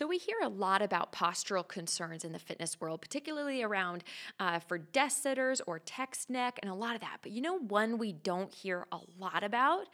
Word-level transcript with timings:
So, 0.00 0.06
we 0.06 0.16
hear 0.16 0.38
a 0.42 0.48
lot 0.48 0.80
about 0.80 1.12
postural 1.12 1.68
concerns 1.68 2.24
in 2.24 2.32
the 2.32 2.38
fitness 2.38 2.80
world, 2.80 3.02
particularly 3.02 3.62
around 3.62 4.02
uh, 4.38 4.58
for 4.58 4.78
desk 4.78 5.24
sitters 5.24 5.60
or 5.66 5.78
text 5.78 6.30
neck 6.30 6.58
and 6.62 6.70
a 6.70 6.74
lot 6.74 6.94
of 6.94 7.02
that. 7.02 7.18
But 7.20 7.32
you 7.32 7.42
know, 7.42 7.58
one 7.58 7.98
we 7.98 8.14
don't 8.14 8.50
hear 8.50 8.86
a 8.92 9.00
lot 9.18 9.44
about 9.44 9.88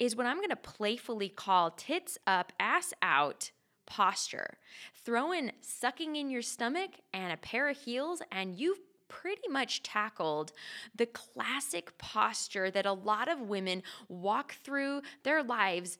is 0.00 0.16
what 0.16 0.26
I'm 0.26 0.38
going 0.38 0.48
to 0.48 0.56
playfully 0.56 1.28
call 1.28 1.70
tits 1.70 2.18
up, 2.26 2.52
ass 2.58 2.92
out 3.02 3.52
posture. 3.86 4.58
Throw 5.04 5.30
in 5.30 5.52
sucking 5.60 6.16
in 6.16 6.28
your 6.28 6.42
stomach 6.42 6.90
and 7.12 7.32
a 7.32 7.36
pair 7.36 7.68
of 7.68 7.76
heels, 7.76 8.20
and 8.32 8.58
you've 8.58 8.80
pretty 9.06 9.46
much 9.48 9.84
tackled 9.84 10.50
the 10.96 11.06
classic 11.06 11.96
posture 11.98 12.68
that 12.68 12.84
a 12.84 12.92
lot 12.92 13.28
of 13.28 13.42
women 13.42 13.80
walk 14.08 14.56
through 14.64 15.02
their 15.22 15.40
lives 15.40 15.98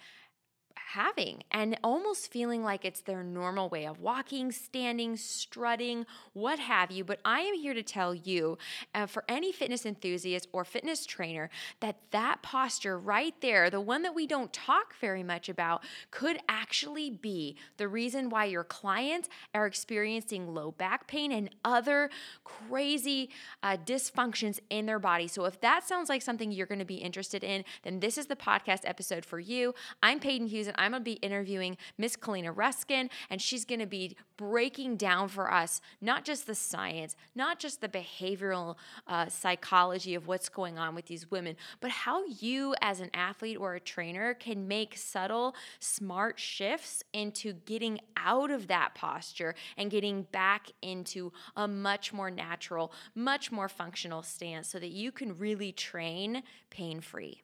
having 0.93 1.43
and 1.51 1.79
almost 1.83 2.31
feeling 2.31 2.63
like 2.63 2.85
it's 2.85 3.01
their 3.01 3.23
normal 3.23 3.69
way 3.69 3.87
of 3.87 4.01
walking, 4.01 4.53
standing, 4.53 5.17
strutting, 5.17 6.05
what 6.33 6.59
have 6.59 6.91
you. 6.91 7.05
But 7.05 7.21
I 7.25 7.41
am 7.41 7.55
here 7.55 7.75
to 7.75 7.83
tell 7.83 8.15
you, 8.15 8.59
uh, 8.95 9.07
for 9.07 9.25
any 9.29 9.51
fitness 9.53 9.87
enthusiast 9.87 10.49
or 10.53 10.65
fitness 10.65 11.07
trainer, 11.07 11.49
that 11.81 11.97
that 12.11 12.43
posture 12.43 12.99
right 12.99 13.35
there, 13.41 13.71
the 13.71 13.81
one 13.81 14.03
that 14.03 14.15
we 14.15 14.27
don't 14.27 14.53
talk 14.53 14.95
very 15.01 15.23
much 15.23 15.49
about, 15.49 15.83
could 16.11 16.39
actually 16.49 17.11
be 17.11 17.57
the 17.77 17.89
reason 17.89 18.29
why 18.29 18.45
your 18.45 18.65
clients 18.65 19.29
are 19.55 19.67
experiencing 19.67 20.53
low 20.53 20.71
back 20.73 21.07
pain 21.07 21.33
and 21.33 21.51
other 21.65 22.11
crazy 22.45 23.31
uh, 23.63 23.77
dysfunctions 23.85 24.61
in 24.71 24.87
their 24.87 24.99
body. 24.99 25.29
So 25.29 25.45
if 25.47 25.61
that 25.61 25.87
sounds 25.87 26.09
like 26.09 26.23
something 26.23 26.53
you're 26.53 26.67
going 26.67 26.79
to 26.79 26.85
be 26.85 26.97
interested 26.97 27.43
in, 27.43 27.65
then 27.83 28.01
this 28.01 28.19
is 28.19 28.27
the 28.27 28.37
podcast 28.37 28.81
episode 28.85 29.25
for 29.25 29.41
you. 29.41 29.75
I'm 30.03 30.21
Peyton 30.21 30.47
Hughes 30.47 30.69
I'm 30.77 30.93
going 30.93 31.01
to 31.01 31.05
be 31.05 31.15
interviewing 31.15 31.77
Miss 31.99 32.17
Kalina 32.17 32.53
Ruskin, 32.55 33.11
and 33.31 33.41
she's 33.41 33.65
going 33.65 33.81
to 33.81 33.87
be 33.87 34.17
breaking 34.37 34.97
down 34.97 35.29
for 35.29 35.53
us 35.53 35.81
not 36.01 36.25
just 36.25 36.47
the 36.47 36.55
science, 36.55 37.17
not 37.35 37.59
just 37.59 37.81
the 37.81 37.89
behavioral 37.89 38.77
uh, 39.07 39.29
psychology 39.29 40.15
of 40.15 40.27
what's 40.27 40.49
going 40.49 40.79
on 40.79 40.95
with 40.95 41.07
these 41.07 41.31
women, 41.31 41.57
but 41.81 41.91
how 41.91 42.25
you, 42.27 42.75
as 42.81 43.01
an 43.01 43.11
athlete 43.15 43.59
or 43.59 43.75
a 43.75 43.81
trainer, 43.81 44.35
can 44.35 44.67
make 44.67 44.97
subtle, 44.97 45.55
smart 45.79 46.39
shifts 46.39 47.03
into 47.13 47.53
getting 47.53 48.01
out 48.17 48.51
of 48.51 48.67
that 48.67 48.95
posture 48.95 49.55
and 49.77 49.91
getting 49.91 50.23
back 50.33 50.71
into 50.83 51.33
a 51.57 51.69
much 51.69 52.13
more 52.13 52.31
natural, 52.31 52.93
much 53.15 53.53
more 53.53 53.69
functional 53.69 54.23
stance 54.23 54.69
so 54.69 54.79
that 54.79 54.91
you 54.91 55.13
can 55.13 55.37
really 55.39 55.73
train 55.73 56.43
pain 56.71 57.01
free. 57.01 57.44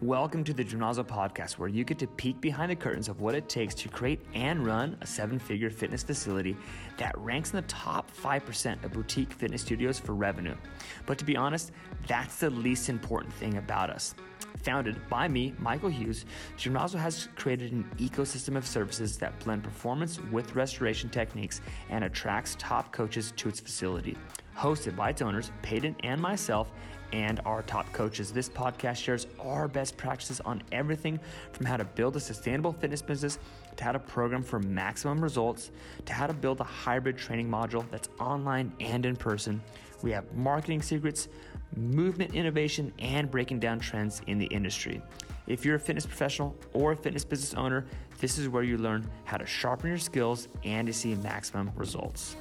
Welcome 0.00 0.44
to 0.44 0.54
the 0.54 0.64
Gymnazo 0.64 1.04
podcast, 1.04 1.58
where 1.58 1.68
you 1.68 1.82
get 1.82 1.98
to 1.98 2.06
peek 2.06 2.40
behind 2.40 2.70
the 2.70 2.76
curtains 2.76 3.08
of 3.08 3.20
what 3.20 3.34
it 3.34 3.48
takes 3.48 3.74
to 3.74 3.88
create 3.88 4.20
and 4.32 4.64
run 4.64 4.96
a 5.00 5.06
seven 5.08 5.40
figure 5.40 5.70
fitness 5.70 6.04
facility 6.04 6.56
that 6.98 7.18
ranks 7.18 7.50
in 7.50 7.56
the 7.56 7.62
top 7.62 8.08
5% 8.16 8.84
of 8.84 8.92
boutique 8.92 9.32
fitness 9.32 9.60
studios 9.62 9.98
for 9.98 10.14
revenue. 10.14 10.54
But 11.04 11.18
to 11.18 11.24
be 11.24 11.36
honest, 11.36 11.72
that's 12.06 12.36
the 12.36 12.48
least 12.48 12.88
important 12.88 13.34
thing 13.34 13.56
about 13.56 13.90
us. 13.90 14.14
Founded 14.62 14.96
by 15.08 15.26
me, 15.26 15.52
Michael 15.58 15.88
Hughes, 15.88 16.26
Gymnazo 16.56 16.94
has 16.94 17.28
created 17.34 17.72
an 17.72 17.84
ecosystem 17.98 18.56
of 18.56 18.64
services 18.64 19.18
that 19.18 19.36
blend 19.40 19.64
performance 19.64 20.20
with 20.30 20.54
restoration 20.54 21.10
techniques 21.10 21.60
and 21.90 22.04
attracts 22.04 22.54
top 22.56 22.92
coaches 22.92 23.32
to 23.36 23.48
its 23.48 23.58
facility. 23.58 24.16
Hosted 24.58 24.96
by 24.96 25.10
its 25.10 25.22
owners, 25.22 25.52
Peyton 25.62 25.94
and 26.02 26.20
myself, 26.20 26.72
and 27.12 27.40
our 27.44 27.62
top 27.62 27.90
coaches. 27.92 28.32
This 28.32 28.48
podcast 28.48 28.96
shares 28.96 29.28
our 29.38 29.68
best 29.68 29.96
practices 29.96 30.40
on 30.40 30.62
everything 30.72 31.20
from 31.52 31.64
how 31.64 31.76
to 31.76 31.84
build 31.84 32.16
a 32.16 32.20
sustainable 32.20 32.72
fitness 32.72 33.00
business 33.00 33.38
to 33.76 33.84
how 33.84 33.92
to 33.92 34.00
program 34.00 34.42
for 34.42 34.58
maximum 34.58 35.22
results 35.22 35.70
to 36.06 36.12
how 36.12 36.26
to 36.26 36.34
build 36.34 36.60
a 36.60 36.64
hybrid 36.64 37.16
training 37.16 37.48
module 37.48 37.88
that's 37.92 38.08
online 38.18 38.72
and 38.80 39.06
in 39.06 39.14
person. 39.14 39.62
We 40.02 40.10
have 40.10 40.32
marketing 40.34 40.82
secrets, 40.82 41.28
movement 41.76 42.34
innovation, 42.34 42.92
and 42.98 43.30
breaking 43.30 43.60
down 43.60 43.78
trends 43.78 44.22
in 44.26 44.38
the 44.38 44.46
industry. 44.46 45.00
If 45.46 45.64
you're 45.64 45.76
a 45.76 45.80
fitness 45.80 46.04
professional 46.04 46.56
or 46.72 46.92
a 46.92 46.96
fitness 46.96 47.24
business 47.24 47.54
owner, 47.54 47.86
this 48.18 48.38
is 48.38 48.48
where 48.48 48.64
you 48.64 48.76
learn 48.76 49.08
how 49.24 49.36
to 49.36 49.46
sharpen 49.46 49.88
your 49.88 49.98
skills 49.98 50.48
and 50.64 50.86
to 50.88 50.92
see 50.92 51.14
maximum 51.14 51.70
results. 51.76 52.36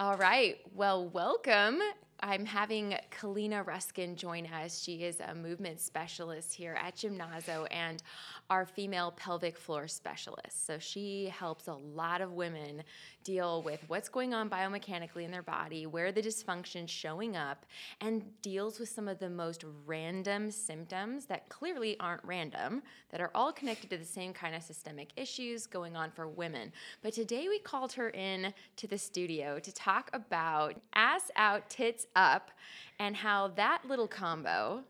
All 0.00 0.16
right. 0.16 0.56
Well, 0.74 1.08
welcome. 1.10 1.78
I'm 2.18 2.44
having 2.44 2.96
Kalina 3.12 3.64
Ruskin 3.64 4.16
join 4.16 4.44
us. 4.46 4.82
She 4.82 5.04
is 5.04 5.20
a 5.20 5.36
movement 5.36 5.80
specialist 5.80 6.52
here 6.52 6.76
at 6.82 6.96
Gymnazo 6.96 7.68
and 7.70 8.02
our 8.50 8.66
female 8.66 9.12
pelvic 9.12 9.56
floor 9.56 9.86
specialist. 9.86 10.66
So 10.66 10.80
she 10.80 11.26
helps 11.26 11.68
a 11.68 11.74
lot 11.74 12.22
of 12.22 12.32
women 12.32 12.82
deal 13.24 13.62
with 13.62 13.80
what's 13.88 14.08
going 14.08 14.34
on 14.34 14.48
biomechanically 14.48 15.24
in 15.24 15.30
their 15.30 15.42
body, 15.42 15.86
where 15.86 16.12
the 16.12 16.22
dysfunction's 16.22 16.90
showing 16.90 17.36
up, 17.36 17.66
and 18.00 18.22
deals 18.42 18.78
with 18.78 18.88
some 18.88 19.08
of 19.08 19.18
the 19.18 19.30
most 19.30 19.64
random 19.86 20.50
symptoms 20.50 21.26
that 21.26 21.48
clearly 21.48 21.98
aren't 21.98 22.22
random, 22.24 22.82
that 23.10 23.20
are 23.20 23.30
all 23.34 23.52
connected 23.52 23.90
to 23.90 23.96
the 23.96 24.04
same 24.04 24.32
kind 24.32 24.54
of 24.54 24.62
systemic 24.62 25.08
issues 25.16 25.66
going 25.66 25.96
on 25.96 26.10
for 26.10 26.28
women. 26.28 26.70
But 27.02 27.14
today 27.14 27.48
we 27.48 27.58
called 27.58 27.92
her 27.94 28.10
in 28.10 28.52
to 28.76 28.86
the 28.86 28.98
studio 28.98 29.58
to 29.58 29.72
talk 29.72 30.10
about 30.12 30.76
ass 30.94 31.30
out, 31.36 31.68
tits 31.70 32.06
up, 32.14 32.50
and 32.98 33.16
how 33.16 33.48
that 33.48 33.82
little 33.88 34.06
combo 34.06 34.84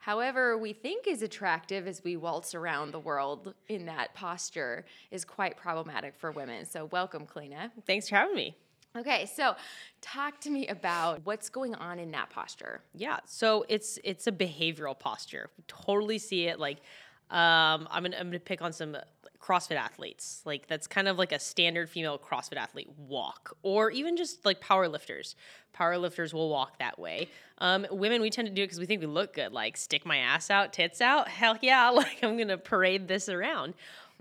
however 0.00 0.58
we 0.58 0.72
think 0.72 1.06
is 1.06 1.22
attractive 1.22 1.86
as 1.86 2.02
we 2.04 2.16
waltz 2.16 2.54
around 2.54 2.92
the 2.92 2.98
world 2.98 3.54
in 3.68 3.86
that 3.86 4.12
posture 4.14 4.84
is 5.10 5.24
quite 5.24 5.56
problematic 5.56 6.14
for 6.18 6.32
women. 6.32 6.66
So, 6.66 6.86
welcome, 6.86 7.26
Kalina. 7.26 7.70
Thanks 7.86 8.08
for 8.08 8.16
having 8.16 8.34
me. 8.34 8.56
Okay, 8.98 9.26
so 9.26 9.54
talk 10.00 10.40
to 10.40 10.50
me 10.50 10.66
about 10.66 11.20
what's 11.24 11.48
going 11.48 11.76
on 11.76 12.00
in 12.00 12.10
that 12.10 12.28
posture. 12.28 12.82
Yeah, 12.92 13.20
so 13.24 13.64
it's 13.68 14.00
it's 14.02 14.26
a 14.26 14.32
behavioral 14.32 14.98
posture. 14.98 15.48
We 15.56 15.62
Totally 15.68 16.18
see 16.18 16.46
it 16.48 16.58
like 16.58 16.78
um, 17.30 17.86
I'm 17.90 18.02
gonna 18.02 18.16
I'm 18.18 18.28
gonna 18.28 18.40
pick 18.40 18.60
on 18.60 18.72
some 18.72 18.96
CrossFit 19.40 19.76
athletes. 19.76 20.42
Like 20.44 20.66
that's 20.66 20.86
kind 20.86 21.08
of 21.08 21.16
like 21.18 21.32
a 21.32 21.38
standard 21.38 21.88
female 21.88 22.18
CrossFit 22.18 22.56
athlete 22.56 22.90
walk, 22.96 23.56
or 23.62 23.90
even 23.90 24.16
just 24.16 24.44
like 24.44 24.60
power 24.60 24.88
lifters. 24.88 25.36
Power 25.72 25.96
lifters 25.96 26.34
will 26.34 26.50
walk 26.50 26.78
that 26.78 26.98
way. 26.98 27.28
Um, 27.58 27.86
women, 27.90 28.20
we 28.20 28.30
tend 28.30 28.48
to 28.48 28.54
do 28.54 28.62
it 28.62 28.66
because 28.66 28.80
we 28.80 28.86
think 28.86 29.00
we 29.00 29.06
look 29.06 29.34
good. 29.34 29.52
Like 29.52 29.76
stick 29.76 30.04
my 30.04 30.18
ass 30.18 30.50
out, 30.50 30.72
tits 30.72 31.00
out. 31.00 31.28
Hell 31.28 31.56
yeah! 31.60 31.90
Like 32.00 32.18
I'm 32.22 32.36
gonna 32.36 32.58
parade 32.58 33.08
this 33.08 33.28
around. 33.28 33.74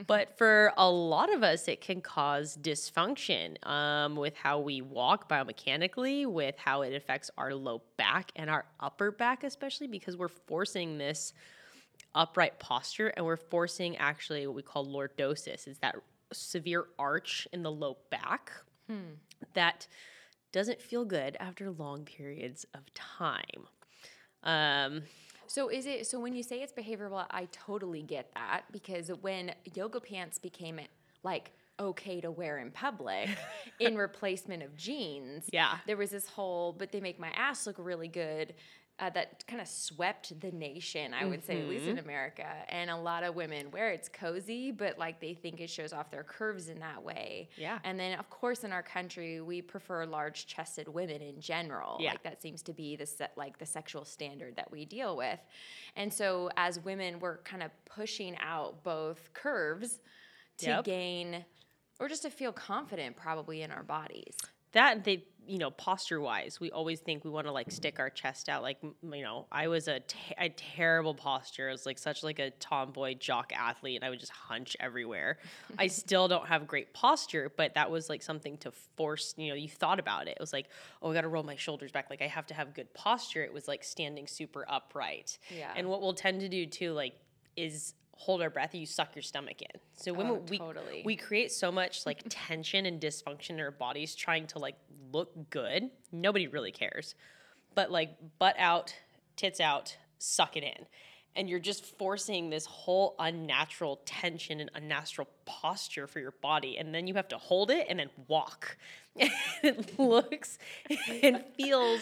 but 0.07 0.37
for 0.37 0.71
a 0.77 0.89
lot 0.89 1.33
of 1.33 1.43
us, 1.43 1.67
it 1.67 1.81
can 1.81 2.01
cause 2.01 2.57
dysfunction 2.61 3.65
um, 3.67 4.15
with 4.15 4.35
how 4.35 4.59
we 4.59 4.81
walk 4.81 5.27
biomechanically, 5.27 6.25
with 6.27 6.55
how 6.57 6.83
it 6.83 6.93
affects 6.93 7.31
our 7.37 7.53
low 7.53 7.81
back 7.97 8.31
and 8.35 8.49
our 8.49 8.65
upper 8.79 9.11
back, 9.11 9.43
especially 9.43 9.87
because 9.87 10.15
we're 10.15 10.27
forcing 10.27 10.97
this 10.97 11.33
upright 12.15 12.59
posture 12.59 13.07
and 13.09 13.25
we're 13.25 13.37
forcing 13.37 13.95
actually 13.97 14.45
what 14.47 14.55
we 14.55 14.61
call 14.61 14.85
lordosis 14.85 15.67
is 15.67 15.77
that 15.79 15.95
severe 16.33 16.85
arch 16.97 17.47
in 17.53 17.63
the 17.63 17.71
low 17.71 17.97
back 18.09 18.51
hmm. 18.87 19.13
that 19.53 19.87
doesn't 20.51 20.81
feel 20.81 21.05
good 21.05 21.37
after 21.39 21.69
long 21.71 22.03
periods 22.03 22.65
of 22.73 22.81
time 22.93 23.67
um, 24.43 25.03
so 25.47 25.69
is 25.69 25.85
it 25.85 26.07
so 26.07 26.19
when 26.19 26.33
you 26.33 26.43
say 26.43 26.61
it's 26.61 26.73
behavioral 26.73 27.25
i 27.31 27.47
totally 27.51 28.01
get 28.01 28.31
that 28.33 28.63
because 28.71 29.09
when 29.21 29.51
yoga 29.75 29.99
pants 29.99 30.39
became 30.39 30.79
like 31.23 31.51
okay 31.79 32.19
to 32.21 32.29
wear 32.29 32.57
in 32.57 32.71
public 32.71 33.29
in 33.79 33.95
replacement 33.95 34.61
of 34.61 34.75
jeans. 34.75 35.45
Yeah. 35.51 35.77
There 35.87 35.97
was 35.97 36.09
this 36.09 36.27
whole, 36.27 36.73
but 36.73 36.91
they 36.91 36.99
make 36.99 37.19
my 37.19 37.29
ass 37.29 37.65
look 37.65 37.77
really 37.79 38.07
good 38.07 38.53
uh, 38.99 39.09
that 39.11 39.45
kind 39.47 39.61
of 39.61 39.67
swept 39.67 40.39
the 40.41 40.51
nation, 40.51 41.13
I 41.13 41.25
would 41.25 41.39
mm-hmm. 41.39 41.47
say, 41.47 41.61
at 41.61 41.69
least 41.69 41.85
in 41.85 41.95
mm-hmm. 41.95 42.05
America. 42.05 42.45
And 42.67 42.89
a 42.89 42.97
lot 42.97 43.23
of 43.23 43.35
women 43.35 43.71
wear 43.71 43.91
it's 43.91 44.09
cozy, 44.09 44.71
but 44.71 44.99
like 44.99 45.21
they 45.21 45.33
think 45.33 45.61
it 45.61 45.69
shows 45.69 45.93
off 45.93 46.11
their 46.11 46.23
curves 46.23 46.67
in 46.67 46.79
that 46.79 47.01
way. 47.01 47.49
Yeah. 47.55 47.79
And 47.83 47.99
then, 47.99 48.19
of 48.19 48.29
course, 48.29 48.63
in 48.63 48.73
our 48.73 48.83
country, 48.83 49.39
we 49.41 49.61
prefer 49.61 50.05
large 50.05 50.47
chested 50.47 50.87
women 50.87 51.21
in 51.21 51.39
general. 51.39 51.97
Yeah. 51.99 52.11
Like 52.11 52.23
that 52.23 52.41
seems 52.41 52.61
to 52.63 52.73
be 52.73 52.95
the 52.95 53.05
se- 53.05 53.29
like 53.37 53.57
the 53.57 53.65
sexual 53.65 54.03
standard 54.03 54.55
that 54.57 54.69
we 54.69 54.85
deal 54.85 55.15
with. 55.15 55.39
And 55.95 56.13
so, 56.13 56.49
as 56.57 56.79
women, 56.79 57.19
we're 57.19 57.37
kind 57.39 57.63
of 57.63 57.71
pushing 57.85 58.35
out 58.39 58.83
both 58.83 59.33
curves 59.33 59.99
to 60.57 60.67
yep. 60.67 60.83
gain 60.83 61.45
or 61.99 62.09
just 62.09 62.23
to 62.23 62.29
feel 62.29 62.51
confident 62.51 63.15
probably 63.15 63.61
in 63.61 63.71
our 63.71 63.83
bodies 63.83 64.35
that 64.73 65.03
they 65.03 65.23
you 65.49 65.57
know 65.57 65.71
posture 65.71 66.21
wise 66.21 66.59
we 66.59 66.69
always 66.69 66.99
think 66.99 67.25
we 67.25 67.31
want 67.31 67.47
to 67.47 67.51
like 67.51 67.71
stick 67.71 67.99
our 67.99 68.11
chest 68.11 68.49
out 68.49 68.61
like 68.61 68.77
you 68.83 69.23
know 69.23 69.47
i 69.51 69.67
was 69.67 69.87
a, 69.87 69.99
a 70.37 70.49
terrible 70.49 71.15
posture. 71.15 71.69
I 71.69 71.71
was 71.71 71.87
like 71.87 71.97
such 71.97 72.21
like 72.23 72.37
a 72.37 72.51
tomboy 72.51 73.15
jock 73.15 73.51
athlete 73.55 73.95
and 73.95 74.05
i 74.05 74.09
would 74.11 74.19
just 74.19 74.31
hunch 74.31 74.77
everywhere. 74.79 75.39
I 75.77 75.87
still 76.01 76.27
don't 76.27 76.47
have 76.47 76.67
great 76.67 76.93
posture 76.93 77.51
but 77.55 77.73
that 77.73 77.89
was 77.89 78.09
like 78.09 78.21
something 78.21 78.57
to 78.57 78.71
force 78.95 79.33
you 79.37 79.49
know 79.49 79.55
you 79.55 79.67
thought 79.67 79.99
about 79.99 80.27
it. 80.27 80.31
It 80.31 80.39
was 80.39 80.53
like 80.53 80.69
oh 81.01 81.09
i 81.09 81.13
gotta 81.15 81.27
roll 81.27 81.43
my 81.43 81.55
shoulders 81.55 81.91
back. 81.91 82.11
Like 82.11 82.21
i 82.21 82.27
have 82.27 82.45
to 82.47 82.53
have 82.53 82.75
good 82.75 82.93
posture. 82.93 83.43
It 83.43 83.51
was 83.51 83.67
like 83.67 83.83
standing 83.83 84.27
super 84.27 84.65
upright. 84.69 85.39
Yeah. 85.49 85.73
And 85.75 85.89
what 85.89 86.01
we'll 86.01 86.13
tend 86.13 86.41
to 86.41 86.49
do 86.49 86.67
too 86.67 86.93
like 86.93 87.15
is 87.55 87.95
hold 88.19 88.41
our 88.41 88.49
breath, 88.49 88.75
you 88.75 88.85
suck 88.85 89.15
your 89.15 89.23
stomach 89.23 89.61
in. 89.61 89.79
So 89.93 90.11
women, 90.13 90.33
Oh, 90.33 90.45
we 90.49 90.57
we 91.05 91.15
create 91.15 91.53
so 91.53 91.71
much 91.71 92.05
like 92.05 92.21
tension 92.27 92.85
and 92.85 93.01
dysfunction 93.01 93.51
in 93.51 93.59
our 93.61 93.71
bodies 93.71 94.13
trying 94.13 94.45
to 94.47 94.59
like 94.59 94.75
look 95.13 95.49
good. 95.49 95.89
Nobody 96.11 96.47
really 96.47 96.71
cares, 96.73 97.15
but 97.75 97.91
like 97.91 98.11
butt 98.37 98.55
out, 98.59 98.93
tits 99.37 99.61
out, 99.61 99.95
suck 100.17 100.57
it 100.57 100.63
in. 100.63 100.85
And 101.35 101.49
you're 101.49 101.59
just 101.59 101.85
forcing 101.97 102.49
this 102.49 102.65
whole 102.65 103.15
unnatural 103.19 104.01
tension 104.05 104.59
and 104.59 104.69
unnatural 104.75 105.29
posture 105.45 106.05
for 106.07 106.19
your 106.19 106.33
body. 106.41 106.77
And 106.77 106.93
then 106.93 107.07
you 107.07 107.13
have 107.13 107.29
to 107.29 107.37
hold 107.37 107.71
it 107.71 107.85
and 107.89 107.99
then 107.99 108.09
walk. 108.27 108.75
it 109.15 109.97
looks 109.97 110.57
and 111.23 111.45
feels 111.55 112.01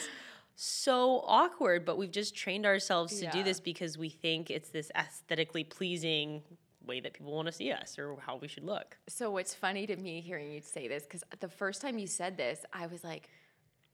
so 0.60 1.24
awkward, 1.28 1.86
but 1.86 2.00
we've 2.00 2.12
just 2.12 2.36
trained 2.36 2.66
ourselves 2.66 3.20
to 3.20 3.30
do 3.30 3.44
this 3.44 3.60
because 3.60 3.96
we 3.96 4.10
think 4.10 4.50
it's 4.50 4.70
this 4.70 4.92
aesthetically 4.98 5.64
pleasing 5.64 6.42
way 6.84 7.00
that 7.00 7.14
people 7.14 7.32
want 7.32 7.46
to 7.46 7.52
see 7.52 7.72
us 7.72 8.00
or 8.00 8.18
how 8.26 8.38
we 8.38 8.48
should 8.48 8.64
look. 8.64 8.98
So 9.08 9.30
what's 9.30 9.54
funny 9.54 9.86
to 9.86 9.96
me 9.96 10.20
hearing 10.20 10.52
you 10.52 10.62
say 10.62 10.88
this 10.88 11.04
because 11.04 11.24
the 11.42 11.48
first 11.48 11.80
time 11.80 12.00
you 12.00 12.08
said 12.08 12.38
this, 12.38 12.66
I 12.74 12.88
was 12.88 13.04
like, 13.04 13.30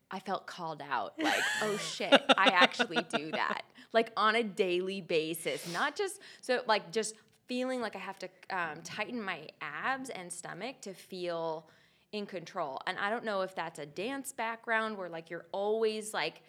I 0.10 0.20
felt 0.20 0.48
called 0.48 0.82
out. 0.82 1.16
Like, 1.22 1.44
oh 1.64 1.76
shit, 1.76 2.14
I 2.38 2.46
actually 2.46 3.06
do 3.14 3.32
that. 3.32 3.64
Like 3.92 4.14
on 4.16 4.36
a 4.36 4.44
daily 4.44 5.02
basis, 5.02 5.68
not 5.74 5.98
just 5.98 6.22
so 6.42 6.62
like 6.66 6.94
just 6.94 7.16
feeling 7.46 7.82
like 7.82 7.98
I 7.98 8.00
have 8.00 8.20
to 8.20 8.30
um, 8.52 8.82
tighten 8.86 9.22
my 9.22 9.50
abs 9.60 10.10
and 10.10 10.32
stomach 10.32 10.80
to 10.82 10.94
feel 10.94 11.68
in 12.14 12.26
control. 12.26 12.80
And 12.88 12.98
I 12.98 13.10
don't 13.10 13.26
know 13.26 13.42
if 13.42 13.54
that's 13.54 13.80
a 13.80 13.86
dance 13.86 14.32
background 14.32 14.98
where 14.98 15.10
like 15.10 15.30
you're 15.30 15.46
always 15.52 16.14
like 16.14 16.42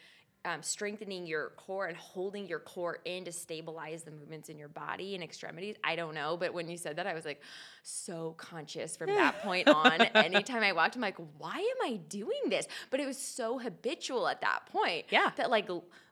um, 0.45 0.63
strengthening 0.63 1.27
your 1.27 1.53
core 1.57 1.87
and 1.87 1.97
holding 1.97 2.47
your 2.47 2.59
core 2.59 2.99
in 3.07 3.25
to 3.25 3.33
stabilize 3.33 4.03
the 4.03 4.11
movements 4.11 4.51
in 4.51 4.59
your 4.59 4.69
body 4.69 5.15
and 5.15 5.25
extremities. 5.25 5.75
I 5.83 5.97
don't 5.97 6.15
know, 6.15 6.37
but 6.37 6.53
when 6.53 6.69
you 6.69 6.77
said 6.77 6.97
that, 6.97 7.07
I 7.07 7.15
was 7.15 7.25
like 7.25 7.41
so 7.83 8.35
conscious 8.37 8.95
from 8.95 9.09
that 9.09 9.39
point 9.43 9.69
on. 9.69 10.03
Anytime 10.03 10.63
I 10.63 10.73
walked, 10.73 10.97
I'm 10.97 11.03
like, 11.03 11.17
why 11.39 11.57
am 11.57 11.93
I 11.93 11.97
doing 12.09 12.51
this? 12.51 12.67
But 12.91 13.01
it 13.01 13.07
was 13.07 13.17
so 13.17 13.59
habitual 13.59 14.29
at 14.29 14.43
that 14.43 14.67
point. 14.67 15.07
Yeah. 15.09 15.31
That 15.37 15.51
like 15.51 15.69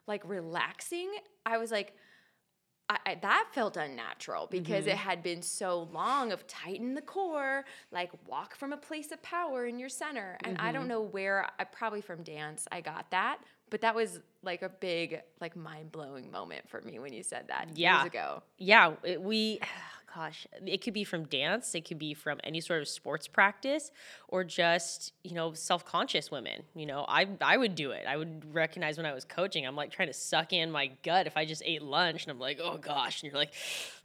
like 0.07 0.27
relaxing, 0.27 1.11
I 1.45 1.57
was 1.59 1.71
like. 1.71 1.95
I, 2.89 2.97
I, 3.05 3.15
that 3.21 3.47
felt 3.53 3.77
unnatural 3.77 4.47
because 4.51 4.87
it 4.87 4.91
mm-hmm. 4.91 5.09
had 5.09 5.23
been 5.23 5.41
so 5.41 5.89
long 5.93 6.31
of 6.31 6.45
tighten 6.47 6.93
the 6.93 7.01
core, 7.01 7.65
like 7.91 8.11
walk 8.27 8.55
from 8.55 8.73
a 8.73 8.77
place 8.77 9.11
of 9.11 9.21
power 9.23 9.65
in 9.65 9.79
your 9.79 9.89
center. 9.89 10.37
And 10.43 10.57
I 10.57 10.71
don't 10.71 10.83
mm-hmm. 10.83 10.89
know 10.89 11.01
where, 11.01 11.47
I 11.57 11.63
probably 11.63 12.01
from 12.01 12.23
dance, 12.23 12.67
I 12.71 12.81
got 12.81 13.09
that. 13.11 13.39
But 13.69 13.81
that 13.81 13.95
was 13.95 14.19
like 14.43 14.61
a 14.61 14.69
big, 14.69 15.21
like 15.41 15.55
mind 15.55 15.91
blowing 15.91 16.29
moment 16.29 16.69
for 16.69 16.81
me 16.81 16.99
when 16.99 17.13
you 17.13 17.23
said 17.23 17.45
that 17.47 17.69
Yeah. 17.73 18.01
years 18.01 18.07
ago. 18.07 18.43
Yeah, 18.57 18.93
it, 19.03 19.21
we, 19.21 19.59
gosh, 20.13 20.47
it 20.65 20.81
could 20.81 20.93
be 20.93 21.03
from 21.03 21.25
dance, 21.25 21.73
it 21.75 21.85
could 21.85 21.99
be 21.99 22.13
from 22.13 22.39
any 22.43 22.61
sort 22.61 22.81
of 22.81 22.87
sports 22.87 23.27
practice, 23.27 23.91
or 24.27 24.43
just 24.43 25.13
you 25.23 25.33
know 25.33 25.53
self 25.53 25.85
conscious 25.85 26.29
women. 26.29 26.63
You 26.75 26.85
know, 26.85 27.05
I 27.07 27.27
I 27.41 27.57
would 27.57 27.75
do 27.75 27.91
it. 27.91 28.05
I 28.07 28.17
would 28.17 28.53
recognize 28.53 28.97
when 28.97 29.05
I 29.05 29.13
was 29.13 29.25
coaching, 29.25 29.65
I'm 29.65 29.75
like 29.75 29.91
trying 29.91 30.09
to 30.09 30.13
suck 30.13 30.53
in 30.53 30.71
my 30.71 30.91
gut 31.03 31.27
if 31.27 31.37
I 31.37 31.45
just 31.45 31.63
ate 31.65 31.81
lunch, 31.81 32.23
and 32.23 32.31
I'm 32.31 32.39
like, 32.39 32.59
oh 32.61 32.77
gosh, 32.77 33.21
and 33.21 33.31
you're 33.31 33.39
like, 33.39 33.53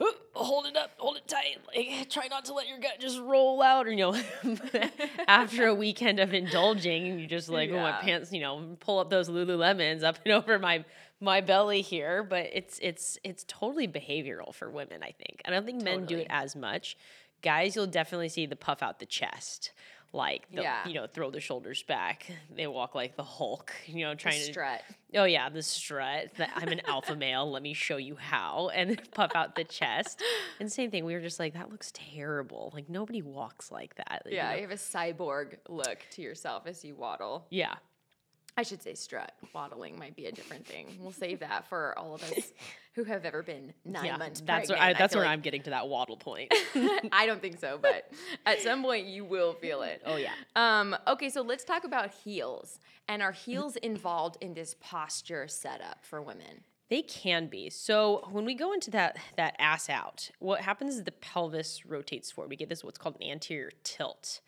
"Oh, 0.01 0.15
hold 0.33 0.67
it 0.67 0.77
up, 0.77 0.93
hold 0.99 1.17
it 1.17 1.27
tight, 1.29 1.59
like 1.75 2.09
try 2.11 2.29
not 2.29 2.45
to 2.47 2.55
let 2.55 2.69
your 2.69 2.79
gut 2.79 3.01
just 3.01 3.19
roll 3.21 3.63
out, 3.63 3.87
or 3.87 3.91
you 3.91 3.97
know, 3.97 4.23
after 5.29 5.67
a 5.67 5.75
weekend 5.75 6.21
of 6.21 6.33
indulging, 6.33 7.19
you 7.19 7.27
just 7.27 7.49
like, 7.49 7.71
oh 7.71 7.81
my 7.81 7.93
pants, 7.93 8.33
you 8.33 8.41
know, 8.41 8.77
pull 8.81 8.99
up 8.99 9.11
those 9.11 9.29
Lululemons 9.29 10.03
up 10.03 10.19
and 10.25 10.33
over 10.39 10.59
my 10.59 10.85
my 11.21 11.41
belly 11.41 11.81
here, 11.83 12.23
but 12.23 12.49
it's 12.53 12.79
it's 12.83 13.19
it's 13.25 13.45
totally 13.49 13.89
behavioral 13.89 14.55
for 14.55 14.71
women, 14.71 15.03
I 15.03 15.13
think. 15.13 15.43
I 15.45 15.51
don't 15.51 15.67
think 15.67 15.83
men 15.83 16.05
do 16.07 16.19
it 16.19 16.27
as 16.31 16.55
much. 16.57 16.97
Guys, 17.43 17.77
you'll 17.77 17.87
definitely 17.87 18.29
see 18.29 18.47
the 18.47 18.57
puff 18.57 18.83
out 18.83 18.99
the 18.99 19.07
chest. 19.07 19.73
Like 20.11 20.51
the, 20.51 20.63
Yeah. 20.63 20.89
you 20.89 20.95
know, 20.95 21.07
throw 21.07 21.31
the 21.31 21.39
shoulders 21.39 21.83
back. 21.83 22.27
They 22.57 22.67
walk 22.67 22.95
like 22.95 23.17
the 23.17 23.23
Hulk, 23.23 23.73
you 23.87 24.07
know, 24.07 24.15
trying 24.15 24.39
to 24.41 24.53
Strut. 24.53 24.81
Oh 25.15 25.25
yeah, 25.25 25.51
the 25.51 25.63
strut. 25.63 26.35
The, 26.37 26.49
I'm 26.57 26.69
an 26.69 26.81
alpha 26.87 27.15
male. 27.27 27.51
Let 27.51 27.63
me 27.63 27.75
show 27.75 27.99
you 27.99 28.17
how, 28.17 28.69
and 28.75 28.99
puff 29.13 29.33
out 29.35 29.55
the 29.55 29.65
chest. 29.65 30.23
And 30.61 30.73
same 30.73 30.91
thing. 30.91 31.05
We 31.05 31.13
were 31.13 31.21
just 31.21 31.39
like, 31.39 31.53
that 31.55 31.71
looks 31.71 31.93
terrible. 31.95 32.71
Like 32.75 32.89
nobody 32.89 33.21
walks 33.21 33.71
like 33.71 33.97
that. 33.97 34.23
you 34.25 34.37
Yeah, 34.37 34.49
know? 34.51 34.55
you 34.57 34.63
have 34.63 34.71
a 34.71 34.75
cyborg 34.77 35.57
look 35.69 35.99
to 36.13 36.23
yourself 36.23 36.67
as 36.67 36.83
you 36.85 36.95
waddle. 36.95 37.47
yeah. 37.51 37.75
I 38.59 38.65
should 38.65 38.83
say 38.83 38.95
strut. 38.95 39.31
Waddling 39.55 39.97
might 40.01 40.17
be 40.17 40.27
a 40.27 40.33
different 40.33 40.67
thing. 40.67 40.99
We'll 41.01 41.13
save 41.13 41.39
that 41.39 41.69
for 41.69 41.97
all 41.97 42.17
of 42.17 42.25
us 42.25 42.53
who 42.97 43.05
have 43.05 43.25
ever 43.25 43.45
been 43.45 43.73
nine 43.85 44.07
yeah, 44.07 44.17
months 44.17 44.43
that's 44.45 44.69
where 44.69 44.77
pregnant. 44.77 44.97
I, 44.97 44.99
that's 44.99 45.13
feel 45.13 45.21
where 45.21 45.29
like- 45.29 45.33
I'm 45.35 45.43
getting 45.43 45.63
to 45.63 45.71
that 45.71 45.87
waddle 45.87 46.17
point. 46.17 46.53
I 47.13 47.25
don't 47.25 47.41
think 47.41 47.61
so, 47.61 47.79
but 47.81 48.11
at 48.47 48.61
some 48.61 48.83
point 48.83 49.07
you 49.07 49.25
will 49.25 49.53
feel 49.53 49.83
it. 49.83 50.03
oh 50.05 50.17
yeah. 50.17 50.33
Um, 50.57 50.97
okay, 51.07 51.31
so 51.31 51.41
let's 51.43 51.63
talk 51.63 51.85
about 51.85 52.13
heels. 52.13 52.81
And 53.07 53.23
are 53.23 53.31
heels 53.31 53.77
involved 53.77 54.39
in 54.41 54.55
this 54.55 54.75
posture 54.81 55.47
setup 55.47 56.05
for 56.05 56.21
women? 56.21 56.65
They 56.91 57.03
can 57.03 57.47
be. 57.47 57.71
So 57.71 58.27
when 58.33 58.45
we 58.45 58.55
go 58.55 58.73
into 58.73 58.91
that 58.91 59.19
that 59.37 59.55
ass 59.61 59.89
out, 59.89 60.33
what 60.41 60.63
happens 60.63 60.97
is 60.97 61.05
the 61.05 61.13
pelvis 61.13 61.87
rotates 61.87 62.33
forward. 62.33 62.51
We 62.51 62.57
get 62.57 62.69
this 62.69 62.83
what's 62.83 62.99
called 62.99 63.19
an 63.21 63.31
anterior 63.31 63.71
tilt. 63.85 64.41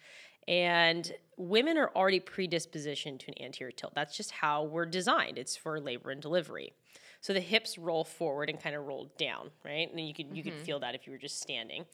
And 0.49 1.13
women 1.37 1.79
are 1.79 1.91
already 1.95 2.21
predispositioned 2.21 3.21
to 3.21 3.29
an 3.29 3.43
anterior 3.43 3.73
tilt. 3.73 3.95
That's 3.95 4.17
just 4.17 4.31
how 4.31 4.65
we're 4.65 4.87
designed. 4.87 5.39
It's 5.39 5.57
for 5.57 5.81
labor 5.81 6.11
and 6.11 6.21
delivery. 6.21 6.73
So 7.21 7.33
the 7.33 7.41
hips 7.41 7.79
roll 7.79 8.05
forward 8.05 8.49
and 8.49 8.61
kind 8.61 8.75
of 8.75 8.87
roll 8.87 9.13
down, 9.19 9.51
right? 9.65 9.91
And 9.91 10.01
you 10.01 10.15
could 10.15 10.35
you 10.35 10.43
could 10.43 10.55
mm-hmm. 10.55 10.65
feel 10.65 10.81
that 10.81 10.95
if 10.95 11.07
you 11.07 11.13
were 11.13 11.19
just 11.19 11.41
standing. 11.41 11.85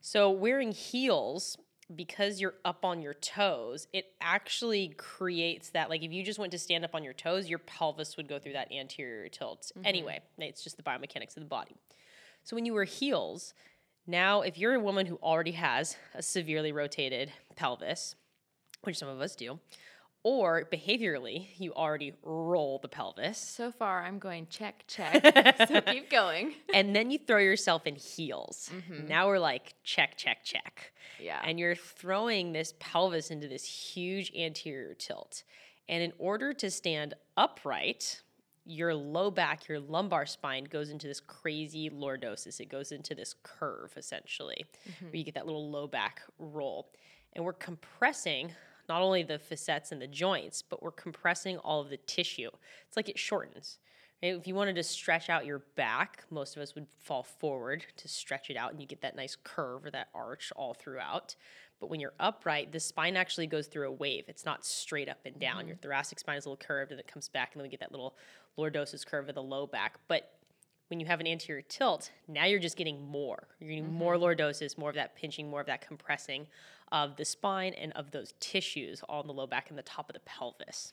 So 0.00 0.30
wearing 0.30 0.72
heels 0.72 1.58
because 1.94 2.40
you're 2.40 2.54
up 2.64 2.84
on 2.84 3.02
your 3.02 3.14
toes, 3.14 3.88
it 3.92 4.06
actually 4.20 4.94
creates 4.96 5.70
that 5.70 5.90
like 5.90 6.02
if 6.02 6.12
you 6.12 6.22
just 6.22 6.38
went 6.38 6.52
to 6.52 6.58
stand 6.58 6.84
up 6.84 6.94
on 6.94 7.04
your 7.04 7.12
toes, 7.12 7.48
your 7.48 7.58
pelvis 7.58 8.16
would 8.16 8.28
go 8.28 8.38
through 8.38 8.54
that 8.54 8.72
anterior 8.72 9.28
tilt. 9.28 9.70
Mm-hmm. 9.76 9.86
Anyway, 9.86 10.20
it's 10.38 10.62
just 10.62 10.76
the 10.76 10.82
biomechanics 10.82 11.36
of 11.36 11.42
the 11.42 11.48
body. 11.48 11.76
So 12.42 12.56
when 12.56 12.64
you 12.64 12.72
wear 12.72 12.84
heels, 12.84 13.54
now 14.10 14.42
if 14.42 14.58
you're 14.58 14.74
a 14.74 14.80
woman 14.80 15.06
who 15.06 15.16
already 15.22 15.52
has 15.52 15.96
a 16.14 16.22
severely 16.22 16.72
rotated 16.72 17.32
pelvis, 17.56 18.14
which 18.82 18.98
some 18.98 19.08
of 19.08 19.20
us 19.20 19.34
do, 19.36 19.58
or 20.22 20.68
behaviorally 20.70 21.46
you 21.56 21.72
already 21.72 22.12
roll 22.22 22.78
the 22.82 22.88
pelvis, 22.88 23.38
So 23.38 23.70
far, 23.72 24.02
I'm 24.04 24.18
going 24.18 24.46
check, 24.50 24.84
check. 24.86 25.22
so 25.68 25.80
keep 25.80 26.10
going. 26.10 26.54
and 26.74 26.94
then 26.94 27.10
you 27.10 27.18
throw 27.18 27.38
yourself 27.38 27.86
in 27.86 27.96
heels. 27.96 28.70
Mm-hmm. 28.74 29.08
Now 29.08 29.28
we're 29.28 29.38
like 29.38 29.74
check, 29.82 30.16
check, 30.16 30.44
check. 30.44 30.92
Yeah. 31.18 31.40
And 31.44 31.58
you're 31.58 31.74
throwing 31.74 32.52
this 32.52 32.74
pelvis 32.78 33.30
into 33.30 33.48
this 33.48 33.64
huge 33.64 34.32
anterior 34.36 34.94
tilt. 34.94 35.44
And 35.88 36.02
in 36.02 36.12
order 36.18 36.52
to 36.54 36.70
stand 36.70 37.14
upright, 37.36 38.22
your 38.70 38.94
low 38.94 39.30
back, 39.30 39.68
your 39.68 39.80
lumbar 39.80 40.26
spine 40.26 40.64
goes 40.64 40.90
into 40.90 41.08
this 41.08 41.20
crazy 41.20 41.90
lordosis. 41.90 42.60
It 42.60 42.68
goes 42.68 42.92
into 42.92 43.14
this 43.14 43.34
curve 43.42 43.92
essentially, 43.96 44.64
where 45.00 45.14
you 45.14 45.24
get 45.24 45.34
that 45.34 45.46
little 45.46 45.70
low 45.70 45.86
back 45.86 46.22
roll. 46.38 46.88
And 47.34 47.44
we're 47.44 47.52
compressing 47.52 48.52
not 48.88 49.02
only 49.02 49.22
the 49.22 49.38
facets 49.38 49.92
and 49.92 50.00
the 50.00 50.06
joints, 50.06 50.62
but 50.62 50.82
we're 50.82 50.90
compressing 50.90 51.58
all 51.58 51.80
of 51.80 51.90
the 51.90 51.96
tissue. 51.96 52.50
It's 52.86 52.96
like 52.96 53.08
it 53.08 53.18
shortens. 53.18 53.78
If 54.22 54.46
you 54.46 54.54
wanted 54.54 54.76
to 54.76 54.82
stretch 54.82 55.30
out 55.30 55.46
your 55.46 55.60
back, 55.76 56.24
most 56.30 56.56
of 56.56 56.62
us 56.62 56.74
would 56.74 56.86
fall 56.88 57.22
forward 57.22 57.86
to 57.96 58.08
stretch 58.08 58.50
it 58.50 58.56
out, 58.56 58.72
and 58.72 58.80
you 58.80 58.86
get 58.86 59.00
that 59.00 59.16
nice 59.16 59.36
curve 59.42 59.86
or 59.86 59.90
that 59.92 60.08
arch 60.14 60.52
all 60.56 60.74
throughout. 60.74 61.36
But 61.80 61.88
when 61.88 62.00
you're 62.00 62.12
upright, 62.20 62.72
the 62.72 62.80
spine 62.80 63.16
actually 63.16 63.46
goes 63.46 63.66
through 63.66 63.88
a 63.88 63.92
wave. 63.92 64.24
It's 64.28 64.44
not 64.44 64.66
straight 64.66 65.08
up 65.08 65.20
and 65.24 65.40
down. 65.40 65.66
Your 65.66 65.76
mm-hmm. 65.76 65.88
thoracic 65.88 66.18
spine 66.18 66.36
is 66.36 66.44
a 66.44 66.50
little 66.50 66.64
curved, 66.64 66.90
and 66.90 67.00
it 67.00 67.06
comes 67.06 67.28
back, 67.28 67.52
and 67.52 67.60
then 67.60 67.64
we 67.64 67.70
get 67.70 67.80
that 67.80 67.92
little 67.92 68.14
lordosis 68.58 69.06
curve 69.06 69.30
of 69.30 69.34
the 69.34 69.42
low 69.42 69.66
back. 69.66 69.98
But 70.06 70.34
when 70.88 71.00
you 71.00 71.06
have 71.06 71.20
an 71.20 71.26
anterior 71.26 71.62
tilt, 71.62 72.10
now 72.28 72.44
you're 72.44 72.58
just 72.58 72.76
getting 72.76 73.06
more. 73.06 73.48
You're 73.58 73.70
getting 73.70 73.84
mm-hmm. 73.84 73.94
more 73.94 74.16
lordosis, 74.16 74.76
more 74.76 74.90
of 74.90 74.96
that 74.96 75.16
pinching, 75.16 75.48
more 75.48 75.60
of 75.62 75.66
that 75.68 75.86
compressing 75.86 76.46
of 76.92 77.16
the 77.16 77.24
spine 77.24 77.72
and 77.74 77.92
of 77.92 78.10
those 78.10 78.34
tissues 78.40 79.00
all 79.08 79.22
in 79.22 79.28
the 79.28 79.32
low 79.32 79.46
back 79.46 79.70
and 79.70 79.78
the 79.78 79.82
top 79.82 80.10
of 80.10 80.14
the 80.14 80.20
pelvis. 80.20 80.92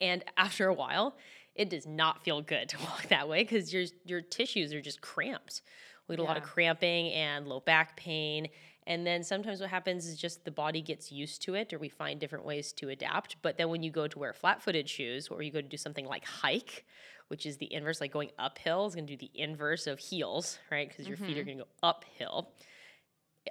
And 0.00 0.24
after 0.36 0.68
a 0.68 0.74
while, 0.74 1.16
it 1.56 1.70
does 1.70 1.86
not 1.86 2.22
feel 2.22 2.40
good 2.42 2.68
to 2.70 2.78
walk 2.78 3.08
that 3.08 3.28
way 3.28 3.42
because 3.42 3.72
your 3.72 3.84
your 4.04 4.20
tissues 4.20 4.72
are 4.72 4.80
just 4.80 5.00
cramped. 5.00 5.62
We 6.08 6.16
get 6.16 6.22
a 6.22 6.24
lot 6.24 6.36
of 6.36 6.44
cramping 6.44 7.12
and 7.12 7.48
low 7.48 7.60
back 7.60 7.96
pain. 7.96 8.48
And 8.86 9.04
then 9.04 9.24
sometimes 9.24 9.60
what 9.60 9.68
happens 9.70 10.06
is 10.06 10.16
just 10.16 10.44
the 10.44 10.52
body 10.52 10.80
gets 10.80 11.10
used 11.10 11.42
to 11.42 11.54
it 11.54 11.72
or 11.72 11.78
we 11.78 11.88
find 11.88 12.20
different 12.20 12.44
ways 12.44 12.72
to 12.74 12.90
adapt. 12.90 13.36
But 13.42 13.58
then 13.58 13.68
when 13.70 13.82
you 13.82 13.90
go 13.90 14.06
to 14.06 14.18
wear 14.18 14.32
flat 14.32 14.62
footed 14.62 14.88
shoes 14.88 15.26
or 15.26 15.42
you 15.42 15.50
go 15.50 15.60
to 15.60 15.66
do 15.66 15.76
something 15.76 16.06
like 16.06 16.24
hike, 16.24 16.84
which 17.26 17.44
is 17.44 17.56
the 17.56 17.72
inverse, 17.72 18.00
like 18.00 18.12
going 18.12 18.30
uphill 18.38 18.86
is 18.86 18.94
going 18.94 19.08
to 19.08 19.16
do 19.16 19.26
the 19.26 19.32
inverse 19.34 19.88
of 19.88 19.98
heels, 19.98 20.60
right? 20.70 20.88
Because 20.88 21.08
your 21.08 21.16
feet 21.16 21.36
are 21.36 21.40
mm-hmm. 21.40 21.46
going 21.46 21.58
to 21.58 21.64
go 21.64 21.68
uphill. 21.82 22.52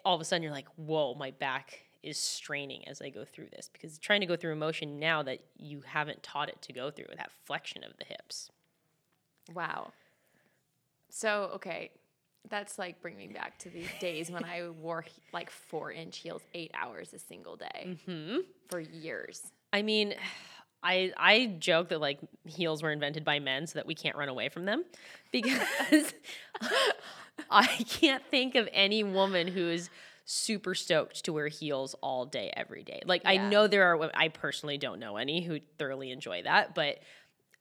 All 0.05 0.15
of 0.15 0.21
a 0.21 0.23
sudden 0.23 0.41
you're 0.41 0.53
like, 0.53 0.69
whoa, 0.77 1.15
my 1.15 1.31
back 1.31 1.84
is 2.05 2.17
straining 2.17 2.87
as 2.87 3.01
I 3.01 3.09
go 3.09 3.25
through 3.25 3.47
this 3.51 3.69
because 3.73 3.97
trying 3.97 4.21
to 4.21 4.27
go 4.27 4.35
through 4.35 4.53
emotion 4.53 4.99
now 4.99 5.23
that 5.23 5.39
you 5.57 5.81
haven't 5.85 6.21
taught 6.21 6.49
it 6.49 6.61
to 6.61 6.73
go 6.73 6.91
through 6.91 7.07
that 7.17 7.31
flexion 7.45 7.83
of 7.83 7.97
the 7.97 8.05
hips. 8.05 8.51
Wow. 9.53 9.91
So, 11.09 11.51
okay. 11.55 11.91
That's 12.47 12.77
like 12.77 13.01
bringing 13.01 13.29
me 13.29 13.33
back 13.33 13.57
to 13.59 13.69
these 13.71 13.89
days 13.99 14.29
when 14.29 14.43
I 14.43 14.69
wore 14.69 15.01
he- 15.01 15.19
like 15.33 15.49
four 15.49 15.91
inch 15.91 16.17
heels 16.17 16.43
eight 16.53 16.69
hours 16.79 17.11
a 17.11 17.17
single 17.17 17.55
day 17.55 17.97
mm-hmm. 18.07 18.41
for 18.69 18.79
years. 18.79 19.41
I 19.73 19.81
mean, 19.81 20.13
I 20.83 21.11
I 21.17 21.55
joke 21.57 21.89
that 21.89 21.99
like 21.99 22.19
heels 22.45 22.83
were 22.83 22.91
invented 22.91 23.25
by 23.25 23.39
men 23.39 23.65
so 23.65 23.79
that 23.79 23.87
we 23.87 23.95
can't 23.95 24.15
run 24.15 24.29
away 24.29 24.49
from 24.49 24.65
them 24.65 24.85
because 25.31 25.59
I 27.49 27.65
can't 27.65 28.23
think 28.29 28.53
of 28.53 28.69
any 28.71 29.03
woman 29.03 29.47
who 29.47 29.67
is 29.69 29.89
super 30.25 30.73
stoked 30.75 31.23
to 31.25 31.33
wear 31.33 31.47
heels 31.47 31.95
all 32.01 32.25
day 32.25 32.51
every 32.55 32.83
day. 32.83 33.01
Like 33.05 33.21
I 33.25 33.37
know 33.37 33.67
there 33.67 33.95
are 33.95 34.11
I 34.13 34.27
personally 34.29 34.77
don't 34.77 34.99
know 34.99 35.17
any 35.17 35.41
who 35.41 35.59
thoroughly 35.77 36.11
enjoy 36.11 36.41
that, 36.43 36.75
but 36.75 36.99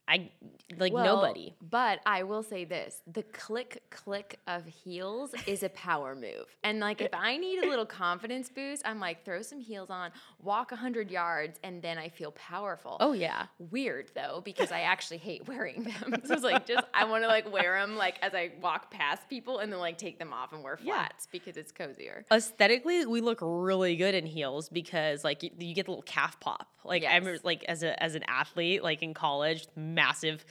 I 0.07 0.29
like 0.77 0.93
Well, 0.93 1.03
nobody. 1.03 1.55
But 1.61 1.99
I 2.05 2.23
will 2.23 2.43
say 2.43 2.65
this 2.65 3.01
the 3.11 3.23
click 3.23 3.83
click 3.89 4.39
of 4.47 4.65
heels 4.65 5.33
is 5.47 5.63
a 5.63 5.69
power 5.69 6.15
move. 6.15 6.45
And 6.63 6.79
like 6.79 7.01
if 7.01 7.09
I 7.13 7.37
need 7.37 7.63
a 7.63 7.69
little 7.69 7.85
confidence 7.85 8.49
boost, 8.49 8.83
I'm 8.85 8.99
like 8.99 9.25
throw 9.25 9.41
some 9.41 9.59
heels 9.59 9.89
on, 9.89 10.11
walk 10.45 10.71
100 10.71 11.11
yards 11.11 11.59
and 11.63 11.81
then 11.81 11.97
I 11.97 12.07
feel 12.09 12.31
powerful. 12.31 12.97
Oh 13.01 13.11
yeah. 13.13 13.47
Weird 13.59 14.11
though 14.15 14.41
because 14.45 14.71
I 14.71 14.81
actually 14.81 15.17
hate 15.17 15.47
wearing 15.47 15.83
them. 15.83 16.21
so 16.23 16.33
it's 16.35 16.43
like 16.43 16.65
just 16.65 16.85
I 16.93 17.03
want 17.05 17.23
to 17.23 17.27
like 17.27 17.51
wear 17.51 17.79
them 17.79 17.97
like 17.97 18.17
as 18.21 18.33
I 18.33 18.51
walk 18.61 18.91
past 18.91 19.27
people 19.29 19.59
and 19.59 19.71
then 19.71 19.79
like 19.79 19.97
take 19.97 20.19
them 20.19 20.31
off 20.31 20.53
and 20.53 20.63
wear 20.63 20.77
Yeah. 20.81 20.93
flats 20.93 21.27
because 21.31 21.57
it's 21.57 21.71
cozier. 21.71 22.25
aesthetically 22.31 23.05
we 23.05 23.19
look 23.21 23.39
really 23.41 23.95
good 23.95 24.15
in 24.15 24.25
heels 24.25 24.69
because 24.69 25.23
like 25.23 25.43
you, 25.43 25.49
you 25.59 25.73
get 25.75 25.85
the 25.85 25.91
little 25.91 26.03
calf 26.03 26.39
pop 26.39 26.67
like 26.85 27.03
i 27.03 27.07
remember 27.15 27.31
Yes. 27.33 27.43
like 27.43 27.63
as 27.67 27.81
a 27.83 28.01
as 28.01 28.15
an 28.15 28.23
athlete 28.27 28.83
like 28.83 29.01
in 29.01 29.13
college 29.15 29.67
massive 29.75 30.45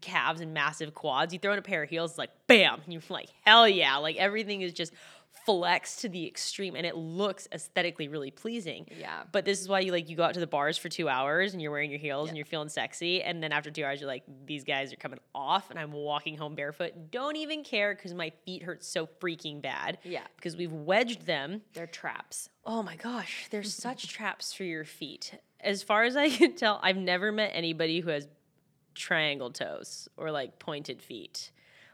calves 0.00 0.40
and 0.40 0.54
massive 0.54 0.94
quads 0.94 1.32
you 1.32 1.38
throw 1.38 1.52
in 1.52 1.58
a 1.58 1.62
pair 1.62 1.82
of 1.82 1.90
heels 1.90 2.12
it's 2.12 2.18
like 2.18 2.30
bam 2.46 2.80
you're 2.88 3.02
like 3.10 3.28
hell 3.44 3.68
yeah 3.68 3.96
like 3.96 4.16
everything 4.16 4.62
is 4.62 4.72
just 4.72 4.92
flexed 5.46 6.00
to 6.00 6.08
the 6.08 6.26
extreme 6.26 6.74
and 6.76 6.84
it 6.84 6.96
looks 6.96 7.48
aesthetically 7.52 8.08
really 8.08 8.30
pleasing 8.30 8.86
Yeah. 8.98 9.22
but 9.32 9.44
this 9.44 9.60
is 9.60 9.68
why 9.68 9.80
you 9.80 9.90
like 9.90 10.08
you 10.10 10.16
go 10.16 10.22
out 10.24 10.34
to 10.34 10.40
the 10.40 10.46
bars 10.46 10.76
for 10.76 10.88
two 10.88 11.08
hours 11.08 11.52
and 11.54 11.62
you're 11.62 11.70
wearing 11.70 11.90
your 11.90 11.98
heels 11.98 12.28
and 12.28 12.36
you're 12.36 12.44
feeling 12.46 12.68
sexy 12.68 13.22
and 13.22 13.42
then 13.42 13.50
after 13.52 13.70
two 13.70 13.82
hours 13.84 14.00
you're 14.00 14.08
like 14.08 14.24
these 14.44 14.64
guys 14.64 14.92
are 14.92 14.96
coming 14.96 15.18
off 15.34 15.70
and 15.70 15.78
i'm 15.78 15.92
walking 15.92 16.36
home 16.36 16.54
barefoot 16.54 16.92
don't 17.10 17.36
even 17.36 17.64
care 17.64 17.94
because 17.94 18.12
my 18.12 18.30
feet 18.44 18.62
hurt 18.62 18.84
so 18.84 19.06
freaking 19.20 19.62
bad 19.62 19.98
Yeah. 20.04 20.22
because 20.36 20.56
we've 20.56 20.72
wedged 20.72 21.24
them 21.26 21.62
They're 21.72 21.86
traps. 21.86 22.50
Oh 22.66 22.82
my 22.82 22.96
gosh, 22.96 23.46
They're 23.50 23.62
such 23.86 24.08
traps 24.08 24.52
for 24.52 24.64
your 24.64 24.84
feet. 24.84 25.32
As 25.60 25.82
far 25.82 26.04
as 26.04 26.16
I 26.16 26.28
can 26.28 26.54
tell, 26.54 26.78
I've 26.82 26.96
never 26.96 27.32
met 27.32 27.52
anybody 27.54 28.00
who 28.00 28.10
has 28.10 28.28
triangle 28.94 29.50
toes 29.50 30.08
or 30.16 30.30
like 30.30 30.58
pointed 30.58 31.00
feet. 31.02 31.50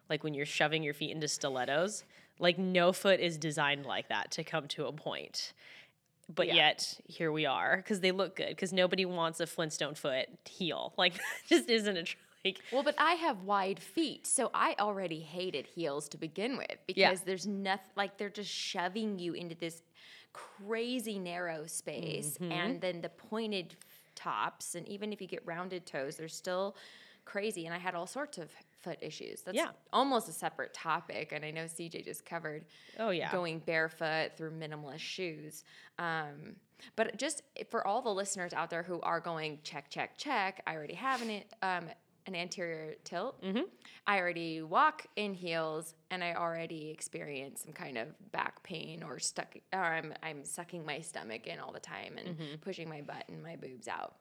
Like 0.08 0.22
when 0.24 0.34
you're 0.34 0.46
shoving 0.46 0.82
your 0.82 0.94
feet 0.94 1.10
into 1.12 1.28
stilettos, 1.28 2.04
like 2.38 2.58
no 2.58 2.92
foot 2.92 3.20
is 3.20 3.36
designed 3.38 3.86
like 3.86 4.08
that 4.08 4.30
to 4.32 4.44
come 4.44 4.68
to 4.68 4.86
a 4.86 4.92
point. 4.92 5.52
But 6.34 6.48
Yeah. 6.48 6.54
yet 6.54 7.00
here 7.06 7.30
we 7.30 7.46
are 7.46 7.76
because 7.76 8.00
they 8.00 8.10
look 8.12 8.36
good 8.36 8.48
because 8.48 8.72
nobody 8.72 9.04
wants 9.04 9.38
a 9.40 9.46
Flintstone 9.46 9.94
foot 9.94 10.26
heel. 10.44 10.92
Like 10.98 11.14
just 11.48 11.68
isn't 11.68 11.96
a 11.96 12.02
tr- 12.02 12.16
like 12.44 12.60
Well, 12.72 12.82
but 12.82 12.94
I 12.98 13.12
have 13.14 13.42
wide 13.42 13.80
feet, 13.80 14.26
so 14.26 14.50
I 14.54 14.74
already 14.78 15.20
hated 15.20 15.66
heels 15.66 16.08
to 16.10 16.18
begin 16.18 16.56
with 16.56 16.76
because 16.86 16.96
Yeah. 17.20 17.24
there's 17.24 17.46
nothing 17.46 17.90
like 17.96 18.18
they're 18.18 18.28
just 18.28 18.50
shoving 18.50 19.18
you 19.18 19.34
into 19.34 19.54
this 19.54 19.82
crazy 20.32 21.18
narrow 21.18 21.66
space, 21.66 22.36
Mm-hmm. 22.38 22.52
and 22.52 22.80
then 22.80 23.00
the 23.00 23.08
pointed 23.08 23.74
tops, 24.14 24.74
and 24.74 24.86
even 24.88 25.12
if 25.12 25.20
you 25.20 25.26
get 25.28 25.42
rounded 25.46 25.86
toes, 25.86 26.16
they're 26.16 26.28
still 26.28 26.74
crazy. 27.24 27.66
And 27.66 27.74
I 27.74 27.78
had 27.78 27.94
all 27.94 28.06
sorts 28.06 28.36
of 28.38 28.50
foot 28.86 28.98
issues. 29.02 29.40
That's 29.42 29.56
Yeah. 29.56 29.70
almost 29.92 30.28
a 30.28 30.32
separate 30.32 30.72
topic, 30.72 31.32
and 31.32 31.44
I 31.44 31.50
know 31.50 31.64
CJ 31.64 32.04
just 32.04 32.24
covered 32.24 32.64
oh 33.00 33.10
yeah 33.10 33.32
going 33.32 33.58
barefoot 33.58 34.36
through 34.36 34.52
minimalist 34.52 35.00
shoes. 35.00 35.64
Um, 35.98 36.56
but 36.94 37.16
just 37.16 37.42
for 37.70 37.86
all 37.86 38.00
the 38.02 38.10
listeners 38.14 38.52
out 38.52 38.70
there 38.70 38.82
who 38.84 39.00
are 39.00 39.18
going 39.18 39.58
check, 39.64 39.90
check, 39.90 40.16
check, 40.18 40.62
I 40.66 40.74
already 40.76 40.94
have 40.94 41.20
an 41.22 41.42
um, 41.62 41.86
an 42.26 42.34
anterior 42.34 42.94
tilt. 43.04 43.42
I 44.06 44.18
already 44.18 44.62
walk 44.62 45.06
in 45.16 45.34
heels, 45.34 45.94
and 46.10 46.22
I 46.22 46.34
already 46.34 46.90
experience 46.90 47.62
some 47.64 47.72
kind 47.72 47.96
of 47.98 48.08
back 48.32 48.62
pain 48.62 49.02
or 49.02 49.18
stuck, 49.18 49.56
or 49.72 49.80
I'm 49.80 50.12
I'm 50.22 50.44
sucking 50.44 50.84
my 50.84 51.00
stomach 51.00 51.46
in 51.46 51.58
all 51.58 51.72
the 51.72 51.80
time 51.80 52.16
and 52.18 52.60
pushing 52.60 52.88
my 52.88 53.00
butt 53.00 53.24
and 53.28 53.42
my 53.42 53.56
boobs 53.56 53.88
out. 53.88 54.16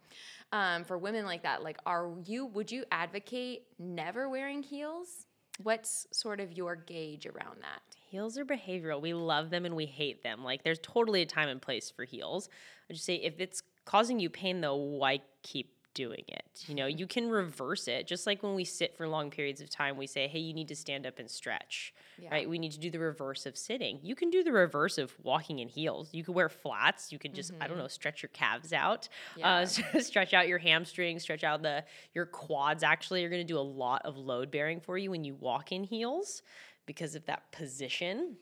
Um, 0.51 0.83
for 0.83 0.97
women 0.97 1.25
like 1.25 1.43
that, 1.43 1.63
like, 1.63 1.77
are 1.85 2.11
you? 2.25 2.45
Would 2.47 2.71
you 2.71 2.85
advocate 2.91 3.63
never 3.79 4.29
wearing 4.29 4.63
heels? 4.63 5.25
What's 5.63 6.07
sort 6.11 6.39
of 6.39 6.51
your 6.51 6.75
gauge 6.75 7.25
around 7.25 7.57
that? 7.61 7.81
Heels 8.09 8.37
are 8.37 8.45
behavioral. 8.45 9.01
We 9.01 9.13
love 9.13 9.49
them 9.49 9.65
and 9.65 9.75
we 9.75 9.85
hate 9.85 10.21
them. 10.21 10.43
Like 10.43 10.63
there's 10.63 10.79
totally 10.79 11.21
a 11.21 11.25
time 11.25 11.49
and 11.49 11.61
place 11.61 11.89
for 11.89 12.03
heels. 12.03 12.49
I 12.89 12.93
just 12.93 13.05
say 13.05 13.15
if 13.15 13.39
it's 13.39 13.61
causing 13.85 14.19
you 14.19 14.29
pain 14.29 14.61
though, 14.61 14.75
why 14.75 15.21
keep 15.43 15.74
doing 15.95 16.23
it? 16.27 16.65
You 16.67 16.75
know, 16.75 16.85
you 16.85 17.07
can 17.07 17.27
reverse 17.27 17.87
it. 17.87 18.05
Just 18.05 18.27
like 18.27 18.43
when 18.43 18.53
we 18.53 18.63
sit 18.63 18.95
for 18.95 19.07
long 19.07 19.31
periods 19.31 19.61
of 19.61 19.69
time, 19.71 19.97
we 19.97 20.05
say, 20.05 20.27
"Hey, 20.27 20.37
you 20.37 20.53
need 20.53 20.67
to 20.67 20.75
stand 20.75 21.07
up 21.07 21.17
and 21.17 21.29
stretch." 21.29 21.93
Yeah. 22.21 22.29
Right? 22.29 22.47
We 22.47 22.59
need 22.59 22.73
to 22.73 22.79
do 22.79 22.91
the 22.91 22.99
reverse 22.99 23.47
of 23.47 23.57
sitting. 23.57 23.99
You 24.03 24.15
can 24.15 24.29
do 24.29 24.43
the 24.43 24.51
reverse 24.51 24.99
of 24.99 25.15
walking 25.23 25.59
in 25.59 25.67
heels. 25.67 26.09
You 26.13 26.23
can 26.23 26.35
wear 26.35 26.49
flats. 26.49 27.11
You 27.11 27.17
can 27.17 27.33
just 27.33 27.51
I 27.59 27.67
don't 27.67 27.79
know, 27.79 27.87
stretch 27.87 28.21
your 28.21 28.29
calves 28.29 28.71
out. 28.71 29.09
Uh, 29.41 29.65
stretch 29.99 30.33
out 30.35 30.47
your 30.47 30.59
hamstrings, 30.59 31.23
stretch 31.23 31.43
out 31.43 31.63
the 31.63 31.83
your 32.13 32.27
quads 32.27 32.83
actually 32.83 33.25
are 33.25 33.29
going 33.29 33.41
to 33.45 33.53
do 33.53 33.57
a 33.57 33.59
lot 33.59 34.03
of 34.05 34.17
load 34.17 34.51
bearing 34.51 34.79
for 34.79 34.97
you 34.97 35.09
when 35.09 35.23
you 35.23 35.33
walk 35.33 35.71
in 35.71 35.83
heels 35.83 36.43
because 36.85 37.15
of 37.15 37.25
that 37.25 37.51
position. 37.51 38.37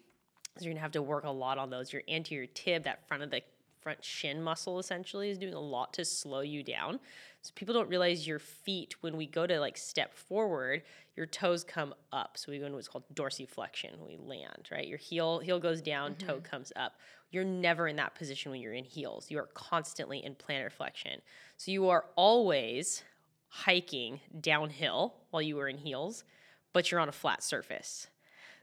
So 0.58 0.66
you're 0.66 0.74
gonna 0.74 0.82
have 0.82 0.92
to 0.92 1.02
work 1.02 1.24
a 1.24 1.32
lot 1.32 1.58
on 1.58 1.70
those. 1.70 1.92
Your 1.92 2.04
anterior 2.08 2.48
tib, 2.48 2.84
that 2.84 3.08
front 3.08 3.24
of 3.24 3.32
the 3.32 3.42
front 3.82 4.04
shin 4.04 4.42
muscle 4.42 4.80
essentially 4.80 5.30
is 5.30 5.38
doing 5.38 5.54
a 5.54 5.60
lot 5.60 5.94
to 5.94 6.06
slow 6.06 6.42
you 6.42 6.64
down. 6.64 7.00
So 7.44 7.52
people 7.56 7.74
don't 7.74 7.90
realize 7.90 8.26
your 8.26 8.40
feet 8.40 8.96
when 9.02 9.18
we 9.18 9.28
go 9.28 9.46
to 9.46 9.60
like 9.60 9.78
step 9.78 10.14
forward, 10.14 10.82
your 11.18 11.26
toes 11.26 11.66
come 11.66 11.94
up. 12.14 12.38
So 12.38 12.54
we 12.54 12.58
go 12.58 12.66
into 12.66 12.78
what's 12.78 12.88
called 12.88 13.04
dorsiflexion. 13.14 14.00
We 14.08 14.18
land, 14.18 14.70
right? 14.72 14.88
Your 14.88 14.98
heel 14.98 15.40
heel 15.40 15.60
goes 15.60 15.82
down, 15.82 16.16
toe 16.16 16.36
mm-hmm. 16.36 16.46
comes 16.46 16.72
up. 16.78 16.94
You're 17.32 17.44
never 17.44 17.90
in 17.90 17.98
that 17.98 18.16
position 18.16 18.52
when 18.52 18.62
you're 18.62 18.74
in 18.74 18.86
heels. 18.86 19.30
You 19.30 19.40
are 19.40 19.50
constantly 19.54 20.24
in 20.24 20.36
plantar 20.36 20.72
flexion. 20.72 21.22
So 21.58 21.72
you 21.72 21.90
are 21.90 22.06
always 22.16 23.04
hiking 23.50 24.22
downhill 24.40 25.14
while 25.32 25.42
you 25.42 25.60
are 25.60 25.68
in 25.68 25.78
heels, 25.78 26.24
but 26.72 26.92
you're 26.92 27.02
on 27.02 27.10
a 27.10 27.14
flat 27.14 27.44
surface. 27.44 28.08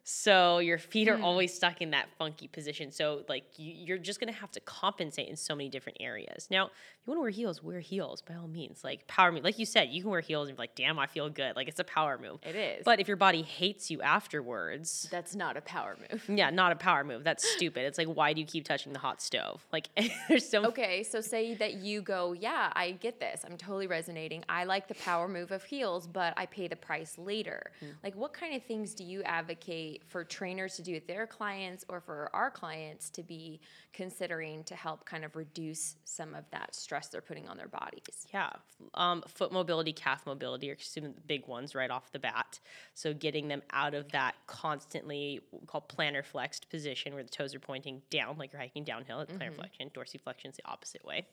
So 0.02 0.58
your 0.58 0.78
feet 0.78 1.08
are 1.08 1.18
hmm. 1.18 1.24
always 1.24 1.52
stuck 1.52 1.82
in 1.82 1.90
that 1.90 2.08
funky 2.18 2.48
position. 2.48 2.90
So 2.90 3.24
like 3.28 3.44
you, 3.58 3.72
you're 3.72 3.98
just 3.98 4.18
gonna 4.18 4.32
have 4.32 4.50
to 4.52 4.60
compensate 4.60 5.28
in 5.28 5.36
so 5.36 5.54
many 5.54 5.68
different 5.68 5.98
areas. 6.00 6.48
Now, 6.50 6.70
you 7.06 7.10
want 7.10 7.16
to 7.18 7.22
wear 7.22 7.30
heels, 7.30 7.62
wear 7.62 7.80
heels 7.80 8.20
by 8.22 8.34
all 8.34 8.46
means. 8.46 8.84
Like 8.84 9.06
power 9.06 9.32
move, 9.32 9.42
like 9.42 9.58
you 9.58 9.64
said, 9.66 9.88
you 9.88 10.02
can 10.02 10.10
wear 10.10 10.20
heels 10.20 10.48
and 10.48 10.56
be 10.56 10.62
like, 10.62 10.74
damn, 10.74 10.98
I 10.98 11.06
feel 11.06 11.30
good. 11.30 11.56
Like 11.56 11.66
it's 11.66 11.80
a 11.80 11.84
power 11.84 12.18
move. 12.18 12.40
It 12.42 12.54
is. 12.54 12.82
But 12.84 13.00
if 13.00 13.08
your 13.08 13.16
body 13.16 13.40
hates 13.42 13.90
you 13.90 14.02
afterwards, 14.02 15.08
That's 15.10 15.34
not 15.34 15.56
a 15.56 15.62
power 15.62 15.96
move. 16.10 16.22
yeah, 16.28 16.50
not 16.50 16.72
a 16.72 16.76
power 16.76 17.02
move. 17.02 17.24
That's 17.24 17.48
stupid. 17.56 17.84
It's 17.86 17.96
like, 17.96 18.06
why 18.08 18.34
do 18.34 18.40
you 18.40 18.46
keep 18.46 18.64
touching 18.66 18.92
the 18.92 18.98
hot 18.98 19.22
stove? 19.22 19.66
Like 19.72 19.88
there's 20.28 20.46
so 20.46 20.66
Okay, 20.66 21.02
so 21.02 21.22
say 21.22 21.54
that 21.54 21.74
you 21.76 22.02
go, 22.02 22.32
yeah, 22.34 22.70
I 22.74 22.92
get 22.92 23.18
this. 23.18 23.44
I'm 23.46 23.56
totally 23.56 23.86
resonating. 23.86 24.44
I 24.48 24.64
like 24.64 24.86
the 24.86 24.94
power 24.96 25.26
move 25.26 25.52
of 25.52 25.64
heels, 25.64 26.06
but 26.06 26.34
I 26.36 26.44
pay 26.46 26.68
the 26.68 26.76
price 26.76 27.16
later. 27.16 27.72
Hmm. 27.80 27.86
Like, 28.04 28.14
what 28.14 28.34
kind 28.34 28.54
of 28.54 28.62
things 28.64 28.94
do 28.94 29.04
you 29.04 29.22
advocate 29.22 30.02
for 30.06 30.22
trainers 30.22 30.76
to 30.76 30.82
do 30.82 30.92
with 30.92 31.06
their 31.06 31.26
clients 31.26 31.84
or 31.88 32.00
for 32.00 32.28
our 32.34 32.50
clients 32.50 33.08
to 33.10 33.22
be 33.22 33.58
considering 33.94 34.62
to 34.64 34.74
help 34.74 35.04
kind 35.06 35.24
of 35.24 35.34
reduce 35.34 35.96
some 36.04 36.34
of 36.34 36.44
that 36.50 36.74
stress 36.74 36.89
they're 37.10 37.20
putting 37.20 37.48
on 37.48 37.56
their 37.56 37.68
bodies? 37.68 38.26
Yeah, 38.32 38.50
um, 38.94 39.22
foot 39.26 39.52
mobility, 39.52 39.92
calf 39.92 40.26
mobility 40.26 40.70
are 40.70 40.76
some 40.78 41.04
of 41.04 41.14
the 41.14 41.20
big 41.20 41.46
ones 41.46 41.74
right 41.74 41.90
off 41.90 42.12
the 42.12 42.18
bat. 42.18 42.60
So 42.94 43.14
getting 43.14 43.48
them 43.48 43.62
out 43.70 43.94
of 43.94 44.10
that 44.12 44.34
constantly 44.46 45.40
called 45.66 45.88
plantar 45.88 46.24
flexed 46.24 46.68
position 46.70 47.14
where 47.14 47.22
the 47.22 47.30
toes 47.30 47.54
are 47.54 47.60
pointing 47.60 48.02
down, 48.10 48.38
like 48.38 48.52
you're 48.52 48.60
hiking 48.60 48.84
downhill. 48.84 49.20
It's 49.20 49.32
plantar 49.32 49.54
flexion. 49.54 49.90
Dorsiflexion 49.90 50.50
is 50.50 50.56
the 50.56 50.66
opposite 50.66 51.04
way. 51.04 51.26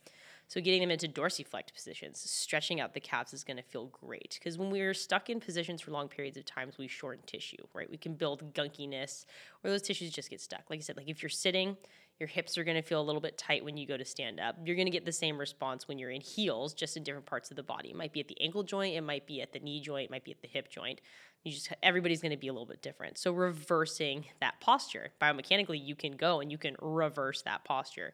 So 0.50 0.62
getting 0.62 0.80
them 0.80 0.92
into 0.92 1.10
dorsiflexed 1.10 1.74
positions, 1.74 2.20
stretching 2.20 2.80
out 2.80 2.94
the 2.94 3.02
calves 3.02 3.34
is 3.34 3.44
going 3.44 3.58
to 3.58 3.64
feel 3.64 3.88
great 3.88 4.38
because 4.40 4.58
when 4.58 4.70
we're 4.70 4.94
stuck 4.94 5.30
in 5.30 5.42
positions 5.42 5.82
for 5.82 5.92
long 5.92 6.08
periods 6.08 6.38
of 6.38 6.46
times, 6.46 6.78
we 6.78 6.88
shorten 6.88 7.24
tissue, 7.26 7.68
right? 7.74 7.90
We 7.90 7.98
can 7.98 8.14
build 8.14 8.54
gunkiness 8.54 9.26
or 9.64 9.70
those 9.70 9.82
tissues 9.82 10.12
just 10.12 10.30
get 10.30 10.40
stuck. 10.40 10.64
Like 10.70 10.80
I 10.80 10.82
said, 10.82 10.96
like 10.96 11.10
if 11.10 11.22
you're 11.22 11.30
sitting, 11.30 11.76
your 12.20 12.28
hips 12.28 12.58
are 12.58 12.64
going 12.64 12.76
to 12.76 12.82
feel 12.82 13.00
a 13.00 13.04
little 13.04 13.22
bit 13.22 13.38
tight 13.38 13.64
when 13.64 13.78
you 13.78 13.86
go 13.86 13.96
to 13.96 14.06
stand 14.06 14.40
up. 14.40 14.56
You're 14.64 14.76
going 14.76 14.88
to 14.88 14.92
get 14.92 15.06
the 15.06 15.12
same 15.12 15.38
response 15.38 15.88
when 15.88 16.00
you're 16.00 16.10
in 16.10 16.22
heels, 16.22 16.74
just 16.74 16.98
in 16.98 17.04
different 17.04 17.28
parts 17.28 17.52
of 17.52 17.58
the 17.58 17.64
body. 17.64 17.90
It 17.90 17.96
might 17.96 18.12
be 18.12 18.20
at 18.20 18.28
the 18.28 18.40
ankle 18.42 18.64
joint, 18.64 18.96
it 18.96 19.02
might 19.02 19.28
be 19.28 19.42
at 19.42 19.54
the 19.54 19.60
knee 19.60 19.82
joint, 19.82 20.06
it 20.06 20.12
might 20.12 20.24
be 20.24 20.32
at 20.32 20.42
the 20.42 20.48
hip 20.48 20.70
joint. 20.70 21.00
You 21.44 21.52
just 21.52 21.72
everybody's 21.84 22.22
going 22.22 22.32
to 22.32 22.38
be 22.38 22.48
a 22.48 22.54
little 22.54 22.66
bit 22.66 22.82
different. 22.82 23.18
So 23.18 23.32
reversing 23.32 24.26
that 24.42 24.60
posture 24.60 25.10
biomechanically, 25.22 25.84
you 25.84 25.96
can 25.96 26.14
go 26.14 26.40
and 26.40 26.52
you 26.52 26.58
can 26.58 26.76
reverse 26.82 27.44
that 27.44 27.64
posture. 27.64 28.14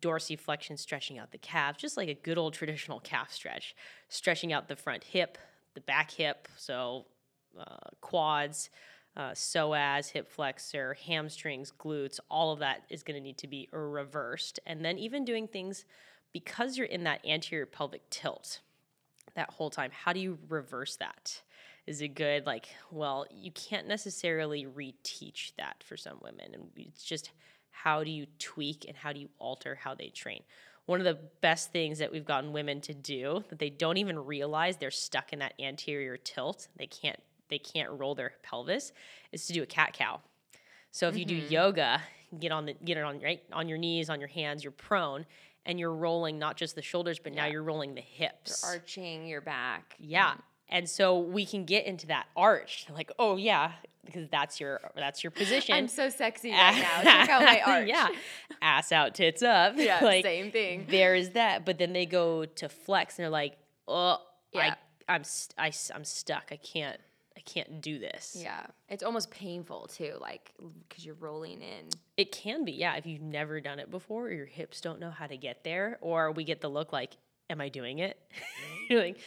Dorsiflexion, 0.00 0.78
stretching 0.78 1.18
out 1.18 1.32
the 1.32 1.38
calves, 1.38 1.78
just 1.78 1.96
like 1.96 2.08
a 2.08 2.14
good 2.14 2.36
old 2.36 2.52
traditional 2.52 3.00
calf 3.00 3.32
stretch, 3.32 3.74
stretching 4.08 4.52
out 4.52 4.68
the 4.68 4.76
front 4.76 5.04
hip, 5.04 5.38
the 5.74 5.80
back 5.80 6.10
hip, 6.10 6.48
so 6.56 7.06
uh, 7.58 7.76
quads, 8.02 8.68
uh, 9.16 9.30
psoas, 9.30 10.10
hip 10.10 10.28
flexor, 10.28 10.94
hamstrings, 11.06 11.72
glutes, 11.78 12.20
all 12.30 12.52
of 12.52 12.58
that 12.58 12.82
is 12.90 13.02
going 13.02 13.16
to 13.16 13.22
need 13.22 13.38
to 13.38 13.46
be 13.46 13.68
reversed. 13.72 14.60
And 14.66 14.84
then 14.84 14.98
even 14.98 15.24
doing 15.24 15.48
things 15.48 15.84
because 16.32 16.76
you're 16.76 16.86
in 16.86 17.04
that 17.04 17.24
anterior 17.26 17.66
pelvic 17.66 18.08
tilt 18.10 18.60
that 19.36 19.50
whole 19.50 19.70
time, 19.70 19.90
how 19.92 20.12
do 20.12 20.20
you 20.20 20.38
reverse 20.48 20.96
that? 20.96 21.40
Is 21.86 22.00
it 22.00 22.08
good? 22.08 22.46
Like, 22.46 22.68
well, 22.90 23.26
you 23.30 23.52
can't 23.52 23.86
necessarily 23.86 24.66
reteach 24.66 25.54
that 25.56 25.82
for 25.84 25.96
some 25.96 26.18
women. 26.20 26.52
And 26.52 26.64
it's 26.76 27.04
just 27.04 27.30
how 27.70 28.02
do 28.02 28.10
you 28.10 28.26
tweak 28.38 28.86
and 28.88 28.96
how 28.96 29.12
do 29.12 29.20
you 29.20 29.28
alter 29.38 29.76
how 29.76 29.94
they 29.94 30.08
train? 30.08 30.42
One 30.86 31.00
of 31.00 31.04
the 31.04 31.18
best 31.40 31.72
things 31.72 31.98
that 31.98 32.12
we've 32.12 32.24
gotten 32.24 32.52
women 32.52 32.80
to 32.82 32.94
do 32.94 33.44
that 33.48 33.58
they 33.58 33.70
don't 33.70 33.96
even 33.98 34.18
realize 34.18 34.76
they're 34.76 34.90
stuck 34.90 35.32
in 35.32 35.40
that 35.40 35.54
anterior 35.60 36.16
tilt. 36.16 36.68
They 36.76 36.86
can't 36.86 37.20
they 37.48 37.58
can't 37.58 37.90
roll 37.90 38.14
their 38.14 38.32
pelvis 38.42 38.92
is 39.32 39.46
to 39.46 39.52
do 39.52 39.62
a 39.62 39.66
cat 39.66 39.92
cow. 39.92 40.20
So 40.90 41.08
if 41.08 41.16
you 41.16 41.24
do 41.24 41.38
mm-hmm. 41.40 41.52
yoga, 41.52 42.02
get 42.38 42.52
on 42.52 42.66
the 42.66 42.72
get 42.72 42.96
it 42.96 43.04
on 43.04 43.20
right 43.20 43.42
on 43.52 43.68
your 43.68 43.78
knees, 43.78 44.08
on 44.08 44.18
your 44.18 44.28
hands, 44.28 44.64
you're 44.64 44.72
prone, 44.72 45.26
and 45.64 45.78
you're 45.78 45.92
rolling 45.92 46.38
not 46.38 46.56
just 46.56 46.74
the 46.74 46.82
shoulders, 46.82 47.18
but 47.18 47.34
now 47.34 47.46
you're 47.46 47.62
rolling 47.62 47.94
the 47.94 48.00
hips. 48.00 48.64
Arching 48.64 49.26
your 49.26 49.40
back. 49.40 49.94
Yeah. 49.98 50.30
Mm. 50.30 50.40
And 50.68 50.88
so 50.88 51.18
we 51.18 51.46
can 51.46 51.64
get 51.64 51.86
into 51.86 52.08
that 52.08 52.26
arch. 52.36 52.86
Like, 52.92 53.12
oh 53.18 53.36
yeah, 53.36 53.72
because 54.04 54.28
that's 54.28 54.58
your 54.58 54.80
that's 54.96 55.22
your 55.22 55.30
position. 55.30 55.74
I'm 55.74 55.88
so 55.88 56.08
sexy 56.08 56.50
right 56.52 56.80
now. 56.80 57.02
Check 57.02 57.28
out 57.28 57.42
my 57.42 57.60
arch. 57.66 57.88
yeah. 57.88 58.08
Ass 58.62 58.92
out, 58.92 59.14
tits 59.14 59.42
up. 59.42 59.74
Yeah, 59.86 60.00
like, 60.02 60.24
same 60.24 60.50
thing. 60.50 60.86
There's 60.88 61.30
that. 61.30 61.66
But 61.66 61.78
then 61.78 61.92
they 61.92 62.06
go 62.06 62.44
to 62.44 62.68
flex 62.68 63.18
and 63.18 63.24
they're 63.24 63.30
like, 63.30 63.56
oh, 63.86 64.18
Yeah. 64.52 64.74
I, 65.08 65.14
I'm, 65.14 65.24
st- 65.24 65.54
I, 65.58 65.66
am 65.94 66.04
stuck. 66.04 66.48
I 66.50 66.56
can't, 66.56 66.98
I 67.36 67.40
can't 67.40 67.80
do 67.80 67.98
this. 67.98 68.36
Yeah. 68.40 68.66
It's 68.88 69.02
almost 69.02 69.30
painful 69.30 69.88
too, 69.88 70.14
like 70.20 70.52
because 70.88 71.04
you're 71.04 71.16
rolling 71.16 71.60
in. 71.60 71.88
It 72.16 72.32
can 72.32 72.64
be, 72.64 72.72
yeah. 72.72 72.96
If 72.96 73.06
you've 73.06 73.22
never 73.22 73.60
done 73.60 73.78
it 73.78 73.90
before, 73.90 74.26
or 74.26 74.32
your 74.32 74.46
hips 74.46 74.80
don't 74.80 75.00
know 75.00 75.10
how 75.10 75.26
to 75.26 75.36
get 75.36 75.62
there, 75.62 75.98
or 76.00 76.32
we 76.32 76.44
get 76.44 76.60
the 76.60 76.68
look 76.68 76.92
like, 76.92 77.16
"Am 77.50 77.60
I 77.60 77.68
doing 77.68 77.98
it?" 77.98 78.18
You're 78.88 79.02
like, 79.02 79.18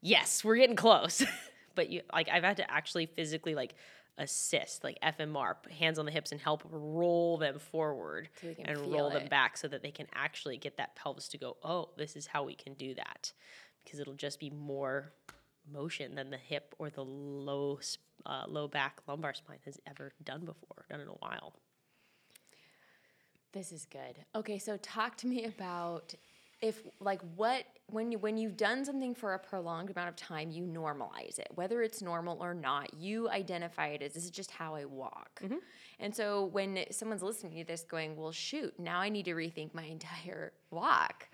"Yes, 0.00 0.42
we're 0.42 0.56
getting 0.56 0.76
close," 0.76 1.22
but 1.74 1.90
you 1.90 2.02
like 2.12 2.28
I've 2.30 2.44
had 2.44 2.56
to 2.56 2.70
actually 2.70 3.06
physically 3.06 3.54
like 3.54 3.74
assist, 4.16 4.82
like 4.82 4.98
FMR, 5.02 5.54
hands 5.70 5.98
on 5.98 6.06
the 6.06 6.10
hips 6.10 6.32
and 6.32 6.40
help 6.40 6.62
roll 6.70 7.36
them 7.38 7.58
forward 7.58 8.28
So 8.40 8.54
and 8.64 8.78
roll 8.78 9.10
them 9.10 9.28
back 9.28 9.56
so 9.56 9.68
that 9.68 9.82
they 9.82 9.92
can 9.92 10.06
actually 10.12 10.56
get 10.56 10.78
that 10.78 10.96
pelvis 10.96 11.28
to 11.28 11.38
go. 11.38 11.56
Oh, 11.62 11.90
this 11.96 12.16
is 12.16 12.26
how 12.26 12.44
we 12.44 12.54
can 12.54 12.74
do 12.74 12.94
that, 12.94 13.32
because 13.84 14.00
it'll 14.00 14.14
just 14.14 14.40
be 14.40 14.50
more 14.50 15.12
motion 15.72 16.14
than 16.14 16.30
the 16.30 16.36
hip 16.36 16.74
or 16.78 16.90
the 16.90 17.04
low 17.04 17.80
uh, 18.26 18.44
low 18.46 18.68
back 18.68 19.00
lumbar 19.06 19.34
spine 19.34 19.58
has 19.64 19.78
ever 19.86 20.12
done 20.24 20.44
before, 20.44 20.84
done 20.90 21.00
in 21.00 21.08
a 21.08 21.12
while. 21.12 21.54
This 23.52 23.72
is 23.72 23.86
good. 23.86 24.24
Okay, 24.34 24.58
so 24.58 24.76
talk 24.76 25.16
to 25.18 25.26
me 25.26 25.44
about 25.44 26.14
if 26.60 26.82
like 27.00 27.20
what 27.36 27.64
when 27.86 28.10
you 28.12 28.18
when 28.18 28.36
you've 28.36 28.56
done 28.56 28.84
something 28.84 29.14
for 29.14 29.34
a 29.34 29.38
prolonged 29.38 29.90
amount 29.90 30.08
of 30.08 30.16
time, 30.16 30.50
you 30.50 30.64
normalize 30.64 31.38
it. 31.38 31.48
Whether 31.54 31.82
it's 31.82 32.02
normal 32.02 32.42
or 32.42 32.52
not, 32.52 32.92
you 32.94 33.28
identify 33.30 33.88
it 33.88 34.02
as 34.02 34.14
this 34.14 34.24
is 34.24 34.30
just 34.30 34.50
how 34.50 34.74
I 34.74 34.84
walk. 34.84 35.40
And 36.00 36.14
so 36.14 36.46
when 36.46 36.84
someone's 36.90 37.22
listening 37.22 37.58
to 37.58 37.64
this 37.64 37.82
going, 37.82 38.16
"Well, 38.16 38.32
shoot, 38.32 38.78
now 38.78 39.00
I 39.00 39.08
need 39.08 39.24
to 39.26 39.34
rethink 39.34 39.72
my 39.72 39.84
entire 39.84 40.52
walk." 40.70 41.28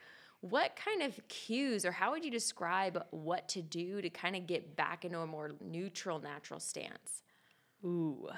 What 0.50 0.76
kind 0.76 1.00
of 1.00 1.18
cues 1.28 1.86
or 1.86 1.92
how 1.92 2.10
would 2.10 2.22
you 2.22 2.30
describe 2.30 3.02
what 3.12 3.48
to 3.48 3.62
do 3.62 4.02
to 4.02 4.10
kind 4.10 4.36
of 4.36 4.46
get 4.46 4.76
back 4.76 5.06
into 5.06 5.20
a 5.20 5.26
more 5.26 5.52
neutral 5.64 6.20
natural 6.20 6.60
stance? 6.60 7.22
Ooh, 7.82 8.28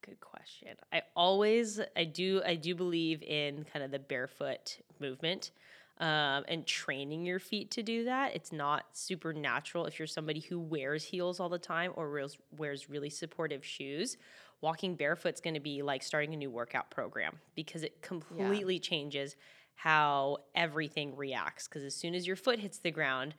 good 0.00 0.20
question. 0.20 0.76
I 0.92 1.02
always, 1.16 1.80
I 1.96 2.04
do, 2.04 2.40
I 2.46 2.54
do 2.54 2.76
believe 2.76 3.20
in 3.20 3.64
kind 3.64 3.84
of 3.84 3.90
the 3.90 3.98
barefoot 3.98 4.78
movement 5.00 5.50
um, 5.98 6.44
and 6.46 6.64
training 6.64 7.26
your 7.26 7.40
feet 7.40 7.72
to 7.72 7.82
do 7.82 8.04
that. 8.04 8.36
It's 8.36 8.52
not 8.52 8.84
supernatural 8.92 9.86
if 9.86 9.98
you're 9.98 10.06
somebody 10.06 10.38
who 10.38 10.60
wears 10.60 11.02
heels 11.02 11.40
all 11.40 11.48
the 11.48 11.58
time 11.58 11.90
or 11.96 12.12
wears, 12.12 12.38
wears 12.56 12.88
really 12.88 13.10
supportive 13.10 13.64
shoes. 13.64 14.16
Walking 14.60 14.94
barefoot's 14.94 15.40
going 15.40 15.54
to 15.54 15.60
be 15.60 15.82
like 15.82 16.04
starting 16.04 16.32
a 16.32 16.36
new 16.36 16.50
workout 16.50 16.90
program 16.92 17.40
because 17.56 17.82
it 17.82 18.02
completely 18.02 18.78
changes 18.78 19.34
how 19.76 20.38
everything 20.54 21.14
reacts. 21.16 21.68
Because 21.68 21.84
as 21.84 21.94
soon 21.94 22.14
as 22.14 22.26
your 22.26 22.34
foot 22.34 22.58
hits 22.58 22.78
the 22.78 22.90
ground, 22.90 23.34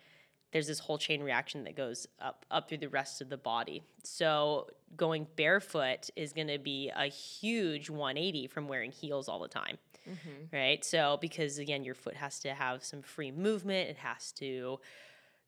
there's 0.54 0.68
this 0.68 0.80
whole 0.80 0.98
chain 0.98 1.22
reaction 1.22 1.66
that 1.66 1.76
goes 1.76 2.08
up 2.22 2.46
up 2.50 2.70
through 2.70 2.78
the 2.78 2.90
rest 2.90 3.22
of 3.22 3.30
the 3.30 3.38
body. 3.38 3.84
So 4.04 4.68
going 4.96 5.28
barefoot 5.36 6.10
is 6.16 6.32
going 6.32 6.48
to 6.48 6.60
be 6.60 6.90
a 6.96 7.08
huge 7.08 7.90
180 7.90 8.48
from 8.48 8.68
wearing 8.68 8.92
heels 8.92 9.28
all 9.28 9.40
the 9.40 9.50
time. 9.50 9.78
Mm-hmm. 10.08 10.56
Right? 10.56 10.86
So 10.86 11.18
because 11.20 11.58
again 11.58 11.84
your 11.84 11.96
foot 11.96 12.16
has 12.16 12.40
to 12.42 12.54
have 12.54 12.84
some 12.84 13.02
free 13.02 13.32
movement, 13.32 13.90
it 13.90 13.98
has 13.98 14.32
to 14.34 14.80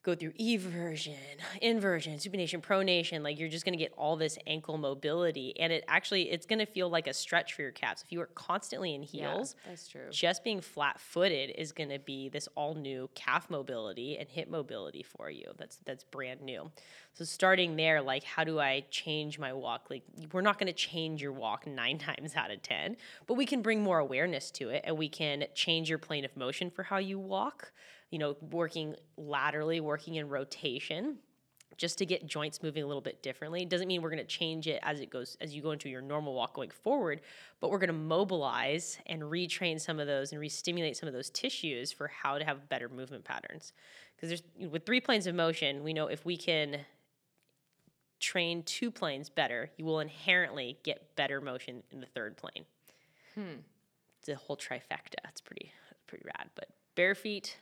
go 0.02 0.16
through 0.16 0.32
eversion, 0.40 1.16
inversion, 1.62 2.16
supination, 2.16 2.62
pronation. 2.62 3.22
Like 3.22 3.38
you're 3.38 3.50
just 3.50 3.66
going 3.66 3.78
to 3.78 3.84
get 3.84 3.94
all 3.98 4.16
this 4.16 4.38
ankle 4.48 4.78
mobility 4.78 5.54
and 5.60 5.74
it 5.74 5.84
actually 5.88 6.32
it's 6.32 6.46
going 6.46 6.60
to 6.60 6.66
feel 6.66 6.90
like 6.90 7.08
a 7.08 7.14
stretch 7.14 7.54
for 7.54 7.62
your 7.62 7.72
calves. 7.72 8.04
If 8.04 8.12
you 8.12 8.22
are 8.22 8.28
constantly 8.28 8.96
in 8.96 9.04
heels, 9.04 9.56
that's 9.68 9.88
true. 9.88 10.10
just 10.10 10.44
being 10.44 10.62
flat 10.62 11.00
footed 11.00 11.52
is 11.58 11.72
going 11.72 11.90
to 11.90 12.00
be 12.00 12.30
this 12.30 12.48
all 12.56 12.76
new 12.76 13.10
calf 13.14 13.50
mobility 13.50 14.18
and 14.18 14.30
hip 14.30 14.50
mobility 14.50 15.04
for 15.04 15.30
you. 15.30 15.52
That's 15.58 15.80
that's 15.86 16.04
brand 16.06 16.42
new. 16.42 16.72
So 17.14 17.26
starting 17.26 17.76
there, 17.76 18.02
like 18.02 18.24
how 18.24 18.46
do 18.46 18.60
I 18.60 18.86
change 18.90 19.38
my 19.38 19.52
walk? 19.52 19.88
Like 19.90 20.04
we're 20.32 20.42
not 20.42 20.58
going 20.58 20.68
to 20.68 20.74
change 20.74 21.22
your 21.22 21.34
walk 21.34 21.68
nine 21.68 21.98
times 22.00 22.36
out 22.36 22.52
of 22.52 22.62
ten, 22.62 22.96
but 23.28 23.34
we 23.34 23.46
can 23.46 23.62
bring 23.62 23.82
more 23.82 24.00
awareness 24.00 24.50
to 24.52 24.70
it, 24.70 24.84
and 24.86 24.98
we 24.98 25.10
can 25.10 25.44
change 25.54 25.90
your 25.90 26.00
plane 26.00 26.24
of 26.24 26.36
motion 26.38 26.70
for 26.70 26.84
how 26.84 26.98
you 26.98 27.20
walk. 27.20 27.74
You 28.12 28.20
know, 28.20 28.36
working 28.52 28.96
laterally, 29.18 29.80
working 29.80 30.16
in 30.16 30.30
rotation 30.30 31.18
just 31.80 31.98
to 31.98 32.06
get 32.06 32.28
joints 32.28 32.62
moving 32.62 32.84
a 32.84 32.86
little 32.86 33.02
bit 33.02 33.24
differently. 33.24 33.64
Doesn't 33.64 33.88
mean 33.88 34.02
we're 34.02 34.10
going 34.10 34.20
to 34.20 34.26
change 34.26 34.68
it 34.68 34.80
as 34.84 35.00
it 35.00 35.10
goes 35.10 35.38
as 35.40 35.56
you 35.56 35.62
go 35.62 35.72
into 35.72 35.88
your 35.88 36.02
normal 36.02 36.34
walk 36.34 36.54
going 36.54 36.72
forward, 36.72 37.22
but 37.62 37.72
we're 37.72 37.78
going 37.78 37.88
to 37.88 37.94
mobilize 37.94 38.98
and 39.06 39.22
retrain 39.22 39.80
some 39.80 39.98
of 40.00 40.06
those 40.06 40.32
and 40.32 40.42
re-stimulate 40.42 40.98
some 40.98 41.08
of 41.08 41.14
those 41.14 41.30
tissues 41.30 41.92
for 41.92 42.08
how 42.08 42.38
to 42.38 42.44
have 42.44 42.68
better 42.68 42.90
movement 42.90 43.24
patterns. 43.24 43.72
Because 44.16 44.30
there's 44.30 44.70
with 44.70 44.86
three 44.86 45.00
planes 45.00 45.26
of 45.26 45.36
motion, 45.36 45.84
we 45.84 45.94
know 45.94 46.08
if 46.08 46.26
we 46.26 46.36
can 46.36 46.82
train 48.20 48.64
two 48.64 48.92
planes 48.92 49.30
better, 49.30 49.72
you 49.78 49.86
will 49.86 50.02
inherently 50.02 50.78
get 50.84 51.16
better 51.16 51.40
motion 51.40 51.84
in 51.92 52.02
the 52.02 52.08
third 52.08 52.36
plane. 52.36 52.66
Hmm. 53.36 53.62
It's 54.20 54.28
a 54.28 54.36
whole 54.36 54.58
trifecta. 54.58 55.24
It's 55.30 55.40
pretty 55.40 55.72
pretty 56.08 56.26
rad. 56.26 56.50
But 56.56 56.68
bare 56.96 57.16
feet, 57.16 57.58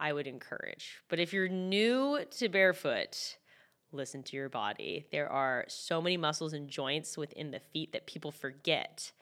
I 0.00 0.12
would 0.12 0.26
encourage. 0.26 0.98
But 1.08 1.18
if 1.18 1.32
you're 1.32 1.48
new 1.48 2.24
to 2.38 2.48
barefoot, 2.48 3.36
listen 3.92 4.22
to 4.24 4.36
your 4.36 4.48
body. 4.48 5.06
There 5.10 5.28
are 5.28 5.64
so 5.68 6.00
many 6.00 6.16
muscles 6.16 6.52
and 6.52 6.68
joints 6.68 7.16
within 7.16 7.50
the 7.50 7.60
feet 7.60 7.92
that 7.92 8.06
people 8.06 8.30
forget 8.30 9.12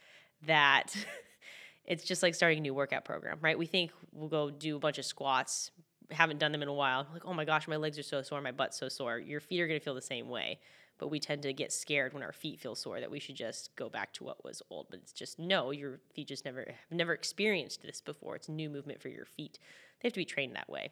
that 0.47 0.95
it's 1.85 2.05
just 2.05 2.23
like 2.23 2.35
starting 2.35 2.59
a 2.59 2.63
new 2.63 2.75
workout 2.75 3.05
program, 3.05 3.39
right? 3.41 3.59
We 3.59 3.67
think 3.67 3.93
we'll 4.13 4.29
go 4.29 4.51
do 4.51 4.77
a 4.77 4.81
bunch 4.81 4.99
of 4.99 5.05
squats, 5.05 5.71
haven't 6.11 6.39
done 6.39 6.53
them 6.53 6.63
in 6.63 6.69
a 6.69 6.75
while. 6.75 7.07
Like, 7.13 7.25
oh 7.25 7.35
my 7.35 7.45
gosh, 7.45 7.69
my 7.69 7.77
legs 7.77 7.99
are 7.99 8.03
so 8.03 8.23
sore, 8.23 8.41
my 8.41 8.53
butt's 8.53 8.79
so 8.79 8.89
sore. 8.89 9.19
Your 9.19 9.41
feet 9.41 9.61
are 9.61 9.69
gonna 9.69 9.81
feel 9.81 9.95
the 9.95 10.03
same 10.03 10.29
way. 10.29 10.59
But 10.99 11.09
we 11.09 11.21
tend 11.21 11.43
to 11.43 11.53
get 11.53 11.73
scared 11.73 12.15
when 12.15 12.23
our 12.23 12.33
feet 12.33 12.59
feel 12.59 12.75
sore 12.75 13.01
that 13.01 13.11
we 13.11 13.21
should 13.21 13.37
just 13.37 13.77
go 13.77 13.91
back 13.91 14.15
to 14.15 14.25
what 14.25 14.43
was 14.43 14.63
old. 14.71 14.87
But 14.91 15.01
it's 15.01 15.13
just 15.13 15.39
no, 15.39 15.71
your 15.71 16.01
feet 16.15 16.29
just 16.29 16.45
never 16.45 16.61
have 16.61 16.97
never 16.97 17.13
experienced 17.13 17.83
this 17.83 18.01
before. 18.01 18.35
It's 18.35 18.49
new 18.49 18.71
movement 18.71 19.03
for 19.03 19.09
your 19.09 19.27
feet. 19.27 19.59
They 20.01 20.09
have 20.09 20.13
to 20.15 20.21
be 20.21 20.25
trained 20.25 20.57
that 20.57 20.69
way. 20.69 20.91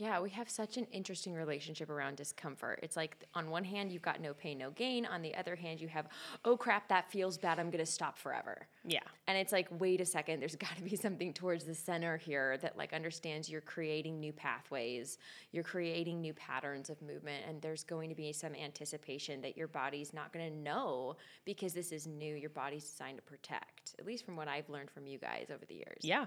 Yeah, 0.00 0.18
we 0.18 0.30
have 0.30 0.48
such 0.48 0.78
an 0.78 0.86
interesting 0.92 1.34
relationship 1.34 1.90
around 1.90 2.16
discomfort. 2.16 2.80
It's 2.82 2.96
like 2.96 3.22
on 3.34 3.50
one 3.50 3.64
hand 3.64 3.92
you've 3.92 4.00
got 4.00 4.18
no 4.18 4.32
pain, 4.32 4.56
no 4.56 4.70
gain. 4.70 5.04
On 5.04 5.20
the 5.20 5.34
other 5.34 5.54
hand, 5.54 5.78
you 5.78 5.88
have, 5.88 6.06
oh 6.46 6.56
crap, 6.56 6.88
that 6.88 7.12
feels 7.12 7.36
bad. 7.36 7.60
I'm 7.60 7.68
gonna 7.68 7.84
stop 7.84 8.18
forever. 8.18 8.66
Yeah. 8.82 9.02
And 9.26 9.36
it's 9.36 9.52
like, 9.52 9.68
wait 9.78 10.00
a 10.00 10.06
second, 10.06 10.40
there's 10.40 10.56
got 10.68 10.74
to 10.76 10.82
be 10.82 10.96
something 10.96 11.34
towards 11.34 11.64
the 11.64 11.74
center 11.74 12.16
here 12.16 12.56
that 12.62 12.78
like 12.78 12.94
understands 12.94 13.50
you're 13.50 13.60
creating 13.60 14.18
new 14.18 14.32
pathways, 14.32 15.18
you're 15.52 15.64
creating 15.64 16.22
new 16.22 16.32
patterns 16.32 16.88
of 16.88 17.02
movement, 17.02 17.44
and 17.46 17.60
there's 17.60 17.84
going 17.84 18.08
to 18.08 18.14
be 18.14 18.32
some 18.32 18.54
anticipation 18.54 19.42
that 19.42 19.54
your 19.54 19.68
body's 19.68 20.14
not 20.14 20.32
going 20.32 20.50
to 20.50 20.56
know 20.56 21.14
because 21.44 21.74
this 21.74 21.92
is 21.92 22.06
new. 22.06 22.34
Your 22.36 22.48
body's 22.48 22.84
designed 22.84 23.18
to 23.18 23.22
protect, 23.22 23.96
at 23.98 24.06
least 24.06 24.24
from 24.24 24.34
what 24.34 24.48
I've 24.48 24.70
learned 24.70 24.90
from 24.90 25.06
you 25.06 25.18
guys 25.18 25.48
over 25.52 25.66
the 25.66 25.74
years. 25.74 25.98
Yeah. 26.00 26.24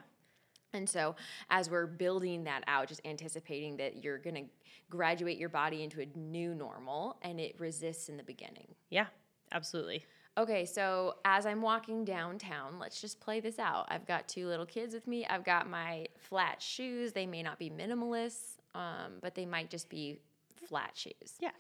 And 0.74 0.90
so, 0.90 1.16
as 1.50 1.70
we're 1.70 1.86
building 1.86 2.44
that 2.46 2.64
out, 2.68 2.88
just 2.88 3.02
anticipating 3.06 3.78
that 3.78 4.04
you're 4.04 4.18
going 4.18 4.36
to 4.36 4.44
graduate 4.90 5.38
your 5.38 5.50
body 5.50 5.84
into 5.84 6.02
a 6.02 6.06
new 6.18 6.54
normal 6.56 7.18
and 7.22 7.40
it 7.40 7.56
resists 7.60 8.10
in 8.10 8.18
the 8.18 8.24
beginning. 8.24 8.68
Yeah. 8.90 9.06
Absolutely. 9.52 10.04
Okay, 10.36 10.66
so 10.66 11.16
as 11.26 11.46
I'm 11.46 11.62
walking 11.62 12.04
downtown, 12.04 12.80
let's 12.80 13.00
just 13.00 13.20
play 13.20 13.40
this 13.40 13.60
out. 13.60 13.86
I've 13.90 14.08
got 14.08 14.28
two 14.28 14.48
little 14.48 14.66
kids 14.66 14.96
with 14.96 15.06
me. 15.06 15.28
I've 15.28 15.44
got 15.44 15.70
my 15.70 16.08
flat 16.18 16.60
shoes. 16.60 17.14
They 17.14 17.28
may 17.28 17.44
not 17.44 17.60
be 17.60 17.70
minimalists, 17.70 18.58
um, 18.74 19.14
but 19.22 19.36
they 19.36 19.46
might 19.46 19.70
just 19.70 19.90
be 19.90 20.20
flat 20.68 20.92
shoes. 20.96 21.36
Yeah. 21.40 21.52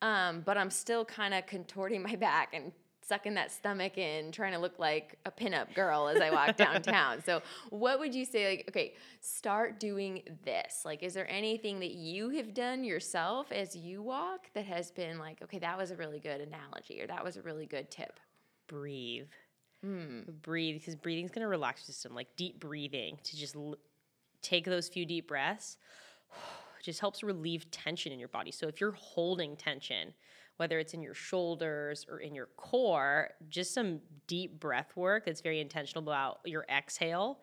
um, 0.00 0.40
but 0.44 0.56
I'm 0.56 0.70
still 0.70 1.04
kind 1.04 1.34
of 1.34 1.44
contorting 1.46 2.02
my 2.10 2.16
back 2.16 2.54
and 2.54 2.72
sucking 3.06 3.34
that 3.34 3.52
stomach 3.52 3.98
in, 3.98 4.32
trying 4.32 4.52
to 4.52 4.58
look 4.58 4.78
like 4.78 5.18
a 5.26 5.30
pinup 5.30 5.74
girl 5.74 6.08
as 6.08 6.20
I 6.20 6.30
walk 6.30 6.56
downtown. 6.56 7.22
So, 7.24 7.42
what 7.70 7.98
would 7.98 8.14
you 8.14 8.24
say? 8.24 8.56
Like, 8.56 8.64
okay, 8.68 8.94
start 9.20 9.78
doing 9.78 10.22
this. 10.44 10.82
Like, 10.84 11.02
is 11.02 11.14
there 11.14 11.30
anything 11.30 11.80
that 11.80 11.92
you 11.92 12.30
have 12.30 12.54
done 12.54 12.84
yourself 12.84 13.52
as 13.52 13.76
you 13.76 14.02
walk 14.02 14.46
that 14.54 14.64
has 14.66 14.90
been 14.90 15.18
like, 15.18 15.42
okay, 15.42 15.58
that 15.58 15.76
was 15.76 15.90
a 15.90 15.96
really 15.96 16.20
good 16.20 16.40
analogy 16.40 17.00
or 17.00 17.06
that 17.06 17.22
was 17.22 17.36
a 17.36 17.42
really 17.42 17.66
good 17.66 17.90
tip? 17.90 18.18
Breathe. 18.66 19.28
Hmm. 19.82 20.20
Breathe 20.42 20.80
because 20.80 20.94
breathing 20.96 21.24
is 21.24 21.30
going 21.30 21.42
to 21.42 21.48
relax 21.48 21.82
your 21.82 21.92
system. 21.92 22.14
Like 22.14 22.28
deep 22.36 22.58
breathing 22.60 23.18
to 23.24 23.36
just 23.36 23.54
l- 23.54 23.76
take 24.40 24.64
those 24.64 24.88
few 24.88 25.04
deep 25.04 25.28
breaths 25.28 25.76
just 26.82 27.00
helps 27.00 27.22
relieve 27.22 27.70
tension 27.70 28.12
in 28.12 28.18
your 28.18 28.28
body. 28.28 28.50
So 28.50 28.66
if 28.66 28.80
you're 28.80 28.92
holding 28.92 29.56
tension, 29.56 30.14
whether 30.56 30.78
it's 30.78 30.94
in 30.94 31.02
your 31.02 31.14
shoulders 31.14 32.06
or 32.08 32.18
in 32.18 32.34
your 32.34 32.48
core, 32.56 33.30
just 33.48 33.74
some 33.74 34.00
deep 34.26 34.60
breath 34.60 34.96
work 34.96 35.26
that's 35.26 35.40
very 35.40 35.60
intentional 35.60 36.02
about 36.02 36.38
your 36.44 36.64
exhale 36.68 37.38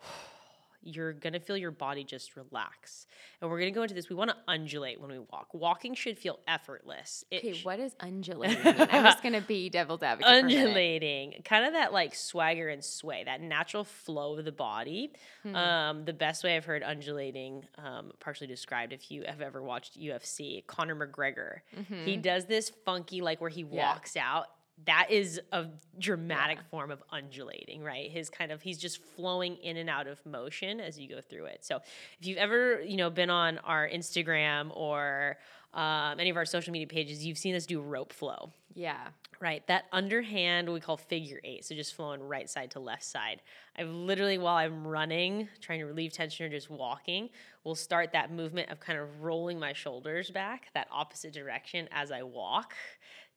you're 0.82 1.12
gonna 1.12 1.40
feel 1.40 1.56
your 1.56 1.70
body 1.70 2.04
just 2.04 2.36
relax. 2.36 3.06
And 3.40 3.50
we're 3.50 3.58
gonna 3.58 3.70
go 3.70 3.82
into 3.82 3.94
this. 3.94 4.08
We 4.08 4.16
wanna 4.16 4.36
undulate 4.48 5.00
when 5.00 5.10
we 5.10 5.18
walk. 5.18 5.48
Walking 5.52 5.94
should 5.94 6.18
feel 6.18 6.38
effortless. 6.48 7.24
It 7.30 7.38
Okay, 7.38 7.52
sh- 7.54 7.64
what 7.64 7.78
is 7.80 7.94
undulating? 8.00 8.58
I'm 8.66 9.04
just 9.04 9.22
gonna 9.22 9.40
be 9.40 9.68
devil's 9.70 10.02
advocate. 10.02 10.32
undulating, 10.32 11.42
kind 11.44 11.64
of 11.66 11.72
that 11.74 11.92
like 11.92 12.14
swagger 12.14 12.68
and 12.68 12.82
sway, 12.84 13.24
that 13.24 13.40
natural 13.40 13.84
flow 13.84 14.38
of 14.38 14.44
the 14.44 14.52
body. 14.52 15.12
Hmm. 15.42 15.54
Um, 15.56 16.04
the 16.04 16.12
best 16.12 16.44
way 16.44 16.56
I've 16.56 16.64
heard 16.64 16.82
undulating 16.82 17.64
um, 17.78 18.12
partially 18.20 18.46
described, 18.46 18.92
if 18.92 19.10
you 19.10 19.24
have 19.26 19.40
ever 19.40 19.62
watched 19.62 19.98
UFC, 20.00 20.66
Conor 20.66 20.94
McGregor, 20.96 21.60
he 22.04 22.16
does 22.16 22.46
this 22.46 22.70
funky 22.84 23.20
like 23.20 23.40
where 23.40 23.50
he 23.50 23.64
Mm-hmm. 23.64 23.74
Yeah. 23.76 23.92
walks 23.94 24.16
out. 24.16 24.46
That 24.84 25.08
is 25.10 25.40
a 25.52 25.66
dramatic 25.98 26.58
form 26.70 26.90
of 26.90 27.02
undulating, 27.10 27.82
right? 27.82 28.10
His 28.10 28.28
kind 28.28 28.52
of 28.52 28.60
he's 28.60 28.78
just 28.78 29.02
flowing 29.16 29.56
in 29.56 29.78
and 29.78 29.88
out 29.88 30.06
of 30.06 30.24
motion 30.26 30.80
as 30.80 30.98
you 30.98 31.08
go 31.08 31.20
through 31.20 31.46
it. 31.46 31.64
So 31.64 31.80
if 32.20 32.26
you've 32.26 32.38
ever 32.38 32.82
you 32.82 32.96
know 32.96 33.10
been 33.10 33.30
on 33.30 33.58
our 33.58 33.88
Instagram 33.88 34.70
or 34.76 35.38
um, 35.72 36.18
any 36.18 36.30
of 36.30 36.36
our 36.36 36.44
social 36.44 36.72
media 36.72 36.86
pages, 36.86 37.24
you've 37.24 37.38
seen 37.38 37.54
us 37.54 37.66
do 37.66 37.80
rope 37.80 38.12
flow. 38.12 38.50
Yeah. 38.74 39.08
Right, 39.38 39.66
that 39.66 39.84
underhand 39.92 40.72
we 40.72 40.80
call 40.80 40.96
figure 40.96 41.40
eight, 41.44 41.66
so 41.66 41.74
just 41.74 41.94
flowing 41.94 42.22
right 42.22 42.48
side 42.48 42.70
to 42.70 42.80
left 42.80 43.04
side. 43.04 43.42
I've 43.76 43.88
literally, 43.88 44.38
while 44.38 44.56
I'm 44.56 44.86
running, 44.86 45.48
trying 45.60 45.80
to 45.80 45.84
relieve 45.84 46.14
tension 46.14 46.46
or 46.46 46.48
just 46.48 46.70
walking, 46.70 47.28
will 47.62 47.74
start 47.74 48.12
that 48.12 48.32
movement 48.32 48.70
of 48.70 48.80
kind 48.80 48.98
of 48.98 49.20
rolling 49.20 49.58
my 49.58 49.74
shoulders 49.74 50.30
back 50.30 50.68
that 50.72 50.88
opposite 50.90 51.34
direction 51.34 51.86
as 51.92 52.10
I 52.10 52.22
walk 52.22 52.74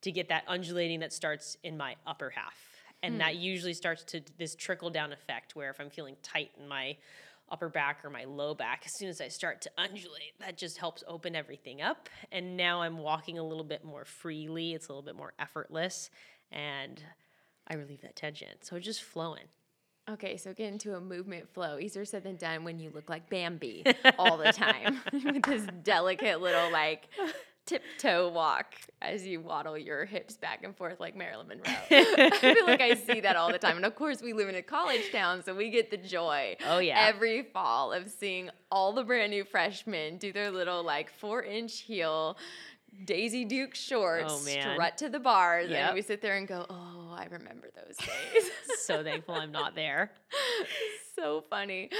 to 0.02 0.12
get 0.12 0.28
that 0.28 0.44
undulating 0.46 1.00
that 1.00 1.12
starts 1.12 1.56
in 1.62 1.76
my 1.76 1.96
upper 2.06 2.30
half. 2.30 2.54
And 3.02 3.20
that 3.20 3.34
hmm. 3.34 3.40
usually 3.40 3.74
starts 3.74 4.04
to 4.04 4.20
this 4.38 4.54
trickle 4.54 4.90
down 4.90 5.12
effect 5.12 5.56
where 5.56 5.70
if 5.70 5.80
I'm 5.80 5.90
feeling 5.90 6.16
tight 6.22 6.50
in 6.60 6.68
my 6.68 6.96
upper 7.50 7.68
back 7.68 8.04
or 8.04 8.10
my 8.10 8.24
low 8.24 8.54
back, 8.54 8.82
as 8.84 8.92
soon 8.94 9.08
as 9.08 9.20
I 9.20 9.28
start 9.28 9.62
to 9.62 9.70
undulate, 9.78 10.38
that 10.40 10.56
just 10.56 10.78
helps 10.78 11.02
open 11.08 11.34
everything 11.34 11.82
up. 11.82 12.08
And 12.30 12.56
now 12.56 12.82
I'm 12.82 12.98
walking 12.98 13.38
a 13.38 13.42
little 13.42 13.64
bit 13.64 13.84
more 13.84 14.04
freely, 14.04 14.74
it's 14.74 14.88
a 14.88 14.92
little 14.92 15.02
bit 15.02 15.16
more 15.16 15.32
effortless, 15.38 16.10
and 16.52 17.02
I 17.66 17.74
relieve 17.74 18.02
that 18.02 18.16
tension. 18.16 18.48
So 18.60 18.76
it's 18.76 18.86
just 18.86 19.02
flowing. 19.02 19.44
Okay, 20.08 20.36
so 20.36 20.52
get 20.52 20.72
into 20.72 20.96
a 20.96 21.00
movement 21.00 21.48
flow. 21.48 21.78
Easier 21.78 22.04
said 22.04 22.24
than 22.24 22.36
done 22.36 22.64
when 22.64 22.80
you 22.80 22.90
look 22.92 23.08
like 23.08 23.28
Bambi 23.30 23.84
all 24.18 24.36
the 24.36 24.52
time 24.52 24.98
with 25.12 25.42
this 25.42 25.66
delicate 25.84 26.40
little 26.40 26.70
like 26.72 27.08
tiptoe 27.66 28.28
walk 28.30 28.74
as 29.00 29.24
you 29.26 29.40
waddle 29.40 29.78
your 29.78 30.04
hips 30.04 30.36
back 30.36 30.64
and 30.64 30.76
forth 30.76 30.98
like 31.00 31.14
Marilyn 31.16 31.48
Monroe. 31.48 31.64
I 31.90 32.54
feel 32.54 32.66
like 32.66 32.80
I 32.80 32.94
see 32.94 33.20
that 33.20 33.36
all 33.36 33.52
the 33.52 33.58
time. 33.58 33.76
And 33.76 33.84
of 33.86 33.94
course, 33.94 34.22
we 34.22 34.32
live 34.32 34.48
in 34.48 34.56
a 34.56 34.62
college 34.62 35.10
town, 35.12 35.42
so 35.44 35.54
we 35.54 35.70
get 35.70 35.90
the 35.90 35.96
joy 35.96 36.56
Oh, 36.66 36.78
yeah. 36.78 36.98
every 37.06 37.42
fall 37.42 37.92
of 37.92 38.10
seeing 38.10 38.50
all 38.70 38.92
the 38.92 39.04
brand 39.04 39.30
new 39.30 39.44
freshmen 39.44 40.18
do 40.18 40.32
their 40.32 40.50
little 40.50 40.82
like 40.82 41.10
four 41.10 41.42
inch 41.42 41.80
heel. 41.80 42.36
Daisy 43.04 43.44
Duke 43.44 43.76
shorts, 43.76 44.24
Oh, 44.36 44.44
man. 44.44 44.72
strut 44.74 44.98
to 44.98 45.08
the 45.08 45.20
bars, 45.20 45.70
Yep. 45.70 45.86
and 45.86 45.94
we 45.94 46.02
sit 46.02 46.20
there 46.20 46.36
and 46.36 46.46
go, 46.48 46.66
"Oh, 46.68 47.14
I 47.16 47.26
remember 47.30 47.68
those 47.74 47.96
days." 47.96 48.50
so 48.80 49.04
thankful 49.04 49.36
I'm 49.36 49.52
not 49.52 49.76
there. 49.76 50.10
So 51.20 51.44
funny. 51.50 51.90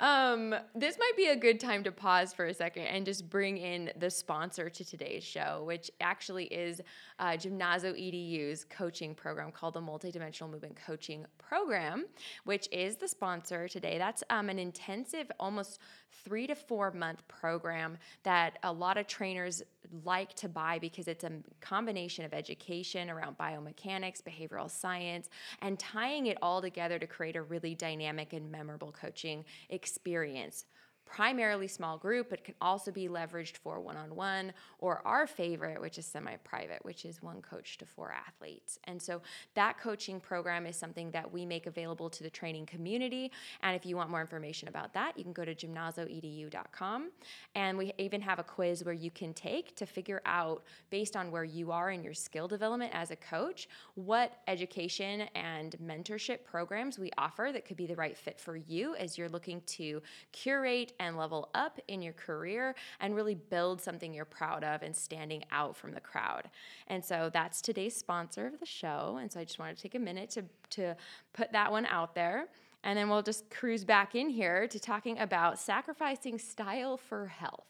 Um, 0.00 0.54
this 0.74 0.98
might 0.98 1.16
be 1.16 1.28
a 1.28 1.36
good 1.36 1.60
time 1.60 1.84
to 1.84 1.92
pause 1.92 2.32
for 2.32 2.46
a 2.46 2.54
second 2.54 2.86
and 2.86 3.06
just 3.06 3.30
bring 3.30 3.56
in 3.58 3.90
the 3.96 4.10
sponsor 4.10 4.68
to 4.68 4.84
today's 4.84 5.22
show, 5.22 5.62
which 5.64 5.90
actually 6.00 6.46
is 6.46 6.80
uh, 7.20 7.32
Gymnazo 7.32 7.96
EDU's 7.96 8.64
coaching 8.64 9.14
program 9.14 9.52
called 9.52 9.74
the 9.74 9.80
Multidimensional 9.80 10.50
Movement 10.50 10.76
Coaching 10.84 11.24
Program, 11.38 12.06
which 12.44 12.68
is 12.72 12.96
the 12.96 13.06
sponsor 13.06 13.68
today. 13.68 13.98
That's 13.98 14.24
um, 14.30 14.48
an 14.48 14.58
intensive, 14.58 15.30
almost 15.38 15.78
three 16.24 16.46
to 16.46 16.54
four 16.54 16.90
month 16.90 17.26
program 17.28 17.96
that 18.24 18.58
a 18.64 18.72
lot 18.72 18.96
of 18.96 19.06
trainers 19.06 19.62
like 20.04 20.34
to 20.34 20.48
buy 20.48 20.78
because 20.78 21.06
it's 21.06 21.24
a 21.24 21.30
combination 21.60 22.24
of 22.24 22.32
education 22.32 23.10
around 23.10 23.36
biomechanics, 23.38 24.22
behavioral 24.22 24.70
science, 24.70 25.28
and 25.62 25.78
tying 25.78 26.26
it 26.26 26.38
all 26.42 26.60
together 26.60 26.98
to 26.98 27.06
create 27.06 27.36
a 27.36 27.42
really 27.42 27.74
dynamic 27.74 28.32
and 28.32 28.50
memorable 28.50 28.63
coaching 28.92 29.44
experience. 29.68 30.64
Primarily 31.06 31.68
small 31.68 31.96
group, 31.98 32.30
but 32.30 32.44
can 32.44 32.54
also 32.60 32.90
be 32.90 33.08
leveraged 33.08 33.56
for 33.58 33.80
one 33.80 33.96
on 33.96 34.16
one 34.16 34.52
or 34.78 35.00
our 35.06 35.26
favorite, 35.26 35.80
which 35.80 35.98
is 35.98 36.06
semi 36.06 36.36
private, 36.38 36.84
which 36.84 37.04
is 37.04 37.22
one 37.22 37.40
coach 37.40 37.78
to 37.78 37.86
four 37.86 38.12
athletes. 38.12 38.78
And 38.84 39.00
so 39.00 39.22
that 39.54 39.78
coaching 39.78 40.18
program 40.18 40.66
is 40.66 40.76
something 40.76 41.10
that 41.12 41.30
we 41.30 41.46
make 41.46 41.66
available 41.66 42.10
to 42.10 42.22
the 42.22 42.30
training 42.30 42.66
community. 42.66 43.30
And 43.62 43.76
if 43.76 43.86
you 43.86 43.96
want 43.96 44.10
more 44.10 44.20
information 44.20 44.68
about 44.68 44.92
that, 44.94 45.16
you 45.16 45.24
can 45.24 45.32
go 45.32 45.44
to 45.44 45.54
gymnazoedu.com. 45.54 47.10
And 47.54 47.78
we 47.78 47.92
even 47.98 48.20
have 48.22 48.38
a 48.38 48.44
quiz 48.44 48.84
where 48.84 48.94
you 48.94 49.10
can 49.10 49.34
take 49.34 49.76
to 49.76 49.86
figure 49.86 50.22
out, 50.26 50.64
based 50.90 51.16
on 51.16 51.30
where 51.30 51.44
you 51.44 51.70
are 51.70 51.90
in 51.90 52.02
your 52.02 52.14
skill 52.14 52.48
development 52.48 52.92
as 52.94 53.10
a 53.10 53.16
coach, 53.16 53.68
what 53.94 54.38
education 54.48 55.22
and 55.34 55.76
mentorship 55.84 56.44
programs 56.44 56.98
we 56.98 57.10
offer 57.18 57.50
that 57.52 57.64
could 57.64 57.76
be 57.76 57.86
the 57.86 57.96
right 57.96 58.16
fit 58.16 58.40
for 58.40 58.56
you 58.56 58.94
as 58.96 59.18
you're 59.18 59.28
looking 59.28 59.60
to 59.66 60.02
curate 60.32 60.92
and 60.98 61.16
level 61.16 61.50
up 61.54 61.78
in 61.88 62.02
your 62.02 62.12
career 62.12 62.74
and 63.00 63.14
really 63.14 63.34
build 63.34 63.80
something 63.80 64.12
you're 64.12 64.24
proud 64.24 64.64
of 64.64 64.82
and 64.82 64.94
standing 64.94 65.44
out 65.50 65.76
from 65.76 65.92
the 65.92 66.00
crowd. 66.00 66.50
And 66.86 67.04
so 67.04 67.30
that's 67.32 67.60
today's 67.60 67.96
sponsor 67.96 68.46
of 68.46 68.60
the 68.60 68.66
show. 68.66 69.18
And 69.20 69.30
so 69.30 69.40
I 69.40 69.44
just 69.44 69.58
wanted 69.58 69.76
to 69.76 69.82
take 69.82 69.94
a 69.94 69.98
minute 69.98 70.30
to, 70.30 70.44
to 70.70 70.96
put 71.32 71.52
that 71.52 71.70
one 71.70 71.86
out 71.86 72.14
there. 72.14 72.48
And 72.82 72.98
then 72.98 73.08
we'll 73.08 73.22
just 73.22 73.48
cruise 73.50 73.84
back 73.84 74.14
in 74.14 74.28
here 74.28 74.68
to 74.68 74.78
talking 74.78 75.18
about 75.18 75.58
sacrificing 75.58 76.38
style 76.38 76.96
for 76.96 77.26
health. 77.26 77.66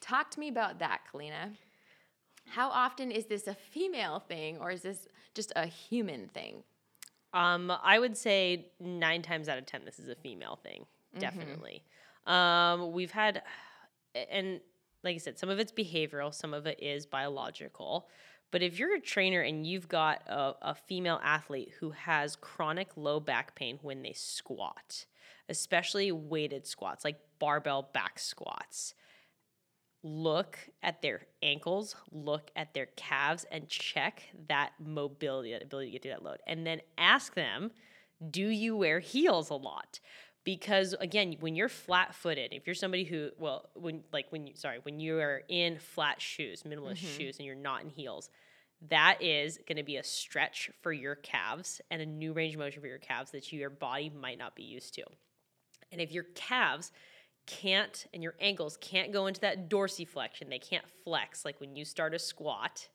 Talk 0.00 0.30
to 0.32 0.40
me 0.40 0.48
about 0.48 0.78
that, 0.78 1.00
Kalina. 1.12 1.56
How 2.46 2.68
often 2.68 3.10
is 3.10 3.26
this 3.26 3.46
a 3.46 3.54
female 3.54 4.20
thing 4.20 4.58
or 4.58 4.70
is 4.70 4.82
this 4.82 5.08
just 5.34 5.52
a 5.56 5.66
human 5.66 6.28
thing? 6.28 6.62
Um, 7.32 7.72
I 7.82 7.98
would 7.98 8.16
say 8.16 8.66
nine 8.78 9.22
times 9.22 9.48
out 9.48 9.58
of 9.58 9.66
ten, 9.66 9.84
this 9.84 9.98
is 9.98 10.08
a 10.08 10.14
female 10.14 10.60
thing. 10.62 10.86
Definitely. 11.18 11.82
Um, 12.26 12.92
we've 12.92 13.10
had, 13.10 13.42
and 14.14 14.60
like 15.02 15.14
I 15.14 15.18
said, 15.18 15.38
some 15.38 15.50
of 15.50 15.58
it's 15.58 15.72
behavioral, 15.72 16.32
some 16.32 16.54
of 16.54 16.66
it 16.66 16.82
is 16.82 17.06
biological. 17.06 18.08
But 18.50 18.62
if 18.62 18.78
you're 18.78 18.94
a 18.94 19.00
trainer 19.00 19.40
and 19.40 19.66
you've 19.66 19.88
got 19.88 20.22
a, 20.28 20.54
a 20.62 20.74
female 20.74 21.20
athlete 21.22 21.72
who 21.80 21.90
has 21.90 22.36
chronic 22.36 22.90
low 22.96 23.20
back 23.20 23.54
pain 23.54 23.78
when 23.82 24.02
they 24.02 24.12
squat, 24.12 25.06
especially 25.48 26.12
weighted 26.12 26.66
squats, 26.66 27.04
like 27.04 27.18
barbell 27.38 27.90
back 27.92 28.18
squats, 28.18 28.94
look 30.04 30.58
at 30.82 31.02
their 31.02 31.22
ankles, 31.42 31.96
look 32.12 32.50
at 32.54 32.74
their 32.74 32.86
calves, 32.94 33.44
and 33.50 33.68
check 33.68 34.22
that 34.48 34.70
mobility, 34.78 35.52
that 35.52 35.62
ability 35.62 35.88
to 35.88 35.92
get 35.92 36.02
through 36.02 36.12
that 36.12 36.22
load. 36.22 36.38
And 36.46 36.66
then 36.66 36.80
ask 36.96 37.34
them, 37.34 37.72
do 38.30 38.46
you 38.46 38.76
wear 38.76 39.00
heels 39.00 39.50
a 39.50 39.54
lot? 39.54 39.98
Because 40.44 40.94
again, 41.00 41.36
when 41.40 41.56
you're 41.56 41.70
flat 41.70 42.14
footed, 42.14 42.52
if 42.52 42.66
you're 42.66 42.74
somebody 42.74 43.04
who, 43.04 43.30
well, 43.38 43.70
when 43.74 44.04
like 44.12 44.26
when 44.30 44.46
you, 44.46 44.52
sorry, 44.56 44.78
when 44.82 45.00
you 45.00 45.18
are 45.18 45.42
in 45.48 45.78
flat 45.78 46.20
shoes, 46.20 46.62
minimalist 46.64 46.98
mm-hmm. 46.98 47.18
shoes, 47.18 47.38
and 47.38 47.46
you're 47.46 47.54
not 47.54 47.82
in 47.82 47.88
heels, 47.88 48.28
that 48.88 49.22
is 49.22 49.58
going 49.66 49.78
to 49.78 49.82
be 49.82 49.96
a 49.96 50.04
stretch 50.04 50.70
for 50.82 50.92
your 50.92 51.14
calves 51.14 51.80
and 51.90 52.02
a 52.02 52.06
new 52.06 52.34
range 52.34 52.54
of 52.54 52.60
motion 52.60 52.82
for 52.82 52.88
your 52.88 52.98
calves 52.98 53.30
that 53.30 53.50
your 53.52 53.70
body 53.70 54.10
might 54.10 54.38
not 54.38 54.54
be 54.54 54.62
used 54.62 54.94
to. 54.94 55.04
And 55.90 56.00
if 56.00 56.12
your 56.12 56.24
calves 56.34 56.92
can't 57.46 58.06
and 58.12 58.22
your 58.22 58.34
ankles 58.40 58.76
can't 58.80 59.12
go 59.12 59.26
into 59.26 59.40
that 59.40 59.70
dorsiflexion, 59.70 60.50
they 60.50 60.58
can't 60.58 60.84
flex 61.04 61.44
like 61.44 61.60
when 61.60 61.76
you 61.76 61.84
start 61.84 62.14
a 62.14 62.18
squat, 62.18 62.88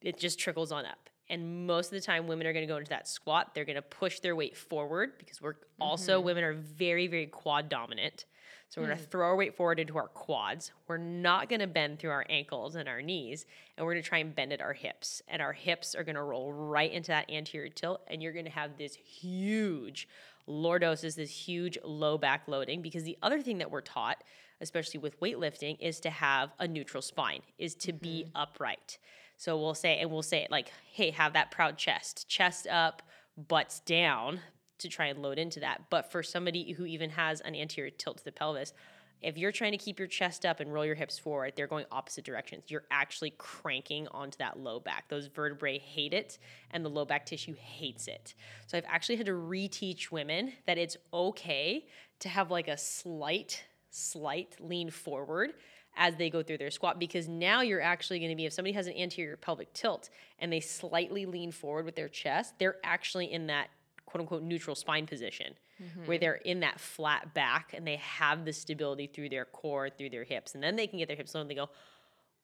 it 0.00 0.18
just 0.18 0.38
trickles 0.38 0.70
on 0.70 0.84
up. 0.84 1.10
And 1.30 1.66
most 1.66 1.86
of 1.86 1.92
the 1.92 2.00
time, 2.00 2.26
women 2.26 2.46
are 2.46 2.52
going 2.52 2.66
to 2.66 2.72
go 2.72 2.76
into 2.76 2.90
that 2.90 3.08
squat. 3.08 3.54
They're 3.54 3.64
going 3.64 3.76
to 3.76 3.82
push 3.82 4.20
their 4.20 4.36
weight 4.36 4.56
forward 4.56 5.12
because 5.18 5.40
we're 5.40 5.56
also 5.80 6.18
mm-hmm. 6.18 6.26
women 6.26 6.44
are 6.44 6.52
very, 6.52 7.06
very 7.06 7.26
quad 7.26 7.68
dominant. 7.68 8.26
So 8.74 8.80
we're 8.80 8.88
going 8.88 8.98
to 8.98 9.04
mm. 9.04 9.10
throw 9.10 9.26
our 9.28 9.36
weight 9.36 9.54
forward 9.54 9.78
into 9.78 9.96
our 9.98 10.08
quads. 10.08 10.72
We're 10.88 10.96
not 10.96 11.48
going 11.48 11.60
to 11.60 11.68
bend 11.68 12.00
through 12.00 12.10
our 12.10 12.26
ankles 12.28 12.74
and 12.74 12.88
our 12.88 13.00
knees, 13.00 13.46
and 13.76 13.86
we're 13.86 13.92
going 13.92 14.02
to 14.02 14.08
try 14.08 14.18
and 14.18 14.34
bend 14.34 14.52
at 14.52 14.60
our 14.60 14.72
hips. 14.72 15.22
And 15.28 15.40
our 15.40 15.52
hips 15.52 15.94
are 15.94 16.02
going 16.02 16.16
to 16.16 16.22
roll 16.22 16.52
right 16.52 16.90
into 16.90 17.08
that 17.08 17.30
anterior 17.30 17.68
tilt, 17.68 18.00
and 18.08 18.20
you're 18.20 18.32
going 18.32 18.46
to 18.46 18.50
have 18.50 18.76
this 18.76 18.96
huge 18.96 20.08
lordosis, 20.48 21.14
this 21.14 21.30
huge 21.30 21.78
low 21.84 22.18
back 22.18 22.48
loading. 22.48 22.82
Because 22.82 23.04
the 23.04 23.16
other 23.22 23.40
thing 23.40 23.58
that 23.58 23.70
we're 23.70 23.80
taught, 23.80 24.24
especially 24.60 24.98
with 24.98 25.20
weightlifting, 25.20 25.76
is 25.78 26.00
to 26.00 26.10
have 26.10 26.50
a 26.58 26.66
neutral 26.66 27.02
spine, 27.02 27.42
is 27.58 27.76
to 27.76 27.92
be 27.92 28.24
mm-hmm. 28.26 28.36
upright. 28.36 28.98
So 29.44 29.58
we'll 29.58 29.74
say, 29.74 29.98
and 29.98 30.10
we'll 30.10 30.22
say 30.22 30.46
like, 30.50 30.72
hey, 30.90 31.10
have 31.10 31.34
that 31.34 31.50
proud 31.50 31.76
chest, 31.76 32.26
chest 32.30 32.66
up, 32.66 33.02
butts 33.36 33.80
down 33.80 34.40
to 34.78 34.88
try 34.88 35.08
and 35.08 35.20
load 35.20 35.38
into 35.38 35.60
that. 35.60 35.82
But 35.90 36.10
for 36.10 36.22
somebody 36.22 36.72
who 36.72 36.86
even 36.86 37.10
has 37.10 37.42
an 37.42 37.54
anterior 37.54 37.90
tilt 37.90 38.16
to 38.16 38.24
the 38.24 38.32
pelvis, 38.32 38.72
if 39.20 39.36
you're 39.36 39.52
trying 39.52 39.72
to 39.72 39.78
keep 39.78 39.98
your 39.98 40.08
chest 40.08 40.46
up 40.46 40.60
and 40.60 40.72
roll 40.72 40.86
your 40.86 40.94
hips 40.94 41.18
forward, 41.18 41.52
they're 41.56 41.66
going 41.66 41.84
opposite 41.92 42.24
directions. 42.24 42.64
You're 42.68 42.84
actually 42.90 43.34
cranking 43.36 44.08
onto 44.12 44.38
that 44.38 44.58
low 44.58 44.80
back. 44.80 45.10
Those 45.10 45.26
vertebrae 45.26 45.78
hate 45.78 46.14
it, 46.14 46.38
and 46.70 46.82
the 46.82 46.88
low 46.88 47.04
back 47.04 47.26
tissue 47.26 47.54
hates 47.54 48.08
it. 48.08 48.34
So 48.66 48.78
I've 48.78 48.86
actually 48.88 49.16
had 49.16 49.26
to 49.26 49.32
reteach 49.32 50.10
women 50.10 50.54
that 50.66 50.78
it's 50.78 50.96
okay 51.12 51.84
to 52.20 52.30
have 52.30 52.50
like 52.50 52.68
a 52.68 52.78
slight, 52.78 53.62
slight 53.90 54.56
lean 54.58 54.88
forward 54.88 55.52
as 55.96 56.16
they 56.16 56.30
go 56.30 56.42
through 56.42 56.58
their 56.58 56.70
squat 56.70 56.98
because 56.98 57.28
now 57.28 57.60
you're 57.60 57.80
actually 57.80 58.18
going 58.18 58.30
to 58.30 58.36
be 58.36 58.46
if 58.46 58.52
somebody 58.52 58.72
has 58.72 58.86
an 58.86 58.96
anterior 58.96 59.36
pelvic 59.36 59.72
tilt 59.72 60.10
and 60.38 60.52
they 60.52 60.60
slightly 60.60 61.26
lean 61.26 61.52
forward 61.52 61.84
with 61.84 61.94
their 61.96 62.08
chest, 62.08 62.54
they're 62.58 62.76
actually 62.84 63.32
in 63.32 63.46
that 63.48 63.68
quote 64.06 64.20
unquote 64.20 64.42
neutral 64.42 64.76
spine 64.76 65.06
position 65.06 65.54
Mm-hmm. 65.82 66.06
where 66.06 66.18
they're 66.18 66.34
in 66.36 66.60
that 66.60 66.78
flat 66.78 67.34
back 67.34 67.74
and 67.76 67.84
they 67.84 67.96
have 67.96 68.44
the 68.44 68.52
stability 68.52 69.08
through 69.08 69.28
their 69.28 69.44
core, 69.44 69.90
through 69.90 70.10
their 70.10 70.22
hips. 70.22 70.54
And 70.54 70.62
then 70.62 70.76
they 70.76 70.86
can 70.86 71.00
get 71.00 71.08
their 71.08 71.16
hips 71.16 71.34
low 71.34 71.40
and 71.40 71.50
they 71.50 71.56
go, 71.56 71.68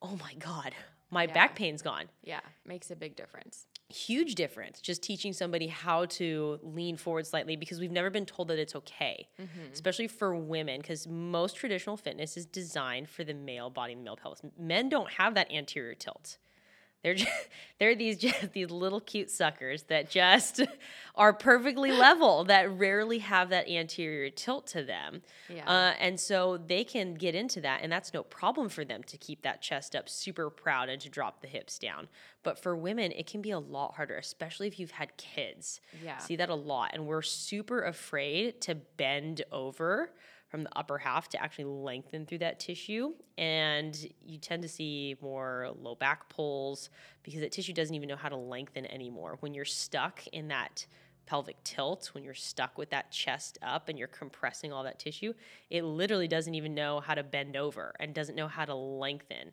oh 0.03 0.19
my 0.21 0.35
God, 0.35 0.75
my 1.13 1.29
back 1.29 1.55
pain's 1.55 1.81
gone. 1.81 2.07
Yeah, 2.25 2.41
makes 2.67 2.91
a 2.91 2.97
big 2.97 3.15
difference. 3.15 3.67
Huge 3.91 4.35
difference 4.37 4.81
just 4.81 5.03
teaching 5.03 5.33
somebody 5.33 5.67
how 5.67 6.05
to 6.07 6.59
lean 6.63 6.97
forward 6.97 7.27
slightly 7.27 7.57
because 7.57 7.81
we've 7.81 7.91
never 7.91 8.09
been 8.11 8.27
told 8.27 8.49
that 8.49 8.59
it's 8.59 8.77
okay, 8.77 9.29
Mm-hmm. 9.41 9.73
especially 9.73 10.07
for 10.07 10.35
women, 10.37 10.81
because 10.81 11.07
most 11.09 11.57
traditional 11.57 11.97
fitness 11.97 12.37
is 12.37 12.47
designed 12.47 13.09
for 13.09 13.25
the 13.25 13.35
male 13.35 13.69
body 13.71 13.95
male 13.95 14.17
pelvis. 14.17 14.43
Men 14.59 14.89
don't 14.89 15.11
have 15.11 15.35
that 15.35 15.51
anterior 15.53 15.95
tilt. 15.95 16.39
They're 17.03 17.15
just, 17.15 17.31
they're 17.79 17.95
these 17.95 18.19
just 18.19 18.53
these 18.53 18.71
little 18.71 19.01
cute 19.01 19.31
suckers 19.31 19.85
that 19.85 20.11
just 20.11 20.61
are 21.15 21.33
perfectly 21.33 21.93
level 21.93 22.45
that 22.45 22.71
rarely 22.71 23.19
have 23.19 23.49
that 23.51 23.69
anterior 23.69 24.31
tilt 24.31 24.67
to 24.69 24.83
them. 24.83 25.23
Yeah. 25.49 25.69
Uh, 25.69 25.95
and 25.99 26.19
so 26.19 26.57
they 26.59 26.85
can 26.85 27.15
get 27.15 27.35
into 27.35 27.61
that, 27.63 27.81
and 27.83 27.91
that's 27.91 28.13
no 28.13 28.23
problem 28.23 28.69
for 28.69 28.85
them 28.85 29.03
to 29.05 29.17
keep 29.17 29.43
that 29.43 29.63
chest 29.63 29.97
up 29.97 30.09
super 30.09 30.51
proud 30.51 30.89
and 30.89 31.01
to 31.03 31.09
drop 31.09 31.41
the 31.41 31.49
hips 31.49 31.79
down. 31.79 32.09
But 32.43 32.59
for 32.59 32.77
women, 32.77 33.13
it 33.13 33.27
can 33.27 33.43
be 33.43 33.51
a 33.51 33.59
lot 33.59 33.95
harder, 33.95 34.17
especially 34.17 34.67
if 34.67 34.79
you've 34.79 34.93
had 34.93 35.17
kids. 35.17 35.81
Yeah. 36.03 36.19
See 36.19 36.37
that 36.37 36.49
a 36.49 36.55
lot. 36.55 36.93
And 36.95 37.07
we're 37.07 37.23
super 37.23 37.83
afraid 37.83 38.61
to 38.63 38.75
bend 38.75 39.43
over 39.53 40.11
from 40.51 40.65
the 40.65 40.71
upper 40.77 40.99
half 40.99 41.29
to 41.29 41.41
actually 41.41 41.65
lengthen 41.65 42.27
through 42.27 42.39
that 42.39 42.59
tissue. 42.59 43.13
And 43.39 43.97
you 44.27 44.37
tend 44.37 44.63
to 44.63 44.69
see 44.69 45.17
more 45.23 45.71
low 45.81 45.95
back 45.95 46.29
pulls 46.29 46.91
because 47.23 47.41
that 47.41 47.53
tissue 47.53 47.73
doesn't 47.73 47.95
even 47.95 48.09
know 48.09 48.17
how 48.17 48.29
to 48.29 48.37
lengthen 48.37 48.85
anymore. 48.87 49.37
When 49.41 49.55
you're 49.55 49.65
stuck 49.65 50.27
in 50.33 50.49
that 50.49 50.87
pelvic 51.25 51.63
tilt, 51.63 52.11
when 52.13 52.25
you're 52.25 52.35
stuck 52.35 52.77
with 52.77 52.91
that 52.91 53.13
chest 53.13 53.59
up 53.63 53.89
and 53.89 53.97
you're 53.97 54.09
compressing 54.09 54.73
all 54.73 54.83
that 54.83 54.99
tissue, 54.99 55.33
it 55.71 55.85
literally 55.85 56.27
doesn't 56.27 56.57
even 56.57 56.75
know 56.75 56.99
how 56.99 57.15
to 57.15 57.23
bend 57.23 57.57
over 57.57 57.95
and 58.01 58.13
doesn't 58.13 58.35
know 58.35 58.49
how 58.49 58.65
to 58.65 58.75
lengthen. 58.75 59.53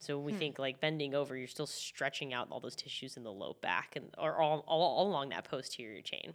So 0.00 0.16
when 0.16 0.24
we 0.24 0.32
hmm. 0.32 0.38
think 0.38 0.58
like 0.58 0.80
bending 0.80 1.14
over, 1.14 1.36
you're 1.36 1.46
still 1.46 1.66
stretching 1.66 2.32
out 2.32 2.48
all 2.50 2.58
those 2.58 2.74
tissues 2.74 3.18
in 3.18 3.22
the 3.22 3.30
low 3.30 3.56
back 3.60 3.96
and 3.96 4.06
or 4.16 4.40
all, 4.40 4.64
all, 4.66 4.80
all 4.80 5.08
along 5.08 5.28
that 5.28 5.44
posterior 5.44 6.00
chain. 6.00 6.32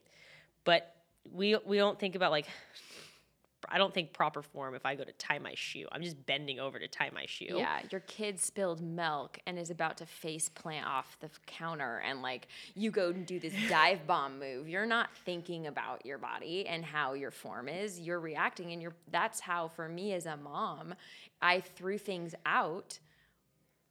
But 0.64 0.94
we 1.32 1.58
we 1.66 1.78
don't 1.78 2.00
think 2.00 2.16
about 2.16 2.32
like 2.32 2.48
I 3.70 3.78
don't 3.78 3.94
think 3.94 4.14
proper 4.14 4.42
form 4.42 4.76
if 4.76 4.86
I 4.86 4.96
go 4.96 5.04
to 5.04 5.12
tie 5.14 5.40
my 5.40 5.54
shoe. 5.56 5.88
I'm 5.92 6.04
just 6.04 6.26
bending 6.26 6.60
over 6.60 6.80
to 6.80 6.88
tie 6.88 7.10
my 7.14 7.26
shoe. 7.26 7.48
Yeah, 7.50 7.80
your 7.92 8.02
kid 8.02 8.40
spilled 8.40 8.82
milk 8.82 9.40
and 9.48 9.58
is 9.58 9.70
about 9.70 9.98
to 9.98 10.06
face 10.06 10.50
plant 10.50 10.86
off 10.86 11.18
the 11.20 11.30
counter, 11.46 12.02
and 12.06 12.22
like 12.22 12.48
you 12.76 12.92
go 12.92 13.10
and 13.10 13.26
do 13.26 13.40
this 13.40 13.54
dive 13.70 14.06
bomb 14.06 14.40
move. 14.40 14.70
You're 14.70 14.86
not 14.86 15.10
thinking 15.26 15.68
about 15.68 16.06
your 16.06 16.18
body 16.18 16.68
and 16.68 16.86
how 16.86 17.14
your 17.14 17.32
form 17.32 17.68
is. 17.68 18.00
You're 18.00 18.20
reacting, 18.20 18.72
and 18.74 18.82
you're. 18.82 18.94
That's 19.12 19.40
how, 19.40 19.68
for 19.70 19.90
me 19.90 20.14
as 20.14 20.26
a 20.26 20.38
mom, 20.38 20.94
I 21.42 21.62
threw 21.62 21.98
things 21.98 22.36
out 22.46 23.00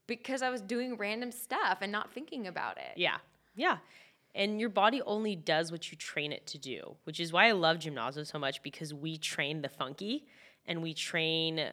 because 0.06 0.42
I 0.42 0.50
was 0.50 0.60
doing 0.60 0.96
random 0.96 1.32
stuff 1.32 1.78
and 1.80 1.90
not 1.90 2.12
thinking 2.12 2.46
about 2.46 2.78
it. 2.78 2.96
Yeah. 2.96 3.16
Yeah. 3.54 3.78
And 4.36 4.60
your 4.60 4.68
body 4.68 5.00
only 5.06 5.34
does 5.34 5.72
what 5.72 5.90
you 5.90 5.96
train 5.96 6.30
it 6.30 6.46
to 6.48 6.58
do, 6.58 6.96
which 7.04 7.18
is 7.18 7.32
why 7.32 7.48
I 7.48 7.52
love 7.52 7.78
Gymnazo 7.78 8.26
so 8.26 8.38
much 8.38 8.62
because 8.62 8.92
we 8.92 9.16
train 9.16 9.62
the 9.62 9.70
funky 9.70 10.26
and 10.66 10.82
we 10.82 10.92
train 10.92 11.70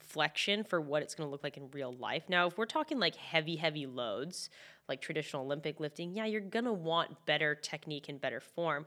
flexion 0.00 0.64
for 0.64 0.80
what 0.80 1.02
it's 1.02 1.14
going 1.14 1.26
to 1.26 1.30
look 1.30 1.44
like 1.44 1.56
in 1.56 1.70
real 1.72 1.94
life. 1.94 2.24
Now, 2.28 2.48
if 2.48 2.58
we're 2.58 2.66
talking 2.66 2.98
like 2.98 3.14
heavy, 3.14 3.54
heavy 3.54 3.86
loads, 3.86 4.50
like 4.88 5.00
traditional 5.00 5.44
Olympic 5.44 5.78
lifting, 5.78 6.12
yeah, 6.14 6.26
you're 6.26 6.40
going 6.40 6.64
to 6.64 6.72
want 6.72 7.26
better 7.26 7.54
technique 7.54 8.08
and 8.08 8.20
better 8.20 8.40
form. 8.40 8.86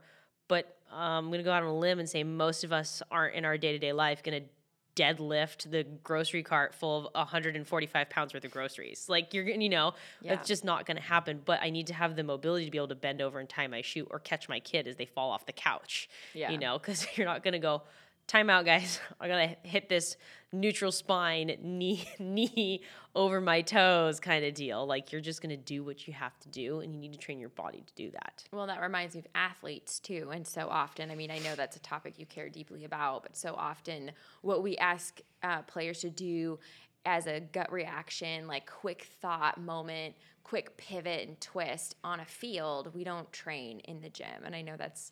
But 0.50 0.78
um, 0.92 1.00
I'm 1.00 1.28
going 1.28 1.40
to 1.40 1.44
go 1.44 1.52
out 1.52 1.64
on 1.64 1.70
a 1.70 1.78
limb 1.78 2.00
and 2.00 2.10
say 2.10 2.26
most 2.26 2.66
of 2.66 2.74
us 2.74 3.02
aren't 3.10 3.36
in 3.36 3.46
our 3.46 3.58
day 3.58 3.72
to 3.72 3.80
day 3.80 3.94
life 3.94 4.22
going 4.22 4.44
to 4.44 4.50
deadlift 4.98 5.70
the 5.70 5.84
grocery 6.04 6.42
cart 6.44 6.74
full 6.74 7.08
of 7.08 7.14
145 7.14 8.10
pounds 8.10 8.34
worth 8.34 8.44
of 8.44 8.52
groceries. 8.52 9.06
Like 9.08 9.34
you're 9.34 9.44
gonna, 9.44 9.64
you 9.64 9.70
know, 9.70 9.94
Yeah. 10.22 10.36
that's 10.36 10.48
just 10.48 10.66
not 10.66 10.86
to 10.98 11.02
happen. 11.04 11.42
But 11.46 11.62
I 11.62 11.70
need 11.70 11.88
to 11.88 11.94
have 11.94 12.16
the 12.16 12.24
mobility 12.24 12.66
to 12.66 12.72
be 12.72 12.78
able 12.78 12.88
to 12.90 12.96
bend 12.96 13.22
over 13.22 13.40
and 13.40 13.48
tie 13.48 13.68
my 13.68 13.82
shoe 13.82 14.08
or 14.10 14.20
catch 14.20 14.50
my 14.50 14.60
kid 14.60 14.88
as 14.88 14.96
they 14.96 15.06
fall 15.06 15.30
off 15.32 15.46
the 15.46 15.54
couch. 15.54 16.10
Yeah. 16.34 16.50
You 16.52 16.58
know, 16.58 16.78
because 16.80 17.06
you're 17.18 17.28
not 17.28 17.44
to 17.54 17.60
go, 17.60 17.84
time 18.28 18.50
out, 18.50 18.66
guys. 18.66 19.00
I 19.20 19.28
gotta 19.28 19.56
hit 19.64 19.90
this 19.90 20.18
neutral 20.52 20.92
spine, 20.92 21.58
knee, 21.62 22.08
knee 22.20 22.84
over 23.16 23.42
my 23.42 23.62
toes 23.62 24.20
kind 24.20 24.46
of 24.46 24.54
deal. 24.54 24.86
Like 24.86 25.12
you're 25.12 25.22
just 25.22 25.42
gonna 25.42 25.58
do 25.58 25.84
what 25.84 26.08
you 26.08 26.14
have 26.14 26.38
to 26.40 26.50
do, 26.50 26.82
and 26.82 26.94
you 26.94 27.00
need 27.00 27.14
to 27.14 27.20
train 27.20 27.40
your 27.40 27.50
body 27.50 27.84
to 27.86 27.94
do 27.96 28.12
that. 28.12 28.44
Well, 28.52 28.68
that 28.68 28.82
reminds 28.82 29.16
me 29.16 29.20
of 29.20 29.28
athletes 29.34 30.00
too. 30.00 30.30
And 30.32 30.46
so 30.46 30.68
often, 30.70 31.10
I 31.10 31.16
mean, 31.16 31.32
I 31.32 31.40
know 31.40 31.56
that's 31.56 31.78
a 31.78 31.82
topic 31.82 32.20
you 32.20 32.26
care 32.26 32.50
deeply 32.50 32.86
about, 32.86 33.24
but 33.24 33.36
so 33.36 33.56
often 33.58 34.12
what 34.42 34.62
we 34.62 34.78
ask 34.78 35.20
uh, 35.44 35.62
players 35.64 36.00
to 36.02 36.10
do 36.10 36.60
as 37.06 37.26
a 37.26 37.40
gut 37.40 37.72
reaction, 37.72 38.48
like 38.48 38.70
quick 38.70 39.08
thought 39.22 39.58
moment, 39.58 40.14
quick 40.44 40.76
pivot 40.78 41.28
and 41.28 41.40
twist 41.40 41.96
on 42.04 42.20
a 42.20 42.26
field, 42.26 42.94
we 42.94 43.04
don't 43.04 43.32
train 43.32 43.80
in 43.82 44.02
the 44.02 44.10
gym. 44.10 44.44
And 44.46 44.56
I 44.56 44.62
know 44.62 44.76
that's 44.78 45.12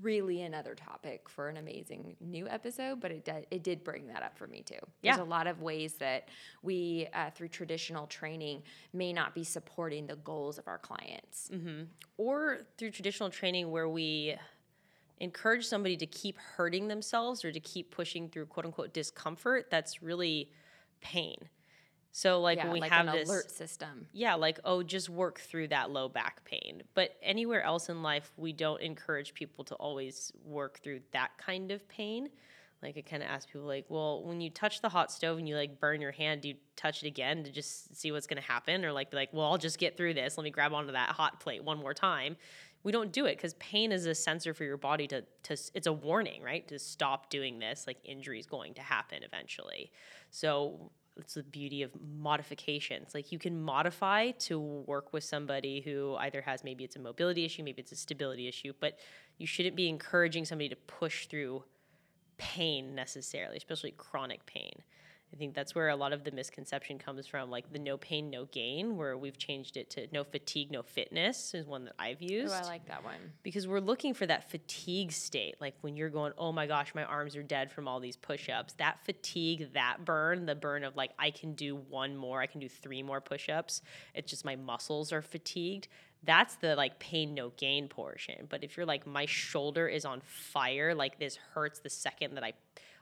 really 0.00 0.42
another 0.42 0.74
topic 0.74 1.28
for 1.28 1.48
an 1.48 1.56
amazing 1.56 2.16
new 2.20 2.48
episode, 2.48 3.00
but 3.00 3.10
it 3.10 3.24
did, 3.24 3.46
it 3.50 3.62
did 3.62 3.82
bring 3.84 4.06
that 4.08 4.22
up 4.22 4.36
for 4.36 4.46
me 4.46 4.62
too. 4.62 4.74
There's 5.02 5.16
Yeah. 5.16 5.22
a 5.22 5.24
lot 5.24 5.46
of 5.46 5.62
ways 5.62 5.94
that 5.94 6.28
we, 6.62 7.08
uh, 7.12 7.30
through 7.30 7.48
traditional 7.48 8.06
training, 8.06 8.62
may 8.92 9.12
not 9.12 9.34
be 9.34 9.44
supporting 9.44 10.06
the 10.06 10.16
goals 10.16 10.58
of 10.58 10.66
our 10.68 10.78
clients. 10.78 11.50
or 12.16 12.66
through 12.76 12.90
traditional 12.90 13.30
training 13.30 13.70
where 13.70 13.88
we 13.88 14.36
encourage 15.18 15.66
somebody 15.66 15.96
to 15.96 16.06
keep 16.06 16.36
hurting 16.38 16.88
themselves 16.88 17.44
or 17.44 17.52
to 17.52 17.60
keep 17.60 17.90
pushing 17.90 18.28
through 18.28 18.46
quote 18.46 18.64
unquote 18.66 18.92
discomfort 18.94 19.68
that's 19.70 20.02
really 20.02 20.50
pain 21.00 21.36
so 22.12 22.40
like 22.40 22.58
yeah, 22.58 22.64
when 22.64 22.72
we 22.72 22.80
like 22.80 22.90
have 22.90 23.06
an 23.06 23.14
this 23.14 23.28
alert 23.28 23.50
system. 23.50 24.06
yeah 24.12 24.34
like 24.34 24.58
oh 24.64 24.82
just 24.82 25.08
work 25.08 25.38
through 25.40 25.68
that 25.68 25.90
low 25.90 26.08
back 26.08 26.44
pain. 26.44 26.82
But 26.94 27.16
anywhere 27.22 27.62
else 27.62 27.88
in 27.88 28.02
life 28.02 28.32
we 28.36 28.52
don't 28.52 28.80
encourage 28.80 29.34
people 29.34 29.64
to 29.64 29.74
always 29.76 30.32
work 30.44 30.80
through 30.82 31.00
that 31.12 31.30
kind 31.38 31.70
of 31.70 31.88
pain. 31.88 32.28
Like 32.82 32.96
i 32.96 33.02
kind 33.02 33.22
of 33.22 33.28
ask 33.28 33.48
people 33.48 33.66
like 33.66 33.86
well 33.88 34.24
when 34.24 34.40
you 34.40 34.50
touch 34.50 34.80
the 34.80 34.88
hot 34.88 35.12
stove 35.12 35.38
and 35.38 35.48
you 35.48 35.54
like 35.54 35.78
burn 35.78 36.00
your 36.00 36.12
hand 36.12 36.40
do 36.40 36.48
you 36.48 36.54
touch 36.76 37.02
it 37.04 37.06
again 37.06 37.44
to 37.44 37.52
just 37.52 37.94
see 37.94 38.10
what's 38.10 38.26
going 38.26 38.42
to 38.42 38.48
happen? 38.48 38.84
Or 38.84 38.92
like 38.92 39.10
be 39.10 39.16
like 39.16 39.32
well 39.32 39.46
i'll 39.46 39.58
just 39.58 39.78
get 39.78 39.96
through 39.96 40.14
this. 40.14 40.36
Let 40.36 40.44
me 40.44 40.50
grab 40.50 40.72
onto 40.72 40.92
that 40.92 41.10
hot 41.10 41.38
plate 41.40 41.62
one 41.62 41.78
more 41.78 41.94
time. 41.94 42.36
We 42.82 42.92
don't 42.92 43.12
do 43.12 43.26
it 43.26 43.36
because 43.36 43.52
pain 43.54 43.92
is 43.92 44.06
a 44.06 44.14
sensor 44.14 44.54
for 44.54 44.64
your 44.64 44.78
body 44.78 45.06
to, 45.08 45.22
to 45.42 45.56
it's 45.74 45.86
a 45.86 45.92
warning 45.92 46.42
right? 46.42 46.66
To 46.68 46.78
stop 46.78 47.30
doing 47.30 47.58
this 47.60 47.86
like 47.86 47.98
injury 48.04 48.40
is 48.40 48.46
going 48.46 48.74
to 48.74 48.82
happen 48.82 49.22
eventually. 49.22 49.92
So 50.30 50.90
it's 51.16 51.34
the 51.34 51.42
beauty 51.42 51.82
of 51.82 51.90
modification. 52.18 53.02
It's 53.02 53.14
like 53.14 53.32
you 53.32 53.38
can 53.38 53.60
modify 53.60 54.30
to 54.32 54.58
work 54.58 55.12
with 55.12 55.24
somebody 55.24 55.80
who 55.80 56.16
either 56.16 56.40
has 56.40 56.64
maybe 56.64 56.84
it's 56.84 56.96
a 56.96 57.00
mobility 57.00 57.44
issue, 57.44 57.62
maybe 57.62 57.82
it's 57.82 57.92
a 57.92 57.96
stability 57.96 58.48
issue, 58.48 58.72
but 58.80 58.98
you 59.38 59.46
shouldn't 59.46 59.76
be 59.76 59.88
encouraging 59.88 60.44
somebody 60.44 60.68
to 60.68 60.76
push 60.76 61.26
through 61.26 61.64
pain 62.38 62.94
necessarily, 62.94 63.56
especially 63.56 63.92
chronic 63.92 64.44
pain. 64.46 64.82
I 65.32 65.36
think 65.36 65.54
that's 65.54 65.74
where 65.74 65.88
a 65.88 65.96
lot 65.96 66.12
of 66.12 66.24
the 66.24 66.32
misconception 66.32 66.98
comes 66.98 67.26
from, 67.26 67.50
like 67.50 67.72
the 67.72 67.78
no 67.78 67.96
pain, 67.96 68.30
no 68.30 68.46
gain, 68.46 68.96
where 68.96 69.16
we've 69.16 69.38
changed 69.38 69.76
it 69.76 69.88
to 69.90 70.08
no 70.12 70.24
fatigue, 70.24 70.70
no 70.72 70.82
fitness 70.82 71.54
is 71.54 71.66
one 71.66 71.84
that 71.84 71.94
I've 71.98 72.20
used. 72.20 72.52
Oh, 72.52 72.58
I 72.58 72.62
like 72.62 72.86
that 72.86 73.04
one. 73.04 73.32
because 73.42 73.68
we're 73.68 73.80
looking 73.80 74.12
for 74.12 74.26
that 74.26 74.50
fatigue 74.50 75.12
state, 75.12 75.54
like 75.60 75.74
when 75.82 75.96
you're 75.96 76.10
going, 76.10 76.32
oh 76.36 76.50
my 76.52 76.66
gosh, 76.66 76.94
my 76.94 77.04
arms 77.04 77.36
are 77.36 77.42
dead 77.42 77.70
from 77.70 77.86
all 77.86 78.00
these 78.00 78.16
push-ups. 78.16 78.74
That 78.74 79.04
fatigue, 79.04 79.72
that 79.74 80.04
burn, 80.04 80.46
the 80.46 80.54
burn 80.56 80.82
of 80.84 80.96
like 80.96 81.12
I 81.18 81.30
can 81.30 81.54
do 81.54 81.76
one 81.76 82.16
more, 82.16 82.40
I 82.40 82.46
can 82.46 82.60
do 82.60 82.68
three 82.68 83.02
more 83.02 83.20
push-ups. 83.20 83.82
It's 84.14 84.30
just 84.30 84.44
my 84.44 84.56
muscles 84.56 85.12
are 85.12 85.22
fatigued. 85.22 85.88
That's 86.24 86.56
the 86.56 86.74
like 86.76 86.98
pain 86.98 87.34
no 87.34 87.50
gain 87.56 87.88
portion. 87.88 88.46
But 88.48 88.64
if 88.64 88.76
you're 88.76 88.84
like 88.84 89.06
my 89.06 89.26
shoulder 89.26 89.86
is 89.86 90.04
on 90.04 90.20
fire, 90.20 90.94
like 90.94 91.18
this 91.18 91.36
hurts 91.54 91.78
the 91.78 91.88
second 91.88 92.34
that 92.34 92.44
I 92.44 92.52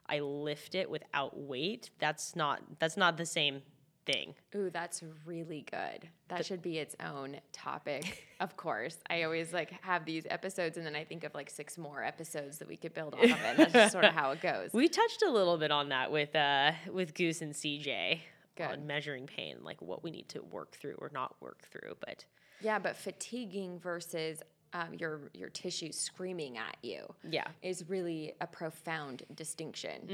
I 0.09 0.21
lift 0.21 0.75
it 0.75 0.89
without 0.91 1.39
weight, 1.39 1.91
that's 1.99 2.35
not 2.37 2.63
that's 2.79 2.97
not 2.97 3.17
the 3.17 3.27
same 3.27 3.63
thing. 4.07 4.35
Ooh, 4.55 4.71
that's 4.71 5.03
really 5.27 5.67
good. 5.71 6.09
That 6.29 6.47
should 6.47 6.63
be 6.63 6.79
its 6.79 6.97
own 7.05 7.37
topic, 7.53 8.27
of 8.41 8.57
course. 8.57 8.97
I 9.11 9.23
always 9.25 9.53
like 9.53 9.71
have 9.83 10.05
these 10.07 10.27
episodes 10.31 10.77
and 10.79 10.87
then 10.87 10.97
I 10.97 11.05
think 11.05 11.25
of 11.25 11.35
like 11.35 11.51
six 11.51 11.77
more 11.77 12.03
episodes 12.03 12.59
that 12.59 12.69
we 12.69 12.77
could 12.77 12.95
build 12.95 13.15
off 13.15 13.23
of 13.25 13.31
it. 13.31 13.57
That's 13.59 13.73
just 13.73 13.93
sort 13.93 14.05
of 14.05 14.15
how 14.15 14.31
it 14.31 14.41
goes. 14.41 14.71
We 14.79 14.89
touched 14.89 15.23
a 15.23 15.31
little 15.31 15.59
bit 15.59 15.71
on 15.71 15.91
that 15.91 16.11
with 16.11 16.35
uh 16.35 16.73
with 16.93 17.15
Goose 17.15 17.43
and 17.43 17.53
CJ 17.53 18.21
Good. 18.57 18.65
on 18.71 18.87
measuring 18.87 19.27
pain, 19.27 19.59
like 19.63 19.81
what 19.83 20.03
we 20.03 20.11
need 20.11 20.29
to 20.31 20.43
work 20.43 20.75
through 20.77 20.97
or 20.99 21.11
not 21.13 21.37
work 21.41 21.63
through. 21.71 21.95
But 22.01 22.25
Yeah, 22.61 22.79
but 22.79 22.97
fatiguing 22.97 23.79
versus 23.79 24.43
um, 24.73 24.95
your 24.99 25.31
your 25.35 25.49
tissues 25.49 25.97
screaming 25.97 26.59
at 26.59 26.77
you 26.83 27.03
yeah, 27.29 27.49
is 27.63 27.89
really 27.89 28.35
a 28.41 28.47
profound 28.47 29.25
distinction 29.35 30.07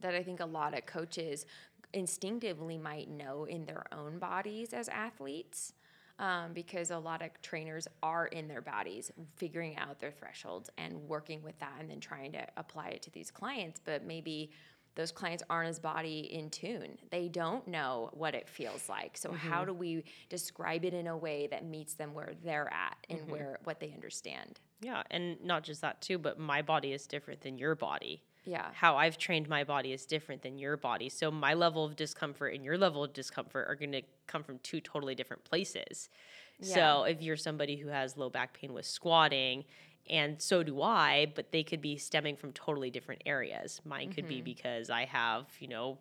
that 0.00 0.14
I 0.14 0.22
think 0.22 0.40
a 0.40 0.46
lot 0.46 0.76
of 0.76 0.86
coaches 0.86 1.46
instinctively 1.92 2.78
might 2.78 3.08
know 3.08 3.44
in 3.44 3.64
their 3.66 3.84
own 3.92 4.18
bodies 4.18 4.72
as 4.72 4.88
athletes. 4.88 5.74
Um, 6.18 6.52
because 6.52 6.90
a 6.90 6.98
lot 6.98 7.22
of 7.22 7.30
trainers 7.40 7.88
are 8.02 8.26
in 8.26 8.46
their 8.46 8.60
bodies 8.60 9.10
figuring 9.34 9.76
out 9.78 9.98
their 9.98 10.12
thresholds 10.12 10.70
and 10.76 10.94
working 11.08 11.42
with 11.42 11.58
that 11.58 11.72
and 11.80 11.90
then 11.90 11.98
trying 11.98 12.30
to 12.32 12.46
apply 12.58 12.88
it 12.88 13.02
to 13.02 13.10
these 13.10 13.30
clients. 13.30 13.80
But 13.82 14.04
maybe 14.04 14.52
those 14.94 15.12
clients 15.12 15.42
aren't 15.48 15.68
as 15.68 15.78
body 15.78 16.28
in 16.32 16.50
tune. 16.50 16.98
They 17.10 17.28
don't 17.28 17.66
know 17.66 18.10
what 18.12 18.34
it 18.34 18.48
feels 18.48 18.88
like. 18.88 19.16
So 19.16 19.32
how 19.32 19.58
mm-hmm. 19.58 19.66
do 19.66 19.74
we 19.74 20.04
describe 20.28 20.84
it 20.84 20.94
in 20.94 21.06
a 21.06 21.16
way 21.16 21.46
that 21.48 21.64
meets 21.64 21.94
them 21.94 22.12
where 22.14 22.32
they're 22.44 22.72
at 22.72 22.96
and 23.08 23.20
mm-hmm. 23.20 23.30
where 23.30 23.58
what 23.64 23.80
they 23.80 23.92
understand? 23.92 24.60
yeah, 24.82 25.02
and 25.10 25.36
not 25.42 25.62
just 25.62 25.80
that 25.82 26.00
too, 26.00 26.18
but 26.18 26.38
my 26.38 26.60
body 26.60 26.92
is 26.92 27.06
different 27.06 27.40
than 27.40 27.56
your 27.56 27.74
body. 27.74 28.22
Yeah. 28.44 28.66
How 28.74 28.96
I've 28.96 29.16
trained 29.16 29.48
my 29.48 29.62
body 29.62 29.92
is 29.92 30.04
different 30.04 30.42
than 30.42 30.58
your 30.58 30.76
body. 30.76 31.08
So 31.08 31.30
my 31.30 31.54
level 31.54 31.84
of 31.84 31.94
discomfort 31.94 32.54
and 32.54 32.64
your 32.64 32.76
level 32.76 33.04
of 33.04 33.12
discomfort 33.12 33.66
are 33.68 33.76
going 33.76 33.92
to 33.92 34.02
come 34.26 34.42
from 34.42 34.58
two 34.58 34.80
totally 34.80 35.14
different 35.14 35.44
places. 35.44 36.08
So 36.60 37.02
if 37.02 37.20
you're 37.20 37.36
somebody 37.36 37.74
who 37.74 37.88
has 37.88 38.16
low 38.16 38.30
back 38.30 38.54
pain 38.54 38.72
with 38.72 38.86
squatting, 38.86 39.64
and 40.10 40.40
so 40.40 40.62
do 40.62 40.82
I, 40.82 41.32
but 41.34 41.52
they 41.52 41.62
could 41.62 41.80
be 41.80 41.96
stemming 41.96 42.36
from 42.36 42.52
totally 42.52 42.90
different 42.90 43.22
areas. 43.24 43.80
Mine 43.84 44.12
could 44.12 44.28
be 44.28 44.40
because 44.40 44.90
I 44.90 45.04
have, 45.04 45.46
you 45.60 45.68
know, 45.68 45.98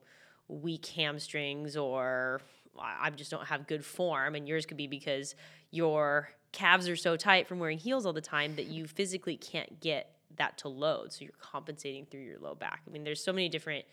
weak 0.48 0.86
hamstrings 0.88 1.78
or 1.78 2.42
I 2.80 3.08
I 3.08 3.10
just 3.12 3.32
don't 3.32 3.46
have 3.48 3.68
good 3.68 3.86
form, 3.86 4.36
and 4.36 4.48
yours 4.48 4.66
could 4.66 4.78
be 4.78 4.88
because 4.88 5.36
your 5.70 6.30
calves 6.52 6.90
are 6.90 6.96
so 6.96 7.16
tight 7.16 7.48
from 7.48 7.60
wearing 7.60 7.78
heels 7.78 8.06
all 8.06 8.14
the 8.14 8.22
time 8.22 8.56
that 8.56 8.68
you 8.68 8.88
physically 8.88 9.38
can't 9.38 9.80
get 9.80 10.16
that 10.38 10.58
to 10.60 10.68
load. 10.68 11.12
So 11.14 11.24
you're 11.24 11.34
compensating 11.40 12.06
through 12.06 12.22
your 12.22 12.40
low 12.40 12.56
back. 12.56 12.82
I 12.88 12.92
mean, 12.92 13.04
there's 13.04 13.24
so 13.24 13.32
many 13.32 13.50
different 13.50 13.86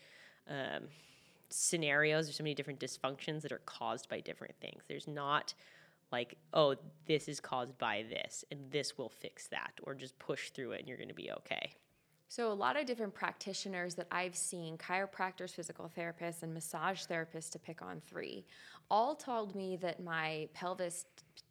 um, 0.49 0.83
scenarios, 1.49 2.25
there's 2.25 2.37
so 2.37 2.43
many 2.43 2.55
different 2.55 2.79
dysfunctions 2.79 3.41
that 3.41 3.51
are 3.51 3.61
caused 3.65 4.09
by 4.09 4.19
different 4.19 4.55
things. 4.59 4.83
There's 4.87 5.07
not 5.07 5.53
like, 6.11 6.37
oh, 6.53 6.75
this 7.05 7.27
is 7.27 7.39
caused 7.39 7.77
by 7.77 8.03
this, 8.09 8.43
and 8.51 8.59
this 8.71 8.97
will 8.97 9.09
fix 9.09 9.47
that, 9.47 9.71
or 9.83 9.93
just 9.93 10.17
push 10.19 10.49
through 10.51 10.71
it 10.71 10.79
and 10.79 10.87
you're 10.87 10.97
going 10.97 11.09
to 11.09 11.15
be 11.15 11.31
okay. 11.31 11.73
So, 12.31 12.51
a 12.51 12.53
lot 12.53 12.79
of 12.79 12.85
different 12.85 13.13
practitioners 13.13 13.95
that 13.95 14.07
I've 14.11 14.35
seen 14.35 14.77
chiropractors, 14.77 15.49
physical 15.51 15.91
therapists, 15.97 16.43
and 16.43 16.53
massage 16.53 17.05
therapists, 17.05 17.49
to 17.51 17.59
pick 17.59 17.81
on 17.81 18.01
three, 18.07 18.45
all 18.91 19.15
told 19.15 19.55
me 19.55 19.77
that 19.77 20.03
my 20.03 20.47
pelvis 20.53 21.05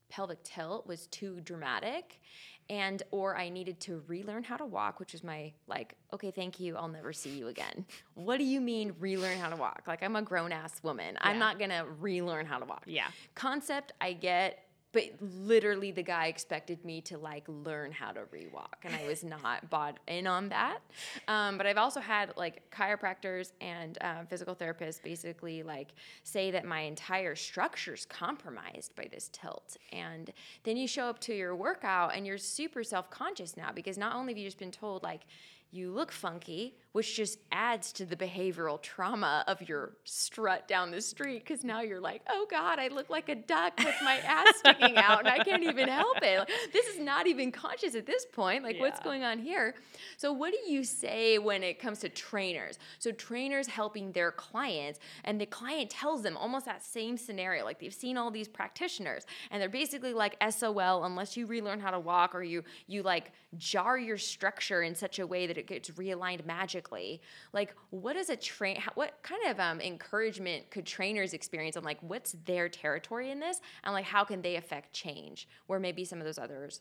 pelvic 0.08 0.42
tilt 0.44 0.86
was 0.86 1.06
too 1.08 1.40
dramatic 1.40 2.20
and 2.70 3.02
or 3.10 3.36
I 3.36 3.48
needed 3.48 3.80
to 3.80 4.02
relearn 4.06 4.42
how 4.42 4.56
to 4.56 4.66
walk, 4.66 5.00
which 5.00 5.12
was 5.12 5.24
my 5.24 5.52
like, 5.66 5.94
okay, 6.12 6.30
thank 6.30 6.60
you, 6.60 6.76
I'll 6.76 6.88
never 6.88 7.12
see 7.12 7.30
you 7.30 7.48
again. 7.48 7.86
What 8.14 8.38
do 8.38 8.44
you 8.44 8.60
mean 8.60 8.94
relearn 8.98 9.38
how 9.38 9.48
to 9.48 9.56
walk? 9.56 9.82
Like 9.86 10.02
I'm 10.02 10.16
a 10.16 10.22
grown 10.22 10.52
ass 10.52 10.82
woman. 10.82 11.16
I'm 11.20 11.38
not 11.38 11.58
gonna 11.58 11.84
relearn 12.00 12.46
how 12.46 12.58
to 12.58 12.64
walk. 12.64 12.84
Yeah. 12.86 13.08
Concept 13.34 13.92
I 14.00 14.12
get, 14.12 14.67
but 14.92 15.04
literally 15.20 15.90
the 15.90 16.02
guy 16.02 16.26
expected 16.26 16.84
me 16.84 17.00
to 17.02 17.18
like 17.18 17.44
learn 17.46 17.92
how 17.92 18.12
to 18.12 18.20
rewalk, 18.32 18.84
and 18.84 18.94
I 18.94 19.06
was 19.06 19.22
not 19.22 19.68
bought 19.70 19.98
in 20.06 20.26
on 20.26 20.48
that. 20.48 20.78
Um, 21.26 21.58
but 21.58 21.66
I've 21.66 21.78
also 21.78 22.00
had 22.00 22.32
like 22.36 22.62
chiropractors 22.70 23.52
and 23.60 23.98
um, 24.00 24.26
physical 24.26 24.54
therapists 24.54 25.02
basically 25.02 25.62
like 25.62 25.88
say 26.22 26.50
that 26.50 26.64
my 26.64 26.80
entire 26.80 27.36
structure's 27.36 28.06
compromised 28.06 28.94
by 28.96 29.08
this 29.10 29.28
tilt, 29.32 29.76
and 29.92 30.32
then 30.64 30.76
you 30.76 30.86
show 30.86 31.04
up 31.04 31.18
to 31.20 31.34
your 31.34 31.54
workout 31.54 32.16
and 32.16 32.26
you're 32.26 32.38
super 32.38 32.82
self 32.82 33.10
conscious 33.10 33.56
now 33.56 33.70
because 33.74 33.98
not 33.98 34.16
only 34.16 34.32
have 34.32 34.38
you 34.38 34.46
just 34.46 34.58
been 34.58 34.70
told 34.70 35.02
like 35.02 35.22
you 35.70 35.92
look 35.92 36.10
funky, 36.10 36.76
which 36.92 37.14
just 37.14 37.38
adds 37.52 37.92
to 37.92 38.06
the 38.06 38.16
behavioral 38.16 38.80
trauma 38.80 39.44
of 39.46 39.68
your 39.68 39.92
strut 40.04 40.66
down 40.66 40.90
the 40.90 41.00
street 41.00 41.44
because 41.44 41.62
now 41.62 41.82
you're 41.82 42.00
like, 42.00 42.22
oh 42.30 42.46
God, 42.50 42.78
I 42.78 42.88
look 42.88 43.10
like 43.10 43.28
a 43.28 43.34
duck 43.34 43.74
with 43.78 43.94
my 44.02 44.16
ass 44.24 44.56
sticking 44.56 44.96
out 44.96 45.20
and 45.20 45.28
I 45.28 45.44
can't 45.44 45.62
even 45.62 45.88
help 45.88 46.16
it. 46.22 46.38
Like, 46.38 46.50
this 46.72 46.86
is 46.86 46.98
not 46.98 47.26
even 47.26 47.52
conscious 47.52 47.94
at 47.94 48.06
this 48.06 48.24
point. 48.24 48.64
Like, 48.64 48.80
what's 48.80 48.98
going 49.00 49.24
on 49.24 49.38
here? 49.38 49.74
So, 50.16 50.32
what 50.32 50.52
do 50.52 50.72
you 50.72 50.82
say 50.84 51.38
when 51.38 51.62
it 51.62 51.78
comes 51.78 51.98
to 52.00 52.08
trainers? 52.08 52.78
So, 52.98 53.12
trainers 53.12 53.66
helping 53.66 54.12
their 54.12 54.32
clients, 54.32 54.98
and 55.24 55.38
the 55.38 55.46
client 55.46 55.90
tells 55.90 56.22
them 56.22 56.36
almost 56.36 56.64
that 56.64 56.82
same 56.82 57.18
scenario. 57.18 57.64
Like, 57.64 57.78
they've 57.78 57.92
seen 57.92 58.16
all 58.16 58.30
these 58.30 58.48
practitioners, 58.48 59.26
and 59.50 59.60
they're 59.60 59.68
basically 59.68 60.14
like 60.14 60.36
SOL 60.50 61.04
unless 61.04 61.36
you 61.36 61.44
relearn 61.46 61.80
how 61.80 61.90
to 61.90 62.00
walk 62.00 62.34
or 62.34 62.42
you 62.42 62.64
you 62.86 63.02
like 63.02 63.32
jar 63.56 63.98
your 63.98 64.16
structure 64.16 64.82
in 64.82 64.94
such 64.94 65.18
a 65.18 65.26
way 65.26 65.46
that 65.46 65.57
it 65.58 65.66
gets 65.66 65.90
realigned 65.90 66.46
magically. 66.46 67.20
Like, 67.52 67.74
what 67.90 68.16
is 68.16 68.30
a 68.30 68.36
train? 68.36 68.80
What 68.94 69.22
kind 69.22 69.42
of 69.48 69.60
um, 69.60 69.80
encouragement 69.80 70.70
could 70.70 70.86
trainers 70.86 71.34
experience 71.34 71.76
on 71.76 71.84
like 71.84 71.98
what's 72.00 72.36
their 72.44 72.68
territory 72.68 73.30
in 73.30 73.40
this, 73.40 73.60
and 73.84 73.92
like 73.92 74.04
how 74.04 74.24
can 74.24 74.42
they 74.42 74.56
affect 74.56 74.92
change 74.92 75.48
where 75.66 75.78
maybe 75.78 76.04
some 76.04 76.18
of 76.18 76.24
those 76.24 76.38
others 76.38 76.80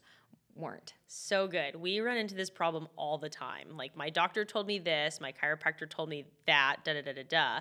weren't? 0.56 0.94
So 1.08 1.48
good. 1.48 1.76
We 1.76 2.00
run 2.00 2.18
into 2.18 2.36
this 2.36 2.50
problem 2.50 2.88
all 2.96 3.18
the 3.18 3.30
time. 3.30 3.76
Like 3.76 3.96
my 3.96 4.10
doctor 4.10 4.46
told 4.46 4.68
me 4.68 4.80
this, 4.80 5.20
my 5.20 5.32
chiropractor 5.32 5.90
told 5.90 6.10
me 6.10 6.26
that, 6.46 6.78
da 6.84 6.94
da 6.94 7.02
da 7.02 7.14
da 7.14 7.24
da. 7.28 7.60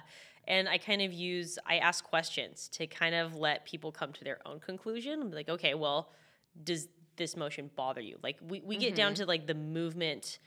And 0.48 0.68
I 0.68 0.79
kind 0.79 1.02
of 1.02 1.12
use 1.12 1.59
I 1.66 1.79
ask 1.79 2.05
questions 2.05 2.68
to 2.74 2.87
kind 2.87 3.14
of 3.14 3.35
let 3.35 3.64
people 3.64 3.90
come 3.90 4.12
to 4.12 4.24
their 4.24 4.38
own 4.46 4.61
conclusion. 4.61 5.31
Like, 5.31 5.48
okay, 5.48 5.74
well, 5.74 6.11
does 6.62 6.88
this 7.16 7.37
motion 7.37 7.70
bother 7.74 8.00
you? 8.00 8.18
Like 8.22 8.37
we, 8.46 8.61
we 8.61 8.76
get 8.76 8.94
down 8.94 9.14
to 9.14 9.26
like 9.26 9.46
the 9.46 9.55
movement 9.55 10.38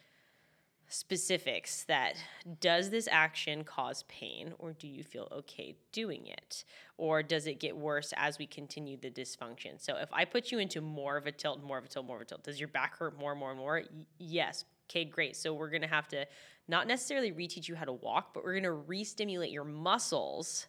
specifics 0.90 1.84
that 1.84 2.16
does 2.60 2.90
this 2.90 3.08
action 3.12 3.64
cause 3.64 4.04
pain 4.10 4.54
or 4.58 4.74
do 4.74 4.88
you 4.88 5.04
feel 5.04 5.28
okay 5.32 5.76
doing 5.92 6.26
it? 6.26 6.64
Or 6.98 7.22
does 7.22 7.46
it 7.46 7.60
get 7.60 7.78
worse 7.78 8.12
as 8.18 8.40
we 8.40 8.48
continue 8.48 8.98
the 8.98 9.12
dysfunction? 9.12 9.80
So 9.80 9.98
if 9.98 10.10
i 10.12 10.26
put 10.26 10.52
you 10.52 10.58
into 10.58 10.82
more 10.82 11.16
of 11.16 11.28
a 11.28 11.32
tilt 11.32 11.64
more 11.64 11.78
of 11.78 11.86
a 11.86 11.88
tilt 11.88 12.08
more 12.08 12.16
of 12.18 12.24
a 12.24 12.26
tilt 12.26 12.44
does 12.44 12.60
your 12.60 12.70
back 12.70 12.98
hurt 12.98 13.18
more 13.18 13.32
and 13.32 13.40
more 13.40 13.52
and 13.52 13.60
more? 13.60 13.84
Y- 13.94 14.06
yes. 14.18 14.66
Okay 14.90 15.06
great. 15.06 15.36
So 15.36 15.54
we're 15.54 15.70
going 15.70 15.84
to 15.84 15.88
have 15.88 16.08
to 16.10 16.26
not 16.68 16.88
necessarily 16.88 17.32
reteach 17.32 17.68
you 17.68 17.76
how 17.76 17.86
to 17.86 17.94
walk 17.94 18.34
but 18.34 18.44
we're 18.44 18.54
going 18.54 18.64
to 18.64 18.72
re-stimulate 18.72 19.52
your 19.52 19.64
muscles 19.64 20.68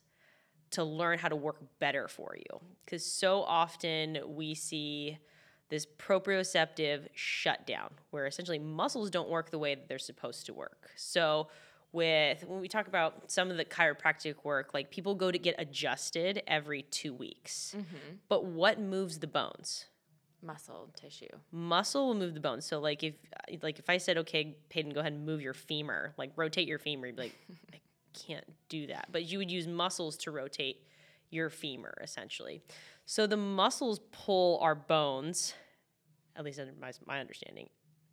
to 0.72 0.85
learn 0.85 1.18
how 1.18 1.28
to 1.28 1.37
work 1.37 1.56
better 1.78 2.09
for 2.09 2.37
you. 2.37 2.61
Because 2.85 3.04
so 3.04 3.42
often 3.42 4.18
we 4.26 4.54
see 4.54 5.18
this 5.70 5.87
proprioceptive 5.87 7.06
shutdown 7.14 7.90
where 8.11 8.26
essentially 8.26 8.59
muscles 8.59 9.09
don't 9.11 9.28
work 9.28 9.50
the 9.50 9.59
way 9.59 9.74
that 9.74 9.88
they're 9.88 9.98
supposed 9.98 10.46
to 10.46 10.52
work. 10.52 10.90
So 10.96 11.48
with 11.92 12.44
when 12.46 12.61
we 12.61 12.68
talk 12.68 12.87
about 12.87 13.30
some 13.30 13.50
of 13.50 13.56
the 13.56 13.64
chiropractic 13.64 14.44
work, 14.44 14.74
like 14.74 14.90
people 14.90 15.14
go 15.14 15.30
to 15.30 15.38
get 15.38 15.55
adjusted 15.59 16.42
every 16.47 16.82
2 16.82 17.14
weeks. 17.14 17.74
Mm-hmm. 17.76 18.16
But 18.28 18.44
what 18.44 18.80
moves 18.80 19.18
the 19.18 19.26
bones? 19.26 19.86
Muscle 20.42 20.90
tissue. 20.94 21.28
Muscle 21.53 22.09
will 22.09 22.14
move 22.14 22.34
the 22.34 22.40
bones. 22.40 22.64
So 22.64 22.80
like 22.80 23.03
if 23.03 23.14
like 23.62 23.78
if 23.78 23.90
I 23.90 23.99
said 23.99 24.18
okay, 24.18 24.57
Peyton, 24.70 24.92
go 24.92 25.01
ahead 25.01 25.12
and 25.12 25.26
move 25.26 25.40
your 25.40 25.55
femur, 25.55 26.14
like 26.16 26.32
rotate 26.36 26.66
your 26.66 26.78
femur, 26.78 27.07
you'd 27.09 27.16
be 27.16 27.22
like 27.22 27.34
I 27.74 27.80
can't 28.14 28.47
do 28.68 28.86
that. 28.88 29.09
But 29.12 29.24
you 29.24 29.38
would 29.38 29.51
use 29.51 29.66
muscles 29.66 30.16
to 30.18 30.30
rotate 30.30 30.78
your 31.30 31.51
femur 31.51 31.94
essentially. 32.03 32.62
So 33.05 33.26
the 33.26 33.36
muscles 33.36 34.01
pull 34.12 34.59
our 34.59 34.74
bones, 34.74 35.55
at 36.41 36.45
least 36.45 36.59
under 36.59 36.72
my, 36.80 36.91
my 37.07 37.20
understanding, 37.20 37.68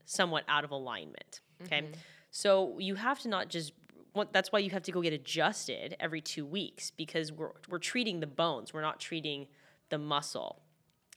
somewhat 0.06 0.44
out 0.48 0.64
of 0.64 0.72
alignment. 0.72 1.42
Okay. 1.64 1.82
Mm-hmm. 1.82 1.94
So 2.30 2.78
you 2.78 2.96
have 2.96 3.20
to 3.22 3.30
not 3.30 3.50
just 3.50 3.74
what, 4.14 4.34
that's 4.34 4.52
why 4.52 4.60
you 4.60 4.70
have 4.72 4.84
to 4.84 4.92
go 4.92 5.02
get 5.02 5.14
adjusted 5.14 5.96
every 6.00 6.22
two 6.22 6.46
weeks 6.46 6.92
because 6.92 7.32
we're 7.32 7.52
we're 7.70 7.80
treating 7.80 8.20
the 8.20 8.28
bones. 8.28 8.74
We're 8.74 8.82
not 8.82 9.00
treating 9.00 9.48
the 9.90 9.98
muscle. 9.98 10.62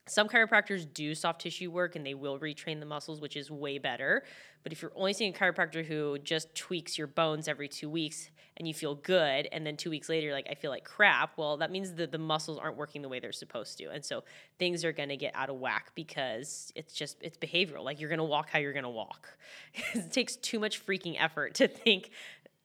Some 0.06 0.28
chiropractors 0.28 0.92
do 0.92 1.14
soft 1.14 1.40
tissue 1.40 1.70
work 1.70 1.94
and 1.94 2.04
they 2.06 2.14
will 2.14 2.38
retrain 2.38 2.80
the 2.80 2.86
muscles, 2.86 3.20
which 3.20 3.36
is 3.36 3.50
way 3.50 3.78
better. 3.78 4.24
But 4.62 4.72
if 4.72 4.82
you're 4.82 4.92
only 4.96 5.12
seeing 5.12 5.34
a 5.34 5.36
chiropractor 5.36 5.84
who 5.84 6.18
just 6.18 6.54
tweaks 6.54 6.98
your 6.98 7.06
bones 7.06 7.48
every 7.48 7.68
two 7.68 7.88
weeks 7.88 8.30
and 8.60 8.68
you 8.68 8.74
feel 8.74 8.94
good, 8.94 9.48
and 9.50 9.66
then 9.66 9.78
two 9.78 9.88
weeks 9.88 10.10
later 10.10 10.32
like, 10.32 10.46
I 10.48 10.54
feel 10.54 10.70
like 10.70 10.84
crap, 10.84 11.38
well, 11.38 11.56
that 11.56 11.70
means 11.70 11.94
that 11.94 12.12
the 12.12 12.18
muscles 12.18 12.58
aren't 12.58 12.76
working 12.76 13.00
the 13.00 13.08
way 13.08 13.18
they're 13.18 13.32
supposed 13.32 13.78
to. 13.78 13.86
And 13.86 14.04
so 14.04 14.22
things 14.58 14.84
are 14.84 14.92
gonna 14.92 15.16
get 15.16 15.34
out 15.34 15.48
of 15.48 15.56
whack 15.56 15.92
because 15.94 16.70
it's 16.76 16.92
just 16.92 17.16
it's 17.22 17.38
behavioral. 17.38 17.82
Like 17.82 18.00
you're 18.00 18.10
gonna 18.10 18.22
walk 18.22 18.50
how 18.50 18.58
you're 18.58 18.74
gonna 18.74 18.90
walk. 18.90 19.30
it 19.94 20.12
takes 20.12 20.36
too 20.36 20.60
much 20.60 20.84
freaking 20.84 21.16
effort 21.18 21.54
to 21.54 21.66
think 21.66 22.10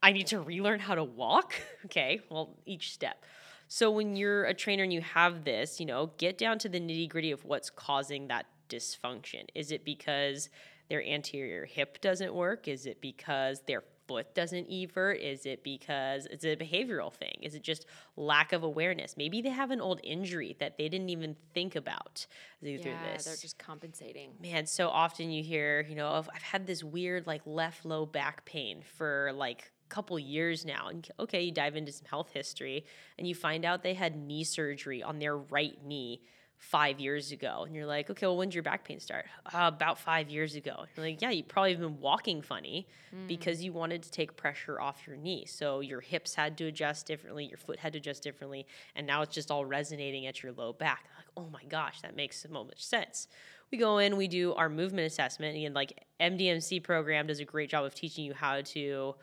I 0.04 0.12
need 0.12 0.28
to 0.28 0.42
relearn 0.42 0.82
how 0.82 0.96
to 0.96 1.04
walk. 1.04 1.56
okay, 1.86 2.20
well, 2.30 2.58
each 2.66 2.94
step. 2.94 3.24
So 3.70 3.90
when 3.90 4.18
you're 4.18 4.44
a 4.44 4.54
trainer 4.54 4.84
and 4.84 4.92
you 4.94 5.02
have 5.02 5.46
this, 5.46 5.80
you 5.80 5.86
know, 5.86 6.12
get 6.18 6.38
down 6.38 6.60
to 6.60 6.70
the 6.70 6.80
nitty 6.80 7.10
gritty 7.10 7.32
of 7.32 7.46
what's 7.46 7.70
causing 7.70 8.28
that 8.28 8.46
dysfunction. 8.70 9.46
Is 9.56 9.72
it 9.72 9.86
because 9.86 10.50
their 10.90 11.04
anterior 11.04 11.66
hip 11.66 12.02
doesn't 12.02 12.34
work? 12.34 12.68
Is 12.68 12.86
it 12.86 13.00
because 13.00 13.62
their 13.66 13.84
foot 14.08 14.34
doesn't 14.36 14.70
evert? 14.72 15.20
Is 15.20 15.46
it 15.46 15.64
because 15.64 16.26
it's 16.28 16.46
a 16.46 16.56
behavioral 16.56 17.12
thing? 17.12 17.36
Is 17.42 17.56
it 17.56 17.64
just 17.64 17.86
lack 18.16 18.54
of 18.54 18.64
awareness? 18.64 19.16
Maybe 19.18 19.42
they 19.42 19.50
have 19.50 19.72
an 19.72 19.82
old 19.82 20.00
injury 20.04 20.56
that 20.60 20.78
they 20.78 20.90
didn't 20.90 21.10
even 21.10 21.36
think 21.54 21.76
about 21.76 22.26
through, 22.62 22.72
yeah, 22.72 23.18
they're 23.24 23.36
just 23.36 23.58
compensating. 23.58 24.32
Man, 24.42 24.66
so 24.66 24.90
often 24.90 25.32
you 25.32 25.44
hear, 25.44 25.86
you 25.88 25.96
know, 25.96 26.10
I've 26.10 26.42
had 26.42 26.68
this 26.68 26.84
weird 26.84 27.28
like 27.28 27.42
left 27.46 27.86
low 27.86 28.06
back 28.06 28.46
pain 28.46 28.82
for 28.98 29.32
like 29.34 29.72
a 29.86 29.94
couple 29.94 30.18
years 30.18 30.66
now 30.66 30.88
and 30.88 31.08
okay 31.20 31.44
you 31.44 31.52
dive 31.52 31.76
into 31.76 31.92
some 31.92 32.08
health 32.10 32.32
history 32.34 32.84
and 33.20 33.28
you 33.28 33.36
find 33.36 33.64
out 33.64 33.84
they 33.84 33.94
had 33.94 34.16
knee 34.16 34.44
surgery 34.44 35.04
on 35.04 35.20
their 35.20 35.38
right 35.38 35.78
knee 35.86 36.22
five 36.70 37.00
years 37.00 37.32
ago 37.32 37.64
and 37.66 37.76
you're 37.76 37.86
like 37.86 38.10
okay 38.10 38.26
well 38.26 38.38
when 38.38 38.50
did 38.50 38.56
your 38.56 38.64
back 38.64 38.84
pain 38.84 39.00
start 39.00 39.26
uh, 39.54 39.70
about 39.74 40.00
five 40.00 40.30
years 40.30 40.56
ago 40.56 40.86
you're 40.96 41.06
like 41.06 41.22
yeah 41.22 41.30
you 41.30 41.44
probably 41.44 41.72
have 41.72 41.80
been 41.80 42.00
walking 42.00 42.42
funny 42.42 42.88
mm. 43.16 43.28
because 43.28 43.64
you 43.64 43.72
wanted 43.72 44.02
to 44.02 44.10
take 44.10 44.36
pressure 44.36 44.82
off 44.82 45.06
your 45.06 45.16
knee 45.16 45.46
so 45.46 45.80
your 45.80 46.02
hips 46.02 46.34
had 46.34 46.58
to 46.58 46.66
adjust 46.66 47.06
differently 47.06 47.46
your 47.46 47.58
foot 47.58 47.78
had 47.78 47.94
to 47.94 48.00
adjust 48.00 48.24
differently 48.24 48.66
and 48.96 49.06
now 49.06 49.22
it's 49.22 49.34
just 49.34 49.52
all 49.52 49.64
resonating 49.64 50.26
at 50.26 50.42
your 50.42 50.52
low 50.54 50.74
back 50.74 51.06
like 51.18 51.28
oh 51.38 51.48
my 51.52 51.64
gosh 51.66 52.02
that 52.02 52.16
makes 52.16 52.42
so 52.42 52.50
much 52.50 52.84
sense 52.84 53.28
we 53.72 53.78
go 53.78 54.00
in 54.00 54.18
we 54.18 54.28
do 54.28 54.54
our 54.56 54.68
movement 54.70 55.06
assessment 55.06 55.56
and 55.56 55.76
like 55.76 56.04
mdmc 56.20 56.84
program 56.84 57.28
does 57.28 57.40
a 57.40 57.46
great 57.46 57.70
job 57.70 57.86
of 57.86 57.94
teaching 57.94 58.26
you 58.26 58.34
how 58.34 58.60
to 58.62 59.14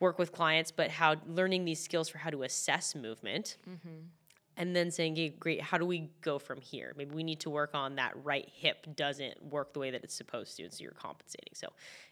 work 0.00 0.18
with 0.18 0.32
clients, 0.32 0.70
but 0.70 0.90
how 0.90 1.16
learning 1.26 1.64
these 1.64 1.80
skills 1.82 2.08
for 2.08 2.18
how 2.18 2.30
to 2.30 2.42
assess 2.42 2.94
movement. 2.94 3.56
Mm-hmm. 3.68 4.06
And 4.58 4.74
then 4.74 4.90
saying, 4.90 5.14
hey, 5.14 5.28
great, 5.28 5.62
how 5.62 5.78
do 5.78 5.86
we 5.86 6.10
go 6.20 6.40
from 6.40 6.60
here? 6.60 6.92
Maybe 6.96 7.14
we 7.14 7.22
need 7.22 7.38
to 7.40 7.50
work 7.50 7.70
on 7.74 7.94
that 7.94 8.12
right 8.24 8.50
hip 8.52 8.88
doesn't 8.96 9.40
work 9.40 9.72
the 9.72 9.78
way 9.78 9.92
that 9.92 10.02
it's 10.02 10.14
supposed 10.14 10.56
to, 10.56 10.64
and 10.64 10.72
so 10.72 10.82
you're 10.82 10.92
compensating. 10.92 11.54
So 11.54 11.68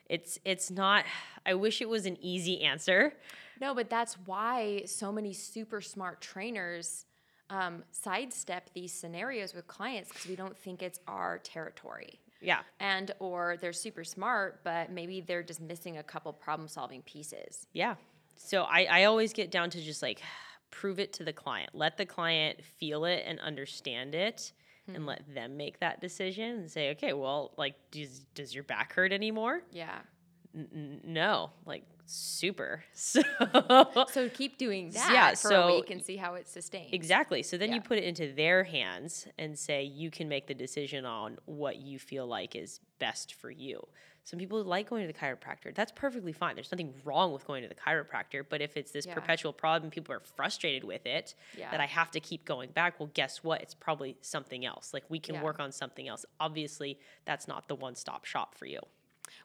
it's 0.08 0.38
it's 0.44 0.70
not 0.70 1.04
I 1.44 1.54
wish 1.54 1.82
it 1.82 1.88
was 1.88 2.06
an 2.06 2.16
easy 2.20 2.62
answer. 2.62 3.12
No, 3.60 3.74
but 3.74 3.90
that's 3.90 4.14
why 4.26 4.84
so 4.86 5.10
many 5.10 5.32
super 5.32 5.80
smart 5.80 6.20
trainers 6.20 7.04
um, 7.50 7.82
sidestep 7.90 8.70
these 8.74 8.92
scenarios 8.92 9.54
with 9.54 9.66
clients 9.66 10.10
because 10.10 10.26
we 10.26 10.36
don't 10.36 10.56
think 10.56 10.82
it's 10.82 11.00
our 11.06 11.38
territory. 11.38 12.20
Yeah. 12.40 12.60
And 12.80 13.12
or 13.18 13.56
they're 13.60 13.72
super 13.72 14.04
smart, 14.04 14.60
but 14.62 14.90
maybe 14.90 15.20
they're 15.20 15.42
just 15.42 15.60
missing 15.60 15.98
a 15.98 16.02
couple 16.02 16.32
problem 16.32 16.68
solving 16.68 17.02
pieces. 17.02 17.66
Yeah. 17.72 17.94
So 18.36 18.62
I, 18.64 18.84
I 18.84 19.04
always 19.04 19.32
get 19.32 19.50
down 19.50 19.70
to 19.70 19.80
just 19.80 20.02
like 20.02 20.20
prove 20.70 20.98
it 20.98 21.12
to 21.14 21.24
the 21.24 21.32
client. 21.32 21.70
Let 21.74 21.96
the 21.96 22.06
client 22.06 22.62
feel 22.78 23.04
it 23.04 23.24
and 23.26 23.40
understand 23.40 24.14
it 24.14 24.52
hmm. 24.86 24.94
and 24.94 25.06
let 25.06 25.22
them 25.34 25.56
make 25.56 25.80
that 25.80 26.00
decision 26.00 26.58
and 26.58 26.70
say, 26.70 26.90
okay, 26.90 27.12
well, 27.12 27.52
like, 27.56 27.74
does, 27.90 28.26
does 28.34 28.54
your 28.54 28.64
back 28.64 28.92
hurt 28.92 29.12
anymore? 29.12 29.62
Yeah. 29.72 29.98
N- 30.54 31.00
no. 31.04 31.50
Like, 31.64 31.84
super. 32.06 32.84
So 32.94 33.22
so 34.10 34.28
keep 34.28 34.58
doing 34.58 34.90
that 34.90 35.10
yeah, 35.12 35.30
for 35.30 35.48
so, 35.48 35.62
a 35.62 35.76
week 35.76 35.90
and 35.90 36.02
see 36.02 36.16
how 36.16 36.34
it 36.34 36.48
sustains. 36.48 36.90
Exactly. 36.92 37.42
So 37.42 37.56
then 37.56 37.68
yeah. 37.68 37.76
you 37.76 37.80
put 37.80 37.98
it 37.98 38.04
into 38.04 38.32
their 38.32 38.64
hands 38.64 39.26
and 39.38 39.58
say 39.58 39.84
you 39.84 40.10
can 40.10 40.28
make 40.28 40.46
the 40.46 40.54
decision 40.54 41.04
on 41.04 41.38
what 41.46 41.76
you 41.76 41.98
feel 41.98 42.26
like 42.26 42.56
is 42.56 42.80
best 42.98 43.34
for 43.34 43.50
you. 43.50 43.86
Some 44.26 44.40
people 44.40 44.60
like 44.64 44.90
going 44.90 45.06
to 45.06 45.12
the 45.12 45.16
chiropractor. 45.16 45.72
That's 45.72 45.92
perfectly 45.92 46.32
fine. 46.32 46.56
There's 46.56 46.72
nothing 46.72 46.92
wrong 47.04 47.32
with 47.32 47.46
going 47.46 47.62
to 47.62 47.68
the 47.68 47.76
chiropractor, 47.76 48.44
but 48.46 48.60
if 48.60 48.76
it's 48.76 48.90
this 48.90 49.06
yeah. 49.06 49.14
perpetual 49.14 49.52
problem, 49.52 49.88
people 49.88 50.12
are 50.12 50.20
frustrated 50.20 50.82
with 50.82 51.06
it, 51.06 51.34
yeah. 51.56 51.70
that 51.70 51.80
I 51.80 51.86
have 51.86 52.10
to 52.10 52.18
keep 52.18 52.44
going 52.44 52.70
back, 52.70 52.98
well, 52.98 53.08
guess 53.14 53.44
what? 53.44 53.62
It's 53.62 53.74
probably 53.74 54.16
something 54.22 54.66
else. 54.66 54.92
Like 54.92 55.04
we 55.08 55.20
can 55.20 55.40
work 55.42 55.60
on 55.60 55.70
something 55.70 56.08
else. 56.08 56.26
Obviously, 56.40 56.98
that's 57.24 57.46
not 57.46 57.68
the 57.68 57.76
one 57.76 57.94
stop 57.94 58.24
shop 58.24 58.56
for 58.56 58.66
you. 58.66 58.80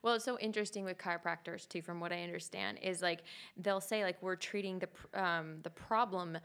Well, 0.04 0.16
it's 0.16 0.26
so 0.26 0.40
interesting 0.40 0.84
with 0.84 0.98
chiropractors 0.98 1.68
too, 1.68 1.82
from 1.82 2.00
what 2.00 2.12
I 2.12 2.24
understand, 2.24 2.80
is 2.82 3.02
like 3.04 3.22
they'll 3.58 3.82
say 3.82 4.04
like 4.04 4.18
we're 4.22 4.36
treating 4.36 4.80
the 4.80 4.90
um, 5.24 5.58
the 5.62 5.70
problem 5.70 6.38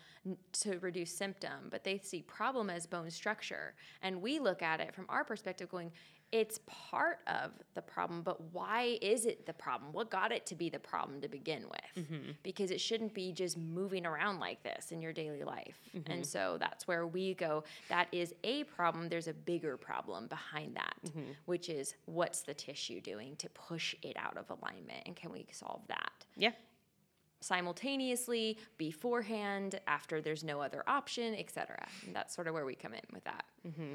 to 0.61 0.79
reduce 0.81 1.11
symptom, 1.11 1.69
but 1.71 1.85
they 1.85 1.99
see 1.99 2.23
problem 2.23 2.69
as 2.69 2.87
bone 2.87 3.11
structure, 3.11 3.75
and 4.03 4.21
we 4.21 4.39
look 4.39 4.63
at 4.63 4.81
it 4.81 4.95
from 4.95 5.07
our 5.09 5.25
perspective, 5.25 5.71
going, 5.71 5.91
it's 6.33 6.59
part 6.67 7.21
of 7.27 7.53
the 7.75 7.83
problem, 7.83 8.23
but 8.23 8.41
why 8.53 8.99
is 9.01 9.27
it 9.27 9.47
the 9.47 9.53
problem? 9.53 9.93
What 9.93 10.11
got 10.11 10.33
it 10.33 10.45
to 10.47 10.55
be 10.55 10.69
the 10.69 10.79
problem 10.79 11.21
to 11.21 11.29
begin 11.29 11.65
with? 11.69 12.07
Mm-hmm. 12.07 12.31
Because 12.43 12.71
it 12.71 12.81
shouldn't 12.81 13.15
be 13.15 13.33
just 13.33 13.57
moving 13.57 14.05
around 14.05 14.41
like 14.41 14.63
this 14.63 14.93
in 14.93 15.01
your 15.01 15.13
daily 15.13 15.45
life. 15.45 15.81
Mm-hmm. 15.97 16.11
And 16.11 16.27
so 16.27 16.57
that's 16.59 16.89
where 16.89 17.07
we 17.07 17.35
go. 17.35 17.65
That 17.89 18.09
is 18.13 18.35
a 18.45 18.65
problem. 18.65 19.09
There's 19.09 19.29
a 19.29 19.35
bigger 19.35 19.77
problem 19.77 20.27
behind 20.27 20.77
that, 20.77 20.95
mm-hmm. 21.07 21.33
which 21.47 21.69
is 21.69 21.95
what's 22.07 22.43
the 22.43 22.55
tissue 22.55 23.01
doing 23.01 23.37
to 23.37 23.49
push 23.51 23.95
it 24.03 24.17
out 24.19 24.37
of 24.37 24.51
alignment? 24.51 25.03
And 25.07 25.15
can 25.15 25.31
we 25.33 25.47
solve 25.53 25.83
that? 25.89 26.27
Yeah 26.37 26.53
simultaneously 27.41 28.59
beforehand 28.79 29.79
after 29.87 30.23
there's 30.23 30.43
no 30.43 30.61
other 30.61 30.83
option 30.87 31.35
etc 31.35 31.87
that's 32.15 32.35
sort 32.35 32.49
of 32.49 32.55
where 32.55 32.65
we 32.65 32.75
come 32.75 32.95
in 32.95 33.03
with 33.13 33.23
that 33.25 33.45
mm-hmm. 33.67 33.95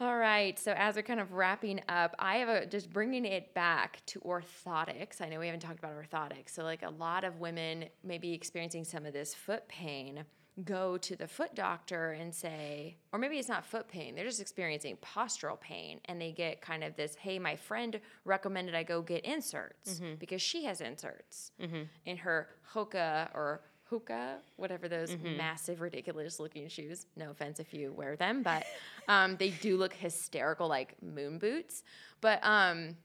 All 0.00 0.16
right. 0.16 0.58
So 0.58 0.72
as 0.72 0.96
we're 0.96 1.02
kind 1.02 1.20
of 1.20 1.32
wrapping 1.32 1.80
up, 1.88 2.16
I 2.18 2.36
have 2.36 2.48
a 2.48 2.66
just 2.66 2.92
bringing 2.92 3.24
it 3.24 3.54
back 3.54 4.02
to 4.06 4.20
orthotics. 4.20 5.20
I 5.20 5.28
know 5.28 5.38
we 5.38 5.46
haven't 5.46 5.60
talked 5.60 5.78
about 5.78 5.92
orthotics. 5.94 6.50
So 6.50 6.64
like 6.64 6.82
a 6.82 6.90
lot 6.90 7.22
of 7.22 7.38
women 7.38 7.84
may 8.02 8.18
be 8.18 8.32
experiencing 8.32 8.84
some 8.84 9.06
of 9.06 9.12
this 9.12 9.34
foot 9.34 9.68
pain 9.68 10.24
go 10.64 10.96
to 10.96 11.16
the 11.16 11.26
foot 11.26 11.54
doctor 11.54 12.12
and 12.12 12.32
say, 12.32 12.96
or 13.12 13.18
maybe 13.18 13.38
it's 13.38 13.48
not 13.48 13.66
foot 13.66 13.88
pain, 13.88 14.14
they're 14.14 14.24
just 14.24 14.40
experiencing 14.40 14.96
postural 15.02 15.58
pain 15.60 16.00
and 16.04 16.20
they 16.20 16.30
get 16.30 16.60
kind 16.60 16.84
of 16.84 16.94
this, 16.94 17.16
hey, 17.16 17.38
my 17.38 17.56
friend 17.56 18.00
recommended 18.24 18.74
I 18.74 18.84
go 18.84 19.02
get 19.02 19.24
inserts 19.24 19.94
mm-hmm. 19.94 20.14
because 20.18 20.40
she 20.40 20.64
has 20.64 20.80
inserts 20.80 21.50
mm-hmm. 21.60 21.82
in 22.06 22.16
her 22.18 22.48
Hoka 22.72 23.30
or 23.34 23.62
hoka, 23.90 24.36
whatever 24.56 24.88
those 24.88 25.10
mm-hmm. 25.10 25.36
massive, 25.36 25.80
ridiculous 25.80 26.40
looking 26.40 26.68
shoes. 26.68 27.06
No 27.16 27.30
offense 27.30 27.60
if 27.60 27.72
you 27.74 27.92
wear 27.92 28.16
them, 28.16 28.42
but 28.42 28.64
um, 29.08 29.36
they 29.36 29.50
do 29.50 29.76
look 29.76 29.92
hysterical, 29.92 30.68
like 30.68 31.00
moon 31.02 31.38
boots. 31.38 31.82
But 32.20 32.40
um, 32.42 32.96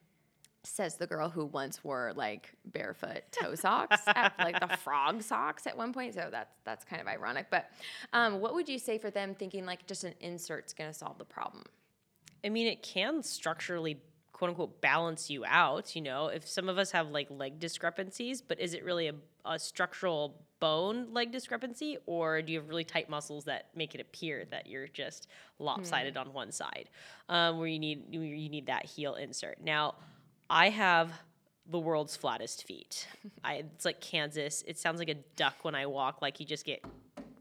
says 0.63 0.95
the 0.95 1.07
girl 1.07 1.29
who 1.29 1.45
once 1.45 1.83
wore 1.83 2.13
like 2.15 2.53
barefoot 2.65 3.23
toe 3.31 3.55
socks, 3.55 4.01
at, 4.07 4.33
like 4.39 4.59
the 4.59 4.75
frog 4.77 5.21
socks 5.21 5.67
at 5.67 5.77
one 5.77 5.93
point. 5.93 6.13
So 6.13 6.29
that's 6.31 6.55
that's 6.63 6.85
kind 6.85 7.01
of 7.01 7.07
ironic. 7.07 7.47
But 7.49 7.69
um, 8.13 8.39
what 8.39 8.53
would 8.53 8.69
you 8.69 8.79
say 8.79 8.97
for 8.97 9.09
them 9.09 9.35
thinking 9.35 9.65
like 9.65 9.85
just 9.87 10.03
an 10.03 10.13
insert's 10.19 10.73
going 10.73 10.89
to 10.89 10.97
solve 10.97 11.17
the 11.17 11.25
problem? 11.25 11.63
I 12.43 12.49
mean, 12.49 12.67
it 12.67 12.81
can 12.83 13.21
structurally 13.23 14.01
quote 14.31 14.49
unquote 14.49 14.81
balance 14.81 15.29
you 15.29 15.43
out. 15.45 15.95
You 15.95 16.01
know, 16.01 16.27
if 16.27 16.47
some 16.47 16.69
of 16.69 16.77
us 16.77 16.91
have 16.91 17.09
like 17.09 17.27
leg 17.29 17.59
discrepancies, 17.59 18.41
but 18.41 18.59
is 18.59 18.73
it 18.73 18.83
really 18.83 19.07
a, 19.07 19.13
a 19.45 19.57
structural 19.57 20.41
bone 20.59 21.13
leg 21.13 21.31
discrepancy, 21.31 21.97
or 22.05 22.41
do 22.41 22.51
you 22.51 22.59
have 22.59 22.69
really 22.69 22.83
tight 22.83 23.09
muscles 23.09 23.45
that 23.45 23.67
make 23.75 23.95
it 23.95 24.01
appear 24.01 24.45
that 24.51 24.67
you're 24.67 24.87
just 24.87 25.27
lopsided 25.57 26.15
hmm. 26.15 26.19
on 26.19 26.33
one 26.33 26.51
side, 26.51 26.89
um, 27.29 27.57
where 27.57 27.67
you 27.67 27.79
need 27.79 28.03
you 28.11 28.49
need 28.49 28.67
that 28.67 28.85
heel 28.85 29.15
insert? 29.15 29.61
Now, 29.63 29.95
I 30.49 30.69
have 30.69 31.11
the 31.69 31.79
world's 31.79 32.15
flattest 32.15 32.65
feet. 32.65 33.07
I, 33.43 33.65
it's 33.75 33.85
like 33.85 34.01
Kansas. 34.01 34.63
It 34.67 34.77
sounds 34.77 34.99
like 34.99 35.09
a 35.09 35.17
duck 35.35 35.55
when 35.63 35.75
I 35.75 35.85
walk. 35.85 36.21
Like 36.21 36.39
you 36.39 36.45
just 36.45 36.65
get 36.65 36.83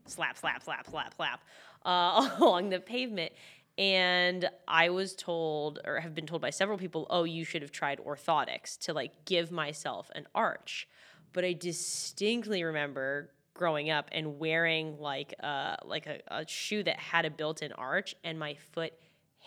slap, 0.07 0.36
slap, 0.36 0.62
slap, 0.62 0.88
slap, 0.88 1.14
slap 1.14 1.42
uh, 1.84 2.30
along 2.38 2.70
the 2.70 2.80
pavement. 2.80 3.32
And 3.76 4.51
I 4.66 4.90
was 4.90 5.14
told, 5.14 5.78
or 5.84 6.01
have 6.01 6.14
been 6.14 6.26
told 6.26 6.42
by 6.42 6.51
several 6.51 6.78
people, 6.78 7.07
oh, 7.11 7.22
you 7.22 7.44
should 7.44 7.62
have 7.62 7.70
tried 7.70 8.01
orthotics 8.05 8.76
to 8.80 8.92
like 8.92 9.24
give 9.24 9.53
myself 9.53 10.11
an 10.14 10.26
arch. 10.34 10.88
But 11.32 11.44
I 11.44 11.52
distinctly 11.52 12.64
remember 12.64 13.30
growing 13.54 13.90
up 13.90 14.08
and 14.12 14.38
wearing 14.38 14.98
like 14.98 15.34
a, 15.40 15.76
like 15.84 16.06
a, 16.06 16.20
a 16.28 16.46
shoe 16.46 16.82
that 16.84 16.96
had 16.96 17.24
a 17.24 17.30
built-in 17.30 17.72
arch, 17.72 18.14
and 18.24 18.38
my 18.38 18.54
foot 18.72 18.92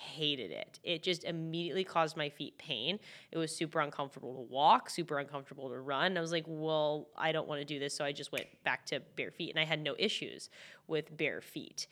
hated 0.02 0.52
it. 0.52 0.80
It 0.84 1.04
just 1.04 1.24
immediately 1.24 1.84
caused 1.84 2.18
my 2.18 2.30
feet 2.30 2.58
pain. 2.58 3.00
It 3.32 3.38
was 3.38 3.56
super 3.56 3.80
uncomfortable 3.80 4.34
to 4.36 4.42
walk, 4.42 4.90
super 4.90 5.20
uncomfortable 5.20 5.70
to 5.70 5.80
run. 5.80 6.18
I 6.18 6.22
was 6.22 6.32
like, 6.32 6.46
well, 6.48 7.10
I 7.16 7.32
don't 7.32 7.48
want 7.48 7.62
to 7.62 7.66
do 7.66 7.80
this. 7.80 7.96
So 7.96 8.04
I 8.04 8.12
just 8.12 8.32
went 8.32 8.48
back 8.64 8.86
to 8.88 9.00
bare 9.16 9.32
feet 9.32 9.52
and 9.52 9.60
I 9.60 9.66
had 9.66 9.82
no 9.82 9.96
issues 9.98 10.50
with 10.88 11.16
bare 11.16 11.42
feet. 11.42 11.88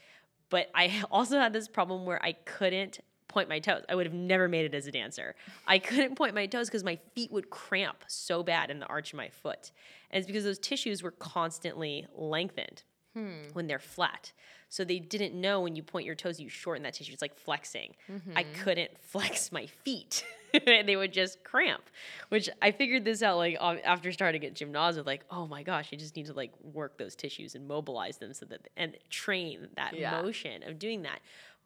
But 0.49 0.69
I 0.73 1.03
also 1.11 1.37
had 1.39 1.53
this 1.53 1.67
problem 1.67 2.05
where 2.05 2.23
I 2.23 2.33
couldn't 2.33 2.99
point 3.30 3.47
my 3.47 3.59
toes. 3.59 3.84
I 3.88 3.95
would 3.95 4.05
have 4.05 4.13
never 4.13 4.47
made 4.47 4.65
it 4.65 4.73
as 4.73 4.88
a 4.88 4.91
dancer. 4.91 5.36
I 5.65 5.80
couldn't 5.80 6.15
point 6.15 6.36
my 6.36 6.45
toes 6.45 6.67
because 6.67 6.84
my 6.84 6.97
feet 7.15 7.32
would 7.32 7.49
cramp 7.49 8.03
so 8.07 8.43
bad 8.43 8.69
in 8.69 8.80
the 8.80 8.88
arch 8.88 9.13
of 9.13 9.17
my 9.17 9.30
foot. 9.30 9.71
And 10.11 10.19
it's 10.19 10.27
because 10.27 10.43
those 10.43 10.59
tissues 10.59 11.01
were 11.01 11.11
constantly 11.11 12.05
lengthened 12.13 12.84
hmm. 13.13 13.53
when 13.53 13.67
they're 13.67 13.80
flat. 13.80 14.34
So 14.69 14.84
they 14.84 14.99
didn't 14.99 15.34
know 15.34 15.61
when 15.61 15.75
you 15.75 15.82
point 15.82 16.05
your 16.05 16.15
toes, 16.15 16.39
you 16.39 16.47
shorten 16.47 16.84
that 16.84 16.93
tissue. 16.93 17.11
It's 17.11 17.23
like 17.23 17.36
flexing. 17.36 17.95
I 18.36 18.43
mm-hmm. 18.43 18.61
couldn't 18.61 18.91
flex 19.01 19.51
my 19.51 19.65
feet. 19.65 20.23
they 20.65 20.95
would 20.95 21.11
just 21.11 21.43
cramp, 21.43 21.84
which 22.30 22.49
I 22.61 22.71
figured 22.71 23.03
this 23.05 23.21
out 23.21 23.38
like 23.38 23.57
after 23.59 24.11
starting 24.11 24.43
at 24.45 24.53
gymnasium. 24.53 25.05
Like, 25.05 25.25
oh 25.30 25.47
my 25.47 25.63
gosh, 25.63 25.91
you 25.91 25.97
just 25.97 26.15
need 26.15 26.27
to 26.27 26.34
like 26.34 26.53
work 26.61 26.97
those 26.97 27.15
tissues 27.15 27.55
and 27.55 27.67
mobilize 27.67 28.17
them 28.17 28.34
so 28.34 28.45
that 28.45 28.67
and 28.77 28.95
train 29.09 29.67
that 29.75 29.97
Yeah. 29.97 30.21
motion 30.21 30.63
of 30.63 30.80
doing 30.80 31.03
that. 31.03 31.19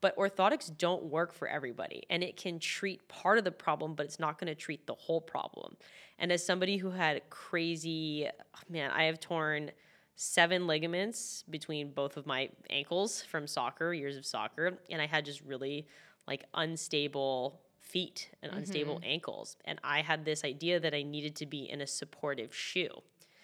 But 0.04 0.18
orthotics 0.18 0.70
don't 0.78 1.06
work 1.06 1.32
for 1.32 1.48
everybody, 1.48 2.04
and 2.10 2.22
it 2.22 2.36
can 2.36 2.60
treat 2.60 3.08
part 3.08 3.38
of 3.38 3.46
the 3.46 3.54
problem, 3.54 3.96
but 3.96 4.06
it's 4.06 4.20
not 4.20 4.38
going 4.38 4.50
to 4.50 4.56
treat 4.56 4.86
the 4.86 4.96
whole 4.96 5.22
problem. 5.22 5.78
And 6.20 6.30
as 6.30 6.46
somebody 6.46 6.76
who 6.76 6.90
had 6.90 7.22
crazy, 7.30 8.28
oh, 8.28 8.60
man, 8.68 8.92
I 8.92 9.06
have 9.06 9.22
torn 9.22 9.72
seven 10.18 10.68
ligaments 10.68 11.46
between 11.50 11.92
both 11.92 12.18
of 12.18 12.28
my 12.28 12.50
ankles 12.70 13.22
from 13.22 13.48
soccer, 13.48 13.94
years 13.94 14.18
of 14.18 14.26
soccer, 14.26 14.78
and 14.90 15.02
I 15.02 15.08
had 15.08 15.24
just 15.24 15.40
really 15.40 15.88
like 16.28 16.44
unstable 16.54 17.62
feet 17.80 18.30
and 18.42 18.52
mm-hmm. 18.52 18.60
unstable 18.60 19.00
ankles. 19.06 19.56
And 19.64 19.80
I 19.86 20.02
had 20.02 20.26
this 20.26 20.44
idea 20.44 20.82
that 20.82 20.94
I 20.94 21.04
needed 21.04 21.38
to 21.38 21.46
be 21.46 21.70
in 21.70 21.80
a 21.80 21.88
supportive 21.88 22.54
shoe. 22.54 22.90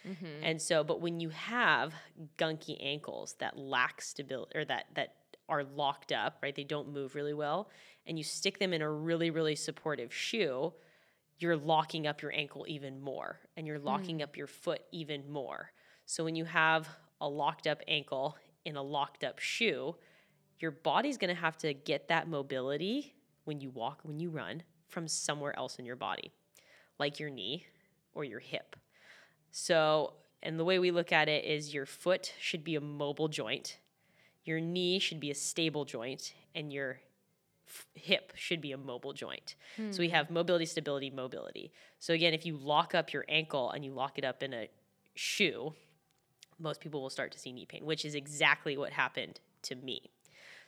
Mm-hmm. 0.06 0.44
And 0.44 0.62
so, 0.62 0.84
but 0.84 1.00
when 1.00 1.22
you 1.22 1.30
have 1.30 1.94
gunky 2.38 2.76
ankles 2.82 3.36
that 3.40 3.58
lack 3.58 4.02
stability 4.02 4.58
or 4.58 4.66
that 4.66 4.88
that 4.96 5.14
are 5.50 5.64
locked 5.64 6.12
up, 6.12 6.38
right? 6.42 6.56
They 6.56 6.64
don't 6.64 6.94
move 6.94 7.16
really 7.16 7.34
well, 7.34 7.70
and 8.06 8.18
you 8.18 8.24
stick 8.24 8.60
them 8.60 8.74
in 8.74 8.82
a 8.82 8.90
really 8.90 9.30
really 9.30 9.56
supportive 9.56 10.14
shoe, 10.14 10.74
you're 11.40 11.56
locking 11.56 12.06
up 12.06 12.22
your 12.22 12.34
ankle 12.34 12.66
even 12.68 13.00
more 13.00 13.40
and 13.56 13.66
you're 13.66 13.80
locking 13.80 14.18
hmm. 14.18 14.24
up 14.24 14.38
your 14.38 14.48
foot 14.48 14.82
even 14.92 15.30
more. 15.32 15.72
So 16.06 16.24
when 16.24 16.36
you 16.36 16.46
have 16.46 16.88
a 17.22 17.28
locked 17.28 17.66
up 17.66 17.82
ankle 17.88 18.38
in 18.66 18.76
a 18.76 18.82
locked 18.82 19.24
up 19.24 19.40
shoe, 19.40 19.96
your 20.60 20.72
body's 20.72 21.18
going 21.18 21.34
to 21.34 21.42
have 21.42 21.58
to 21.60 21.74
get 21.74 22.10
that 22.10 22.28
mobility 22.28 23.16
when 23.46 23.62
you 23.62 23.70
walk, 23.70 24.02
when 24.04 24.20
you 24.20 24.30
run 24.30 24.64
from 24.90 25.08
somewhere 25.08 25.58
else 25.58 25.80
in 25.80 25.86
your 25.86 25.96
body, 25.96 26.32
like 27.00 27.20
your 27.20 27.30
knee 27.30 27.66
or 28.14 28.24
your 28.24 28.40
hip. 28.40 28.76
So, 29.52 30.14
and 30.44 30.60
the 30.60 30.66
way 30.66 30.80
we 30.80 30.92
look 30.92 31.12
at 31.12 31.30
it 31.30 31.46
is 31.46 31.74
your 31.74 31.86
foot 31.86 32.34
should 32.40 32.64
be 32.64 32.76
a 32.76 32.82
mobile 32.82 33.28
joint, 33.28 33.78
your 34.50 34.60
knee 34.60 35.00
should 35.00 35.20
be 35.20 35.32
a 35.32 35.36
stable 35.36 35.86
joint, 35.86 36.34
and 36.56 36.74
your 36.74 37.00
f- 37.68 37.88
hip 37.94 38.34
should 38.36 38.60
be 38.60 38.72
a 38.72 38.78
mobile 38.78 39.14
joint. 39.14 39.56
So 39.92 40.00
we 40.00 40.10
hmm. 40.10 40.16
have 40.16 40.32
mobility, 40.32 40.66
stability, 40.66 41.12
mobility. 41.12 41.72
So 42.00 42.14
again, 42.14 42.34
if 42.34 42.46
you 42.46 42.58
lock 42.58 42.96
up 42.96 43.14
your 43.14 43.26
ankle 43.30 43.70
and 43.70 43.86
you 43.86 43.92
lock 43.92 44.18
it 44.18 44.26
up 44.26 44.42
in 44.42 44.54
a 44.54 44.68
shoe, 45.14 45.74
most 46.58 46.82
people 46.82 47.02
will 47.02 47.12
start 47.12 47.32
to 47.34 47.40
see 47.40 47.52
knee 47.52 47.66
pain, 47.66 47.86
which 47.86 48.04
is 48.04 48.16
exactly 48.16 48.76
what 48.76 48.92
happened 48.92 49.40
to 49.62 49.76
me. 49.76 50.10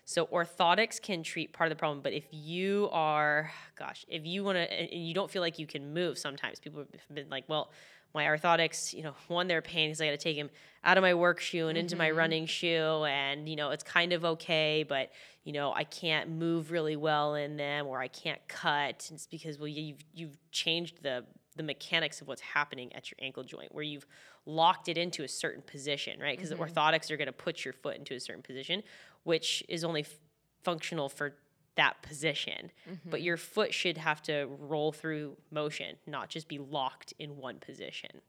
So 0.06 0.26
orthotics 0.28 1.02
can 1.02 1.24
treat 1.24 1.54
part 1.54 1.72
of 1.72 1.78
the 1.78 1.80
problem, 1.80 2.02
but 2.02 2.14
if 2.14 2.26
you 2.32 2.90
are, 2.92 3.52
gosh, 3.78 4.06
if 4.08 4.26
you 4.26 4.44
want 4.44 4.58
to, 4.58 4.74
and 4.74 5.08
you 5.08 5.14
don't 5.14 5.30
feel 5.30 5.42
like 5.42 5.60
you 5.60 5.68
can 5.68 5.94
move, 5.94 6.18
sometimes 6.18 6.60
people 6.60 6.80
have 6.80 7.16
been 7.16 7.30
like, 7.30 7.46
well, 7.48 7.72
my 8.14 8.26
orthotics, 8.26 8.94
you 8.94 9.04
know, 9.04 9.14
one, 9.28 9.48
they're 9.48 9.62
pain 9.62 9.90
because 9.90 10.02
I 10.02 10.06
got 10.06 10.12
to 10.12 10.18
take 10.18 10.36
him 10.36 10.50
out 10.84 10.98
of 10.98 11.02
my 11.02 11.14
work 11.14 11.40
shoe 11.40 11.68
and 11.68 11.78
into 11.78 11.96
my 11.96 12.10
mm-hmm. 12.10 12.18
running 12.18 12.46
shoe, 12.46 13.06
and 13.06 13.48
you 13.48 13.56
know, 13.56 13.70
it's 13.72 13.84
kind 13.84 14.14
of 14.14 14.26
okay, 14.26 14.84
but 14.88 15.12
you 15.44 15.54
know, 15.54 15.74
I 15.74 15.84
can't 15.84 16.30
move 16.30 16.72
really 16.72 16.96
well 16.96 17.36
in 17.36 17.58
them, 17.58 17.88
or 17.88 18.00
I 18.00 18.08
can't 18.08 18.42
cut. 18.48 19.10
It's 19.14 19.28
because 19.28 19.58
well, 19.58 19.68
you've 19.68 20.04
you've 20.14 20.38
changed 20.52 21.04
the 21.04 21.24
the 21.56 21.64
mechanics 21.64 22.22
of 22.22 22.28
what's 22.28 22.42
happening 22.42 22.94
at 22.96 23.12
your 23.12 23.18
ankle 23.22 23.44
joint, 23.44 23.74
where 23.74 23.84
you've 23.84 24.06
locked 24.46 24.90
it 24.90 24.98
into 24.98 25.24
a 25.24 25.28
certain 25.28 25.62
position, 25.62 26.20
right? 26.20 26.36
Because 26.36 26.50
the 26.50 26.56
mm-hmm. 26.56 26.64
orthotics 26.64 27.12
are 27.12 27.18
going 27.18 27.28
to 27.28 27.34
put 27.34 27.64
your 27.64 27.74
foot 27.74 27.98
into 27.98 28.16
a 28.16 28.20
certain 28.20 28.42
position, 28.42 28.82
which 29.24 29.64
is 29.70 29.84
only 29.84 30.02
f- 30.02 30.16
functional 30.64 31.10
for 31.10 31.36
that 31.76 32.02
position. 32.02 32.72
But 33.06 33.18
mm-hmm. 33.18 33.26
your 33.26 33.38
foot 33.38 33.74
should 33.74 33.98
have 33.98 34.22
to 34.24 34.48
roll 34.60 34.92
through 34.92 35.38
motion, 35.52 35.96
not 36.06 36.30
just 36.30 36.48
be 36.48 36.60
locked 36.60 37.14
in 37.20 37.38
one 37.38 37.60
position. 37.60 38.22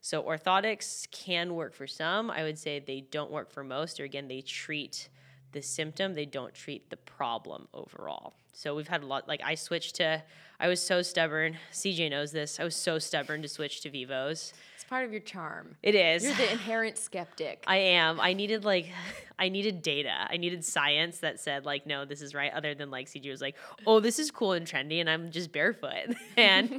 So 0.00 0.22
orthotics 0.22 1.10
can 1.10 1.54
work 1.54 1.74
for 1.74 1.86
some. 1.86 2.30
I 2.30 2.42
would 2.42 2.58
say 2.58 2.78
they 2.78 3.00
don't 3.00 3.30
work 3.30 3.50
for 3.50 3.64
most, 3.64 4.00
or 4.00 4.04
again, 4.04 4.28
they 4.28 4.40
treat 4.40 5.08
the 5.52 5.62
symptom, 5.62 6.14
they 6.14 6.26
don't 6.26 6.54
treat 6.54 6.90
the 6.90 6.96
problem 6.96 7.68
overall. 7.72 8.34
So 8.52 8.74
we've 8.74 8.88
had 8.88 9.02
a 9.02 9.06
lot 9.06 9.28
like 9.28 9.40
I 9.44 9.54
switched 9.54 9.96
to 9.96 10.22
I 10.60 10.66
was 10.66 10.82
so 10.82 11.02
stubborn. 11.02 11.56
CJ 11.72 12.10
knows 12.10 12.32
this. 12.32 12.58
I 12.58 12.64
was 12.64 12.74
so 12.74 12.98
stubborn 12.98 13.42
to 13.42 13.48
switch 13.48 13.80
to 13.82 13.90
Vivos. 13.90 14.52
It's 14.74 14.82
part 14.82 15.04
of 15.04 15.12
your 15.12 15.20
charm. 15.20 15.76
It 15.84 15.94
is. 15.94 16.24
You're 16.24 16.34
the 16.34 16.50
inherent 16.50 16.98
skeptic. 16.98 17.62
I 17.68 17.76
am. 17.76 18.20
I 18.20 18.32
needed 18.32 18.64
like 18.64 18.86
I 19.38 19.50
needed 19.50 19.82
data. 19.82 20.10
I 20.28 20.36
needed 20.36 20.64
science 20.64 21.18
that 21.18 21.38
said 21.38 21.64
like 21.64 21.86
no, 21.86 22.04
this 22.04 22.20
is 22.22 22.34
right. 22.34 22.52
Other 22.52 22.74
than 22.74 22.90
like 22.90 23.06
CJ 23.06 23.30
was 23.30 23.40
like, 23.40 23.54
oh, 23.86 24.00
this 24.00 24.18
is 24.18 24.32
cool 24.32 24.50
and 24.52 24.66
trendy, 24.66 24.98
and 25.00 25.08
I'm 25.08 25.30
just 25.30 25.52
barefoot 25.52 26.16
and 26.36 26.72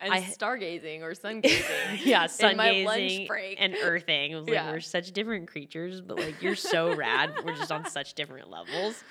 and 0.00 0.12
I- 0.12 0.22
stargazing 0.22 1.02
or 1.02 1.14
sun 1.14 1.42
gazing. 1.42 1.64
yeah, 2.02 2.26
sun 2.26 2.56
gazing 2.56 3.28
and 3.60 3.76
earthing. 3.84 4.32
It 4.32 4.34
was 4.34 4.46
like 4.46 4.54
Yeah. 4.54 4.72
we're 4.72 4.80
such 4.80 5.12
different 5.12 5.46
creatures, 5.46 6.00
but 6.00 6.18
like 6.18 6.42
you're 6.42 6.56
so 6.56 6.92
rad. 6.92 7.32
We're 7.44 7.54
just 7.54 7.70
on 7.70 7.88
such 7.88 8.14
different 8.14 8.50
levels. 8.50 9.04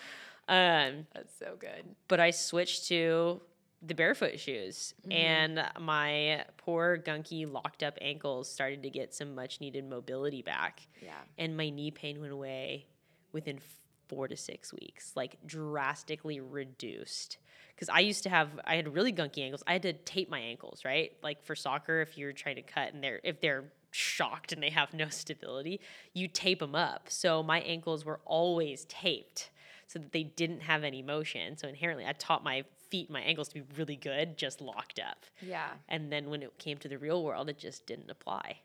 Um, 0.52 1.08
That's 1.16 1.34
so 1.40 1.56
good. 1.60 1.84
but 2.08 2.20
I 2.20 2.32
switched 2.32 2.88
to 2.90 3.42
the 3.82 3.96
barefoot 3.96 4.40
shoes, 4.40 4.94
Mm-hmm. 5.02 5.12
and 5.12 5.64
my 5.80 6.46
poor 6.58 6.98
gunky 6.98 7.52
locked 7.52 7.82
up 7.84 7.98
ankles 8.02 8.48
started 8.52 8.84
to 8.84 8.90
get 8.90 9.14
some 9.14 9.34
much 9.34 9.60
needed 9.62 9.90
mobility 9.90 10.42
back. 10.44 10.82
Yeah. 11.02 11.14
and 11.38 11.56
my 11.58 11.70
knee 11.70 11.90
pain 11.92 12.20
went 12.22 12.34
away 12.34 12.86
within 13.32 13.60
four 14.08 14.28
to 14.28 14.36
six 14.36 14.74
weeks, 14.74 15.14
like 15.16 15.38
drastically 15.48 16.40
reduced. 16.42 17.38
Because 17.74 17.88
I 17.90 18.02
used 18.02 18.24
to 18.24 18.30
have, 18.30 18.50
I 18.66 18.76
had 18.76 18.94
really 18.94 19.14
gunky 19.14 19.40
ankles. 19.40 19.64
I 19.66 19.74
had 19.74 19.82
to 19.84 19.94
tape 19.94 20.30
my 20.30 20.40
ankles, 20.40 20.84
right? 20.86 21.14
Like 21.24 21.42
for 21.44 21.56
soccer, 21.56 22.02
if 22.02 22.18
you're 22.18 22.34
trying 22.34 22.58
to 22.58 22.62
cut 22.62 22.94
and 22.94 23.02
they're 23.04 23.22
if 23.24 23.40
they're 23.40 23.72
shocked 23.92 24.52
and 24.52 24.62
they 24.62 24.70
have 24.70 24.94
no 24.94 25.08
stability, 25.10 25.80
you 26.14 26.28
tape 26.28 26.60
them 26.60 26.76
up. 26.76 27.08
So 27.10 27.42
my 27.42 27.62
ankles 27.62 28.04
were 28.06 28.20
always 28.26 28.84
taped 28.86 29.50
so 29.92 30.00
that 30.00 30.12
they 30.14 30.24
didn't 30.24 30.62
have 30.62 30.84
any 30.84 31.02
motion. 31.02 31.58
So 31.58 31.68
inherently, 31.68 32.06
I 32.06 32.14
taught 32.14 32.44
my 32.44 32.64
feet, 32.90 33.10
my 33.10 33.20
ankles 33.22 33.50
to 33.50 33.56
be 33.56 33.64
really 33.78 33.96
good, 33.98 34.38
just 34.38 34.62
locked 34.62 35.00
up. 35.00 35.26
Yeah. 35.42 35.68
And 35.90 36.12
then 36.12 36.30
when 36.30 36.42
it 36.44 36.58
came 36.58 36.78
to 36.78 36.88
the 36.88 36.98
real 36.98 37.24
world, 37.24 37.50
it 37.50 37.58
just 37.58 37.86
didn't 37.88 38.10
apply. 38.10 38.60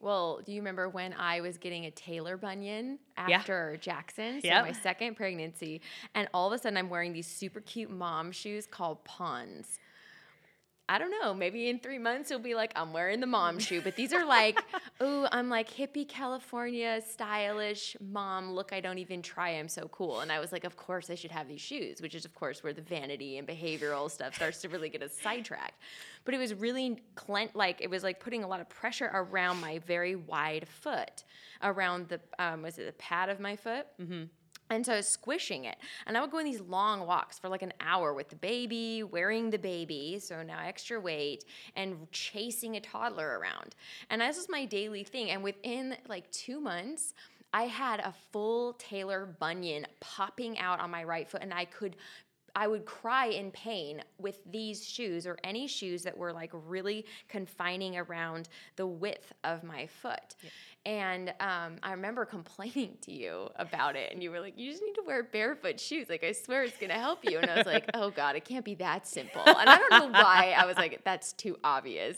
Well, 0.00 0.40
do 0.44 0.52
you 0.52 0.60
remember 0.60 0.88
when 0.88 1.12
I 1.14 1.40
was 1.40 1.56
getting 1.58 1.86
a 1.86 1.90
tailor 1.90 2.36
bunion 2.36 2.98
Yeah. 3.28 3.38
after 3.38 3.76
Jackson? 3.80 4.40
So 4.42 4.46
Yep. 4.46 4.64
my 4.66 4.72
second 4.72 5.16
pregnancy. 5.16 5.80
And 6.14 6.28
all 6.32 6.46
of 6.46 6.52
a 6.52 6.58
sudden 6.62 6.76
I'm 6.76 6.88
wearing 6.90 7.12
these 7.12 7.26
super 7.26 7.60
cute 7.60 7.90
mom 7.90 8.30
shoes 8.30 8.66
called 8.66 9.02
Pons. 9.04 9.78
I 10.90 10.98
don't 10.98 11.10
know. 11.22 11.34
Maybe 11.34 11.68
in 11.68 11.78
three 11.78 11.98
months 11.98 12.30
it'll 12.30 12.42
be 12.42 12.54
like 12.54 12.72
I'm 12.74 12.92
wearing 12.92 13.20
the 13.20 13.26
mom 13.38 13.58
shoe, 13.58 13.80
but 13.82 13.94
these 13.94 14.12
are 14.12 14.24
like, 14.24 14.58
oh, 15.00 15.28
I'm 15.30 15.48
like 15.48 15.70
hippie 15.70 16.08
California 16.08 17.00
stylish 17.06 17.96
mom. 18.00 18.52
Look, 18.52 18.72
I 18.72 18.80
don't 18.80 18.98
even 18.98 19.20
try. 19.20 19.50
I'm 19.50 19.68
so 19.68 19.88
cool. 19.88 20.20
And 20.20 20.32
I 20.32 20.40
was 20.40 20.50
like, 20.50 20.64
of 20.64 20.76
course 20.76 21.10
I 21.10 21.14
should 21.14 21.30
have 21.30 21.46
these 21.46 21.60
shoes, 21.60 22.00
which 22.00 22.14
is 22.14 22.24
of 22.24 22.34
course 22.34 22.62
where 22.62 22.72
the 22.72 22.82
vanity 22.82 23.36
and 23.38 23.46
behavioral 23.46 24.10
stuff 24.10 24.34
starts 24.34 24.62
to 24.62 24.68
really 24.68 24.88
get 24.88 25.02
us 25.02 25.12
sidetracked. 25.12 25.78
But 26.24 26.34
it 26.34 26.38
was 26.38 26.54
really 26.54 27.02
clen- 27.14 27.50
like 27.54 27.80
it 27.80 27.90
was 27.90 28.02
like 28.02 28.20
putting 28.20 28.42
a 28.42 28.48
lot 28.48 28.60
of 28.60 28.68
pressure 28.68 29.10
around 29.12 29.60
my 29.60 29.80
very 29.80 30.16
wide 30.16 30.66
foot, 30.68 31.24
around 31.62 32.08
the 32.08 32.20
um, 32.38 32.62
was 32.62 32.78
it 32.78 32.86
the 32.86 32.92
pad 32.92 33.28
of 33.28 33.40
my 33.40 33.56
foot. 33.56 33.86
Mm-hmm. 34.00 34.24
And 34.70 34.84
so 34.84 34.92
I 34.92 34.96
was 34.96 35.08
squishing 35.08 35.64
it. 35.64 35.76
And 36.06 36.16
I 36.16 36.20
would 36.20 36.30
go 36.30 36.38
on 36.38 36.44
these 36.44 36.60
long 36.60 37.06
walks 37.06 37.38
for 37.38 37.48
like 37.48 37.62
an 37.62 37.72
hour 37.80 38.12
with 38.12 38.28
the 38.28 38.36
baby, 38.36 39.02
wearing 39.02 39.50
the 39.50 39.58
baby, 39.58 40.18
so 40.20 40.42
now 40.42 40.58
extra 40.64 41.00
weight, 41.00 41.44
and 41.76 42.10
chasing 42.12 42.76
a 42.76 42.80
toddler 42.80 43.38
around. 43.38 43.74
And 44.10 44.20
this 44.20 44.36
was 44.36 44.48
my 44.48 44.64
daily 44.64 45.04
thing. 45.04 45.30
And 45.30 45.42
within 45.42 45.96
like 46.08 46.30
two 46.30 46.60
months, 46.60 47.14
I 47.52 47.62
had 47.62 48.00
a 48.00 48.14
full 48.30 48.74
tailor 48.74 49.34
bunion 49.40 49.86
popping 50.00 50.58
out 50.58 50.80
on 50.80 50.90
my 50.90 51.04
right 51.04 51.28
foot, 51.28 51.42
and 51.42 51.54
I 51.54 51.64
could. 51.64 51.96
I 52.58 52.66
would 52.66 52.84
cry 52.86 53.26
in 53.26 53.52
pain 53.52 54.02
with 54.18 54.40
these 54.50 54.84
shoes 54.84 55.28
or 55.28 55.38
any 55.44 55.68
shoes 55.68 56.02
that 56.02 56.18
were 56.18 56.32
like 56.32 56.50
really 56.52 57.06
confining 57.28 57.96
around 57.96 58.48
the 58.74 58.84
width 58.84 59.32
of 59.44 59.62
my 59.62 59.86
foot. 59.86 60.34
And 60.84 61.28
um, 61.38 61.76
I 61.84 61.92
remember 61.92 62.24
complaining 62.24 62.96
to 63.02 63.12
you 63.12 63.48
about 63.56 63.94
it, 63.94 64.12
and 64.12 64.22
you 64.22 64.32
were 64.32 64.40
like, 64.40 64.58
"You 64.58 64.70
just 64.72 64.82
need 64.82 64.94
to 64.94 65.02
wear 65.06 65.22
barefoot 65.22 65.78
shoes. 65.78 66.08
Like, 66.08 66.24
I 66.24 66.32
swear 66.32 66.64
it's 66.64 66.76
gonna 66.78 66.94
help 66.94 67.24
you." 67.24 67.38
And 67.38 67.48
I 67.48 67.58
was 67.58 67.66
like, 67.66 67.88
"Oh 67.94 68.10
God, 68.10 68.34
it 68.34 68.44
can't 68.44 68.64
be 68.64 68.74
that 68.76 69.06
simple." 69.06 69.42
And 69.46 69.68
I 69.68 69.76
don't 69.76 69.90
know 69.90 70.08
why 70.08 70.54
I 70.56 70.66
was 70.66 70.76
like, 70.76 71.04
"That's 71.04 71.34
too 71.34 71.58
obvious. 71.62 72.16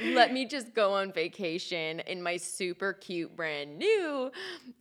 Let 0.00 0.32
me 0.32 0.46
just 0.46 0.72
go 0.72 0.92
on 0.92 1.12
vacation 1.12 1.98
in 2.00 2.22
my 2.22 2.36
super 2.36 2.92
cute 2.92 3.34
brand 3.34 3.76
new 3.76 4.30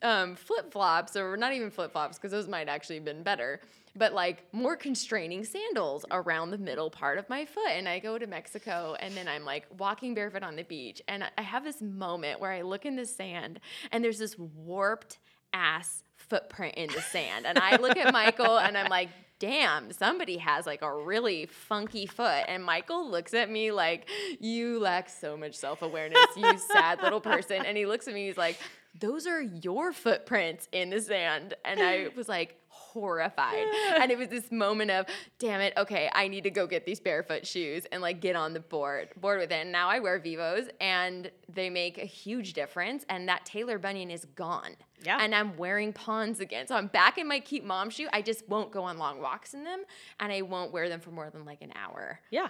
um, 0.03 0.35
flip 0.35 0.71
flops, 0.71 1.15
or 1.15 1.35
not 1.35 1.53
even 1.53 1.71
flip 1.71 1.93
flops, 1.93 2.17
because 2.17 2.31
those 2.31 2.47
might 2.47 2.67
actually 2.67 2.97
have 2.97 3.05
been 3.05 3.23
better." 3.23 3.59
But 3.99 4.13
like 4.13 4.41
more 4.53 4.77
constraining 4.77 5.43
sandals 5.43 6.05
around 6.09 6.51
the 6.51 6.57
middle 6.57 6.89
part 6.89 7.17
of 7.19 7.29
my 7.29 7.45
foot. 7.45 7.69
And 7.69 7.87
I 7.87 7.99
go 7.99 8.17
to 8.17 8.25
Mexico 8.25 8.95
and 8.99 9.13
then 9.15 9.27
I'm 9.27 9.43
like 9.43 9.65
walking 9.77 10.13
barefoot 10.13 10.41
on 10.41 10.55
the 10.55 10.63
beach. 10.63 11.01
And 11.09 11.25
I 11.37 11.41
have 11.41 11.65
this 11.65 11.81
moment 11.81 12.39
where 12.39 12.51
I 12.51 12.61
look 12.61 12.85
in 12.85 12.95
the 12.95 13.05
sand 13.05 13.59
and 13.91 14.01
there's 14.01 14.17
this 14.17 14.39
warped 14.39 15.19
ass 15.53 16.03
footprint 16.15 16.75
in 16.75 16.89
the 16.93 17.01
sand. 17.01 17.45
And 17.45 17.59
I 17.59 17.75
look 17.75 17.97
at 17.97 18.13
Michael 18.13 18.57
and 18.57 18.77
I'm 18.77 18.89
like, 18.89 19.09
damn, 19.39 19.91
somebody 19.91 20.37
has 20.37 20.65
like 20.65 20.81
a 20.81 20.95
really 20.95 21.45
funky 21.45 22.05
foot. 22.05 22.45
And 22.47 22.63
Michael 22.63 23.09
looks 23.09 23.33
at 23.33 23.49
me 23.49 23.71
like, 23.73 24.07
you 24.39 24.79
lack 24.79 25.09
so 25.09 25.35
much 25.35 25.55
self 25.55 25.81
awareness, 25.81 26.25
you 26.37 26.57
sad 26.57 27.01
little 27.03 27.21
person. 27.21 27.65
And 27.65 27.77
he 27.77 27.85
looks 27.85 28.07
at 28.07 28.13
me, 28.13 28.27
he's 28.27 28.37
like, 28.37 28.57
those 28.99 29.27
are 29.27 29.41
your 29.41 29.93
footprints 29.93 30.67
in 30.71 30.89
the 30.89 31.01
sand. 31.01 31.53
And 31.65 31.81
I 31.81 32.09
was 32.15 32.27
like, 32.27 32.55
horrified. 32.93 33.65
and 33.95 34.11
it 34.11 34.17
was 34.17 34.27
this 34.27 34.51
moment 34.51 34.91
of, 34.91 35.05
damn 35.37 35.61
it, 35.61 35.73
okay, 35.77 36.09
I 36.13 36.27
need 36.27 36.43
to 36.43 36.49
go 36.49 36.67
get 36.67 36.85
these 36.85 36.99
barefoot 36.99 37.45
shoes 37.45 37.85
and 37.91 38.01
like 38.01 38.19
get 38.19 38.35
on 38.35 38.53
the 38.53 38.59
board 38.59 39.09
board 39.17 39.39
with 39.39 39.51
it. 39.51 39.61
And 39.61 39.71
now 39.71 39.89
I 39.89 39.99
wear 39.99 40.19
Vivos 40.19 40.65
and 40.79 41.31
they 41.47 41.69
make 41.69 41.97
a 41.97 42.05
huge 42.05 42.53
difference. 42.53 43.05
And 43.09 43.27
that 43.27 43.45
tailor 43.45 43.77
bunion 43.77 44.11
is 44.11 44.25
gone. 44.35 44.75
Yeah. 45.03 45.19
And 45.21 45.33
I'm 45.33 45.55
wearing 45.57 45.93
pawns 45.93 46.39
again. 46.39 46.67
So 46.67 46.75
I'm 46.75 46.87
back 46.87 47.17
in 47.17 47.27
my 47.27 47.39
cute 47.39 47.63
mom 47.63 47.89
shoe. 47.89 48.07
I 48.11 48.21
just 48.21 48.47
won't 48.49 48.71
go 48.71 48.83
on 48.83 48.97
long 48.97 49.21
walks 49.21 49.53
in 49.53 49.63
them 49.63 49.83
and 50.19 50.31
I 50.31 50.41
won't 50.41 50.71
wear 50.71 50.89
them 50.89 50.99
for 50.99 51.11
more 51.11 51.29
than 51.29 51.45
like 51.45 51.61
an 51.61 51.71
hour. 51.75 52.19
Yeah. 52.31 52.47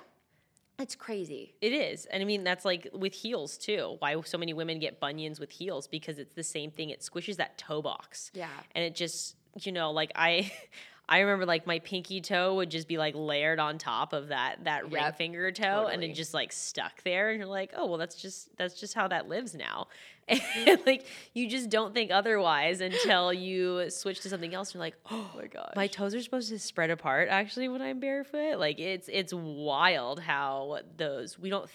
It's 0.80 0.96
crazy. 0.96 1.56
It 1.60 1.74
is. 1.74 2.06
And 2.06 2.24
I 2.24 2.26
mean, 2.26 2.46
that's 2.46 2.64
like 2.64 2.88
with 2.94 3.14
heels 3.14 3.58
too. 3.58 3.98
Why 4.00 4.20
so 4.22 4.38
many 4.38 4.54
women 4.54 4.80
get 4.80 5.02
bunions 5.02 5.40
with 5.40 5.52
heels 5.52 5.88
because 5.88 6.18
it's 6.20 6.34
the 6.34 6.44
same 6.44 6.72
thing. 6.72 6.90
It 6.90 7.02
squishes 7.02 7.36
that 7.36 7.58
toe 7.58 7.82
box. 7.82 8.32
Yeah. 8.34 8.48
And 8.74 8.86
it 8.86 8.96
just 8.96 9.36
you 9.62 9.72
know, 9.72 9.92
like 9.92 10.12
I 10.16 10.52
I 11.10 11.20
remember 11.22 11.48
like 11.48 11.66
my 11.66 11.80
pinky 11.80 12.22
toe 12.22 12.56
would 12.56 12.70
just 12.70 12.88
be 12.88 13.00
like 13.00 13.16
layered 13.18 13.60
on 13.60 13.80
top 13.80 14.14
of 14.14 14.28
that 14.28 14.66
that 14.66 14.92
ring 14.92 15.12
finger 15.18 15.52
toe 15.52 15.90
and 15.92 16.04
it 16.04 16.14
just 16.14 16.36
like 16.36 16.52
stuck 16.52 17.02
there 17.04 17.32
and 17.32 17.40
you're 17.40 17.48
like, 17.48 17.74
"Oh, 17.76 17.88
well 17.88 17.98
that's 17.98 18.16
just 18.16 18.56
that's 18.58 18.80
just 18.80 18.94
how 18.94 19.08
that 19.08 19.28
lives 19.28 19.56
now." 19.56 19.88
And 20.30 20.80
like 20.86 21.08
you 21.34 21.50
just 21.50 21.72
don't 21.72 21.92
think 21.96 22.12
otherwise 22.12 22.82
until 22.82 23.34
you 23.34 23.90
switch 23.90 24.22
to 24.22 24.30
something 24.30 24.54
else. 24.54 24.76
You're 24.76 24.82
like, 24.82 24.96
"Oh 25.10 25.32
my 25.36 25.48
gosh. 25.48 25.74
My 25.76 25.88
toes 25.88 26.14
are 26.14 26.22
supposed 26.22 26.50
to 26.50 26.60
spread 26.60 26.92
apart 26.92 27.28
actually 27.30 27.68
when 27.68 27.82
I'm 27.82 28.00
barefoot." 28.00 28.60
Like 28.60 28.80
it's 28.80 29.10
it's 29.12 29.34
wild 29.34 30.20
how 30.20 30.82
those 30.98 31.40
we 31.40 31.50
don't 31.50 31.68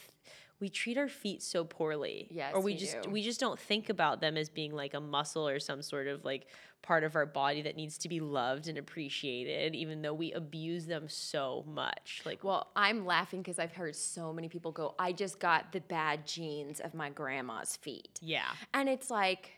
we 0.60 0.68
treat 0.68 0.96
our 0.96 1.08
feet 1.08 1.42
so 1.42 1.64
poorly. 1.64 2.28
Yes, 2.30 2.52
or 2.54 2.60
we 2.60 2.72
we 2.72 2.78
just 2.78 3.02
do. 3.02 3.10
we 3.10 3.22
just 3.22 3.40
don't 3.40 3.58
think 3.58 3.88
about 3.88 4.20
them 4.20 4.36
as 4.36 4.48
being 4.48 4.72
like 4.72 4.94
a 4.94 5.00
muscle 5.00 5.48
or 5.48 5.58
some 5.58 5.82
sort 5.82 6.06
of 6.06 6.24
like 6.24 6.46
part 6.84 7.02
of 7.02 7.16
our 7.16 7.26
body 7.26 7.62
that 7.62 7.76
needs 7.76 7.98
to 7.98 8.08
be 8.08 8.20
loved 8.20 8.68
and 8.68 8.76
appreciated 8.78 9.74
even 9.74 10.02
though 10.02 10.12
we 10.14 10.32
abuse 10.32 10.86
them 10.86 11.08
so 11.08 11.64
much 11.66 12.22
like 12.24 12.44
Well, 12.44 12.68
I'm 12.76 13.04
laughing 13.06 13.40
because 13.40 13.58
I've 13.58 13.72
heard 13.72 13.96
so 13.96 14.32
many 14.32 14.48
people 14.48 14.70
go, 14.70 14.94
I 14.98 15.12
just 15.12 15.38
got 15.40 15.72
the 15.72 15.80
bad 15.80 16.26
genes 16.26 16.80
of 16.80 16.94
my 16.94 17.10
grandma's 17.10 17.76
feet. 17.76 18.18
yeah 18.22 18.50
And 18.72 18.88
it's 18.88 19.10
like, 19.10 19.50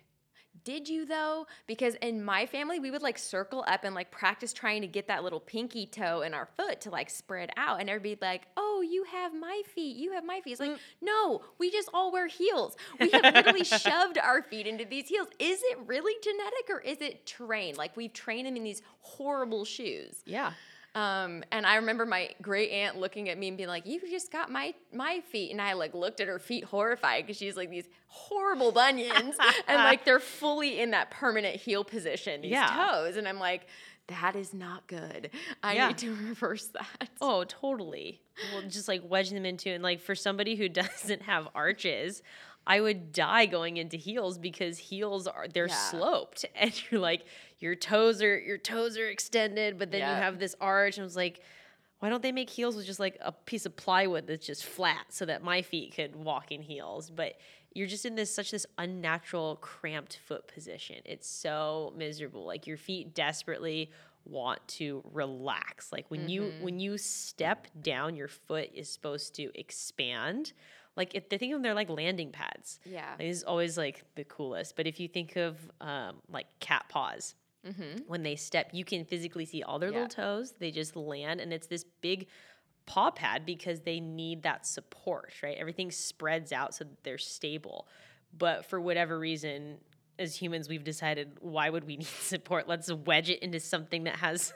did 0.67 0.89
you 0.89 1.07
though? 1.07 1.47
Because 1.69 1.95
in 2.03 2.25
my 2.25 2.45
family, 2.45 2.81
we 2.81 2.91
would 2.91 3.01
like 3.01 3.19
circle 3.19 3.64
up 3.69 3.85
and 3.85 3.95
like 3.95 4.11
practice 4.11 4.53
trying 4.53 4.83
to 4.83 4.89
get 4.89 5.07
that 5.07 5.23
little 5.23 5.39
pinky 5.39 5.87
toe 5.87 6.23
in 6.23 6.35
our 6.35 6.49
foot 6.57 6.81
to 6.83 6.91
like 6.91 7.09
spread 7.09 7.51
out. 7.57 7.81
And 7.81 7.89
everybody 7.89 8.19
like, 8.21 8.49
oh, 8.57 8.85
you 8.87 9.05
have 9.05 9.33
my 9.33 9.62
feet. 9.64 9.97
You 9.97 10.12
have 10.12 10.25
my 10.25 10.41
feet. 10.41 10.51
It's 10.51 10.61
like, 10.61 10.73
mm. 10.73 10.79
no, 11.01 11.43
we 11.59 11.71
just 11.71 11.89
all 11.95 12.12
wear 12.12 12.27
heels. 12.27 12.77
We 13.07 13.11
have 13.11 13.35
literally 13.35 13.62
shoved 13.62 14.19
our 14.19 14.43
feet 14.43 14.67
into 14.67 14.85
these 14.85 15.07
heels. 15.07 15.29
Is 15.39 15.61
it 15.62 15.79
really 15.87 16.14
genetic 16.21 16.69
or 16.69 16.81
is 16.81 17.01
it 17.01 17.25
trained? 17.27 17.77
Like 17.77 17.97
we've 17.97 18.12
trained 18.12 18.49
them 18.49 18.57
in 18.57 18.64
these 18.64 18.83
horrible 19.01 19.64
shoes. 19.64 20.23
yeah 20.25 20.53
Um, 20.97 21.45
and 21.53 21.67
I 21.67 21.77
remember 21.77 22.07
my 22.07 22.31
great 22.41 22.71
aunt 22.71 22.97
looking 22.97 23.29
at 23.29 23.37
me 23.39 23.49
and 23.49 23.57
being 23.59 23.69
like, 23.69 23.87
"You 23.87 24.01
just 24.11 24.33
got 24.33 24.51
my 24.51 24.75
my 24.93 25.21
feet," 25.31 25.51
and 25.53 25.61
I 25.61 25.75
like 25.75 25.93
looked 25.95 26.21
at 26.21 26.27
her 26.29 26.39
feet 26.39 26.65
horrified 26.65 27.25
because 27.27 27.37
she's 27.37 27.55
like 27.57 27.69
these 27.71 27.87
horrible 28.09 28.73
bunions, 28.73 29.37
and 29.69 29.83
like 29.85 30.07
they're 30.07 30.19
fully 30.21 30.81
in 30.81 30.93
that 30.93 31.11
permanent 31.11 31.57
heel 31.57 31.85
position, 31.85 32.41
these 32.41 32.53
Yeah. 32.53 32.89
toes, 32.89 33.17
and 33.19 33.29
I'm 33.29 33.39
like, 33.39 33.67
"That 34.07 34.37
is 34.37 34.55
not 34.55 34.87
good. 34.87 35.31
I 35.63 35.75
Yeah. 35.75 35.89
need 35.89 35.99
to 35.99 36.15
reverse 36.29 36.69
that." 36.69 37.11
oh 37.21 37.45
totally 37.45 38.23
well 38.53 38.63
just 38.69 38.89
like 38.89 39.03
wedge 39.09 39.31
them 39.31 39.47
into 39.47 39.71
and 39.71 39.83
like 39.83 40.01
for 40.01 40.15
somebody 40.15 40.57
who 40.57 40.69
doesn't 40.83 41.23
have 41.23 41.49
arches 41.55 42.23
I 42.67 42.81
would 42.81 43.12
die 43.12 43.47
going 43.47 43.77
into 43.77 43.97
heels 43.97 44.39
because 44.39 44.79
heels 44.79 45.27
are 45.27 45.47
they're 45.49 45.69
Yeah. 45.69 45.91
sloped. 45.91 46.45
And 46.55 46.73
you're 46.91 47.01
like 47.01 47.25
your 47.59 47.75
toes 47.75 48.23
are 48.23 48.39
your 48.39 48.59
toes 48.59 48.99
are 48.99 49.09
extended 49.09 49.79
but 49.79 49.91
then 49.91 50.01
you 50.01 50.14
have 50.14 50.39
this 50.39 50.55
arch. 50.61 50.97
And 50.97 51.03
I 51.03 51.05
was 51.05 51.17
like 51.17 51.41
why 51.99 52.11
don't 52.11 52.23
they 52.23 52.33
make 52.33 52.51
heels 52.51 52.77
with 52.77 52.85
just 52.85 53.01
like 53.01 53.17
a 53.21 53.33
piece 53.33 53.64
of 53.64 53.75
plywood 53.75 54.27
that's 54.27 54.47
just 54.47 54.64
flat 54.67 55.07
so 55.09 55.25
that 55.25 55.43
my 55.43 55.62
feet 55.62 55.95
could 55.95 56.14
walk 56.14 56.53
in 56.53 56.61
heels? 56.61 57.11
But 57.11 57.39
you're 57.73 57.87
just 57.87 58.05
in 58.05 58.14
this 58.14 58.35
such 58.35 58.51
this 58.51 58.67
unnatural 58.79 59.57
cramped 59.61 60.19
foot 60.27 60.47
position. 60.49 60.97
It's 61.05 61.29
so 61.29 61.93
miserable. 61.97 62.45
Like 62.45 62.67
your 62.67 62.77
feet 62.77 63.14
desperately 63.14 63.91
want 64.25 64.67
to 64.67 65.03
relax. 65.12 65.93
Like 65.93 66.11
when 66.11 66.29
you 66.29 66.43
mm-hmm. 66.43 66.64
when 66.64 66.81
you 66.81 66.99
step 66.99 67.69
down 67.81 68.17
your 68.17 68.29
foot 68.29 68.71
is 68.75 68.89
supposed 68.89 69.35
to 69.37 69.51
expand 69.59 70.53
like 70.97 71.15
if 71.15 71.29
they 71.29 71.39
think 71.39 71.53
of 71.53 71.57
them 71.57 71.63
they're 71.63 71.75
like 71.75 71.91
landing 71.91 72.33
pads 72.33 72.81
Yeah. 72.85 73.11
like, 73.11 73.19
this 73.29 73.37
is 73.39 73.45
always 73.45 73.77
like 73.79 74.03
the 74.15 74.25
coolest 74.25 74.77
but 74.77 74.87
if 74.87 74.99
you 75.01 75.09
think 75.09 75.37
of 75.37 75.57
um, 75.81 76.17
like 76.29 76.47
cat 76.61 76.87
paws 76.89 77.35
when 78.07 78.23
they 78.23 78.37
step, 78.37 78.71
you 78.73 78.85
can 78.85 79.05
physically 79.05 79.45
see 79.45 79.65
all 79.65 79.81
their 79.81 79.89
Yeah. 79.91 80.03
little 80.03 80.09
toes. 80.09 80.55
They 80.61 80.71
just 80.71 80.95
land, 80.95 81.41
and 81.41 81.53
it's 81.53 81.67
this 81.67 81.85
big 82.01 82.29
paw 82.87 83.11
pad 83.11 83.45
because 83.45 83.81
they 83.81 83.99
need 83.99 84.45
that 84.45 84.65
support, 84.65 85.33
right? 85.43 85.57
Everything 85.59 85.91
spreads 85.91 86.53
out 86.53 86.77
so 86.77 86.85
that 86.85 87.03
they're 87.03 87.19
stable. 87.19 87.89
But 88.33 88.67
for 88.67 88.81
whatever 88.81 89.19
reason, 89.19 89.79
as 90.17 90.37
humans, 90.37 90.69
we've 90.69 90.85
decided 90.85 91.39
why 91.41 91.69
would 91.69 91.83
we 91.89 91.97
need 92.03 92.07
support? 92.07 92.69
Let's 92.69 92.93
wedge 92.93 93.31
it 93.31 93.43
into 93.43 93.59
something 93.59 94.05
that 94.05 94.15
has 94.17 94.55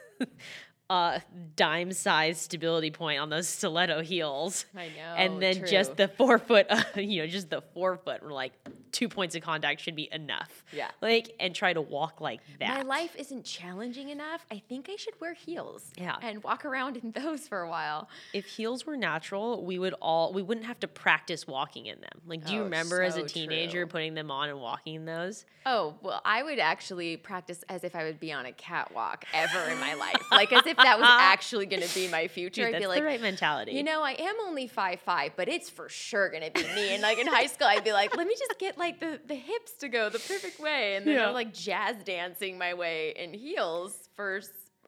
a 0.91 1.21
dime 1.55 1.91
size 1.93 2.39
stability 2.39 2.91
point 2.91 3.19
on 3.19 3.29
those 3.29 3.47
stiletto 3.47 4.01
heels. 4.01 4.65
I 4.75 4.87
know, 4.87 5.15
And 5.15 5.41
then 5.41 5.65
just 5.65 5.91
true. 5.91 5.95
the 6.05 6.07
forefoot, 6.09 6.67
you 6.95 7.21
know, 7.21 7.27
just 7.27 7.49
the 7.49 7.61
forefoot, 7.73 8.21
we're 8.21 8.33
like 8.33 8.51
two 8.91 9.07
points 9.07 9.35
of 9.35 9.41
contact 9.41 9.79
should 9.79 9.95
be 9.95 10.09
enough. 10.11 10.65
Yeah. 10.73 10.89
Like, 11.01 11.33
and 11.39 11.55
try 11.55 11.71
to 11.71 11.79
walk 11.79 12.19
like 12.19 12.41
that. 12.59 12.79
My 12.79 12.81
life 12.81 13.15
isn't 13.17 13.45
challenging 13.45 14.09
enough. 14.09 14.45
I 14.51 14.61
think 14.67 14.89
I 14.91 14.97
should 14.97 15.13
wear 15.21 15.33
heels. 15.33 15.91
Yeah. 15.97 16.17
And 16.21 16.43
walk 16.43 16.65
around 16.65 16.97
in 16.97 17.11
those 17.23 17.47
for 17.47 17.61
a 17.61 17.69
while. 17.69 18.09
if 18.33 18.45
heels 18.45 18.85
were 18.85 18.97
natural, 18.97 19.63
we 19.63 19.79
would 19.79 19.93
all 20.01 20.33
we 20.33 20.41
wouldn't 20.41 20.65
have 20.65 20.79
to 20.81 20.89
practice 20.89 21.47
walking 21.47 21.85
in 21.85 22.01
them. 22.01 22.21
Like, 22.27 22.45
do 22.45 22.53
you 22.53 22.61
Oh, 22.61 22.63
remember 22.65 23.01
as 23.01 23.15
a 23.15 23.23
teenager 23.23 23.83
true. 23.83 23.87
putting 23.87 24.13
them 24.13 24.29
on 24.29 24.49
and 24.49 24.59
walking 24.59 24.95
in 24.95 25.05
those? 25.05 25.45
Oh, 25.65 25.93
well, 26.01 26.21
I 26.25 26.43
would 26.43 26.59
actually 26.59 27.15
practice 27.17 27.63
as 27.69 27.83
if 27.85 27.95
I 27.95 28.03
would 28.03 28.19
be 28.19 28.33
on 28.33 28.45
a 28.45 28.51
catwalk 28.51 29.23
ever 29.33 29.69
in 29.71 29.79
my 29.79 29.93
life. 29.93 30.21
Like 30.31 30.51
as 30.51 30.65
if 30.65 30.77
that 30.83 30.99
was 30.99 31.07
actually 31.09 31.65
going 31.65 31.81
to 31.83 31.93
be 31.95 32.07
my 32.07 32.27
future. 32.27 32.61
Dude, 32.61 32.67
I'd 32.67 32.73
that's 32.75 32.83
be 32.83 32.87
like, 32.87 32.99
the 32.99 33.05
right 33.05 33.21
mentality. 33.21 33.73
you 33.73 33.83
know, 33.83 34.01
I 34.03 34.11
am 34.13 34.35
only 34.45 34.67
five 34.67 34.99
five, 35.01 35.31
but 35.35 35.47
it's 35.47 35.69
for 35.69 35.89
sure 35.89 36.29
going 36.29 36.43
to 36.43 36.51
be 36.51 36.63
me. 36.75 36.93
And 36.93 37.01
like 37.01 37.17
in 37.19 37.27
high 37.27 37.47
school, 37.47 37.67
I'd 37.67 37.83
be 37.83 37.93
like, 37.93 38.15
let 38.17 38.27
me 38.27 38.35
just 38.37 38.57
get 38.59 38.77
like 38.77 38.99
the, 38.99 39.19
the 39.27 39.35
hips 39.35 39.73
to 39.79 39.87
go 39.89 40.09
the 40.09 40.19
perfect 40.19 40.59
way. 40.59 40.95
And 40.95 41.05
then 41.05 41.15
Yeah. 41.15 41.27
I'm 41.27 41.33
like 41.33 41.53
jazz 41.53 41.95
dancing 42.03 42.57
my 42.57 42.73
way 42.73 43.13
in 43.17 43.33
heels 43.33 44.09
for, 44.15 44.41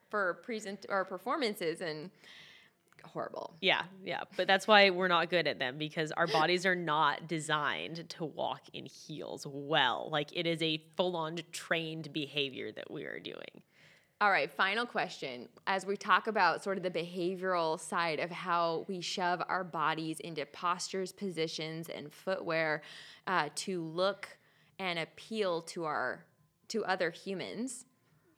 for 0.10 0.36
present 0.44 0.86
or 0.90 1.06
performances 1.06 1.82
and 1.82 2.10
horrible. 3.06 3.54
Yeah, 3.62 3.84
yeah. 4.06 4.22
But 4.38 4.48
that's 4.48 4.68
why 4.68 4.90
we're 4.90 5.08
not 5.08 5.30
good 5.30 5.46
at 5.48 5.60
them 5.60 5.78
because 5.78 6.12
our 6.14 6.26
bodies 6.28 6.66
are 6.66 6.76
not 6.76 7.28
designed 7.28 8.08
to 8.12 8.26
walk 8.26 8.62
in 8.74 8.86
heels 8.86 9.46
well. 9.50 10.10
Like 10.12 10.30
it 10.36 10.48
is 10.48 10.62
a 10.62 10.82
full 10.96 11.16
on 11.18 11.40
trained 11.52 12.14
behavior 12.14 12.72
that 12.72 12.90
we 12.90 13.04
are 13.04 13.20
doing. 13.20 13.62
All 14.24 14.32
right, 14.32 14.50
final 14.50 14.86
question. 14.86 15.50
As 15.68 15.86
we 15.86 15.98
talk 15.98 16.28
about 16.28 16.64
sort 16.64 16.78
of 16.78 16.84
the 16.84 16.90
behavioral 16.90 17.78
side 17.78 18.22
of 18.22 18.32
how 18.32 18.86
we 18.88 19.02
shove 19.02 19.44
our 19.50 19.66
bodies 19.66 20.22
into 20.22 20.46
postures, 20.46 21.12
positions, 21.12 21.90
and 21.90 22.10
footwear 22.10 22.84
uh, 23.28 23.50
to 23.56 23.84
look 23.84 24.30
and 24.80 24.98
appeal 24.98 25.62
to 25.64 25.84
our 25.84 26.24
to 26.70 26.86
other 26.86 27.12
humans, 27.12 27.84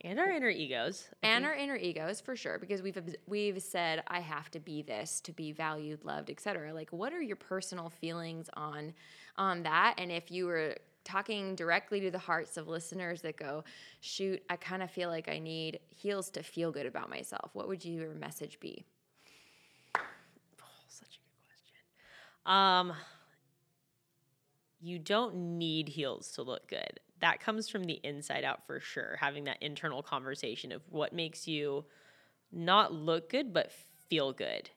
and 0.01 0.19
our 0.19 0.31
inner 0.31 0.49
egos. 0.49 1.07
I 1.21 1.27
and 1.27 1.43
think- 1.43 1.53
our 1.53 1.55
inner 1.55 1.75
egos 1.75 2.19
for 2.19 2.35
sure 2.35 2.57
because 2.57 2.81
we've 2.81 2.97
we've 3.27 3.61
said 3.61 4.01
I 4.07 4.21
have 4.21 4.49
to 4.51 4.59
be 4.59 4.81
this 4.81 5.21
to 5.21 5.33
be 5.33 5.51
valued, 5.51 6.03
loved, 6.03 6.31
etc. 6.31 6.73
Like 6.73 6.91
what 6.91 7.13
are 7.13 7.21
your 7.21 7.35
personal 7.35 7.91
feelings 7.91 8.49
on 8.55 8.95
on 9.37 9.61
that 9.61 9.99
and 9.99 10.11
if 10.11 10.31
you 10.31 10.47
were 10.47 10.77
talking 11.05 11.55
directly 11.55 12.01
to 12.01 12.11
the 12.11 12.19
hearts 12.19 12.57
of 12.57 12.67
listeners 12.67 13.21
that 13.21 13.37
go, 13.37 13.63
"Shoot, 14.01 14.43
I 14.49 14.57
kind 14.57 14.83
of 14.83 14.91
feel 14.91 15.09
like 15.09 15.29
I 15.29 15.39
need 15.39 15.79
heels 15.89 16.29
to 16.31 16.43
feel 16.43 16.71
good 16.71 16.85
about 16.85 17.09
myself." 17.09 17.51
What 17.53 17.69
would 17.69 17.85
your 17.85 18.13
message 18.15 18.59
be? 18.59 18.83
such 20.87 21.17
a 21.17 21.21
good 21.23 21.39
question. 21.47 22.51
Um, 22.53 22.93
you 24.81 24.99
don't 24.99 25.57
need 25.57 25.87
heels 25.87 26.31
to 26.33 26.43
look 26.43 26.67
good. 26.67 26.99
That 27.19 27.39
comes 27.39 27.69
from 27.69 27.85
the 27.85 27.99
inside 28.03 28.43
out 28.43 28.67
for 28.67 28.79
sure. 28.79 29.17
Having 29.19 29.45
that 29.45 29.61
internal 29.61 30.03
conversation 30.03 30.71
of 30.71 30.81
what 30.89 31.13
makes 31.13 31.47
you 31.47 31.85
not 32.51 32.93
look 32.93 33.29
good 33.29 33.53
but 33.53 33.71
feel 34.09 34.33
good. 34.33 34.69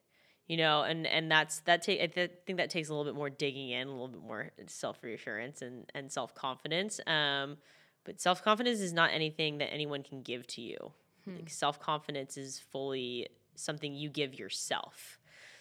You 0.49 0.57
know, 0.57 0.83
and 0.83 1.07
and 1.07 1.31
that's 1.31 1.61
that 1.61 1.83
take 1.83 2.01
I 2.01 2.07
th- 2.07 2.33
think 2.47 2.57
that 2.57 2.71
takes 2.71 2.89
a 2.89 2.95
little 2.95 3.05
bit 3.05 3.15
more 3.17 3.31
digging 3.31 3.69
in, 3.71 3.87
a 3.87 3.91
little 3.91 4.09
bit 4.09 4.23
more 4.23 4.51
self 4.67 5.03
reassurance 5.03 5.63
and 5.63 5.85
and 5.95 6.11
self 6.11 6.35
confidence. 6.35 7.01
Um, 7.07 7.59
but 8.05 8.21
self 8.21 8.43
confidence 8.43 8.81
is 8.81 8.95
not 8.95 9.11
anything 9.13 9.59
that 9.59 9.73
anyone 9.73 10.03
can 10.03 10.23
give 10.23 10.47
to 10.49 10.63
you. 10.63 10.93
Like 11.37 11.51
self 11.51 11.79
confidence 11.79 12.39
is 12.39 12.59
fully 12.59 13.29
something 13.55 13.93
you 13.93 14.09
give 14.09 14.39
yourself. 14.39 15.19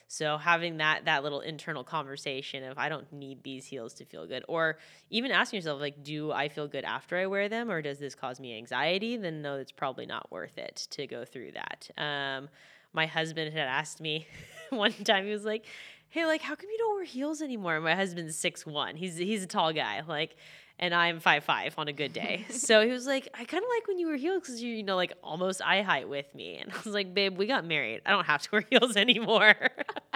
So 0.08 0.38
having 0.38 0.78
that 0.78 1.04
that 1.04 1.24
little 1.24 1.42
internal 1.42 1.84
conversation 1.84 2.64
of 2.64 2.78
I 2.78 2.88
don't 2.88 3.12
need 3.12 3.44
these 3.44 3.66
heels 3.66 3.94
to 3.96 4.06
feel 4.06 4.26
good, 4.26 4.46
or 4.48 4.78
even 5.10 5.32
asking 5.32 5.58
yourself 5.58 5.82
like, 5.82 6.02
do 6.02 6.32
I 6.32 6.48
feel 6.48 6.70
good 6.70 6.86
after 6.86 7.18
I 7.18 7.26
wear 7.26 7.50
them, 7.50 7.70
or 7.70 7.82
does 7.82 8.00
this 8.00 8.16
cause 8.16 8.40
me 8.40 8.56
anxiety? 8.56 9.18
Then 9.18 9.42
no, 9.42 9.56
it's 9.56 9.74
probably 9.74 10.06
not 10.06 10.32
worth 10.32 10.58
it 10.58 10.88
to 10.92 11.08
go 11.08 11.26
through 11.26 11.52
that. 11.54 11.90
Um, 11.98 12.48
my 12.94 13.06
husband 13.06 13.54
had 13.54 13.68
asked 13.68 14.00
me 14.00 14.28
one 14.78 14.93
time. 15.03 15.26
He 15.26 15.32
was 15.32 15.45
like, 15.45 15.65
"Hey, 16.09 16.26
like, 16.26 16.41
how 16.41 16.55
come 16.55 16.70
you 16.70 16.78
don't 16.78 16.95
wear 16.95 17.05
heels 17.05 17.41
anymore?" 17.41 17.80
My 17.80 17.95
husband's 17.95 18.38
six 18.38 18.65
one. 18.65 18.95
He's 18.95 19.18
he's 19.18 19.43
a 19.43 19.47
tall 19.47 19.74
guy, 19.74 20.01
like, 20.07 20.36
and 20.80 20.93
I'm 20.93 21.20
five 21.20 21.43
five 21.43 21.74
on 21.78 21.88
a 21.88 21.93
good 21.93 22.13
day. 22.13 22.45
so 22.51 22.86
he 22.86 22.91
was 22.91 23.05
like, 23.05 23.30
"I 23.34 23.45
kind 23.45 23.63
of 23.63 23.70
like 23.76 23.88
when 23.88 23.99
you 23.99 24.07
wear 24.07 24.18
heels 24.18 24.41
because 24.41 24.61
you 24.61 24.74
you 24.76 24.84
know 24.84 24.95
like 24.95 25.13
almost 25.24 25.61
eye 25.61 25.82
height 25.82 26.09
with 26.09 26.34
me." 26.36 26.57
And 26.57 26.72
I 26.72 26.76
was 26.84 26.93
like, 26.93 27.13
"Babe, 27.13 27.38
we 27.38 27.47
got 27.47 27.65
married. 27.65 28.01
I 28.05 28.11
don't 28.11 28.26
have 28.26 28.41
to 28.43 28.49
wear 28.51 28.65
heels 28.70 28.95
anymore." 28.95 29.55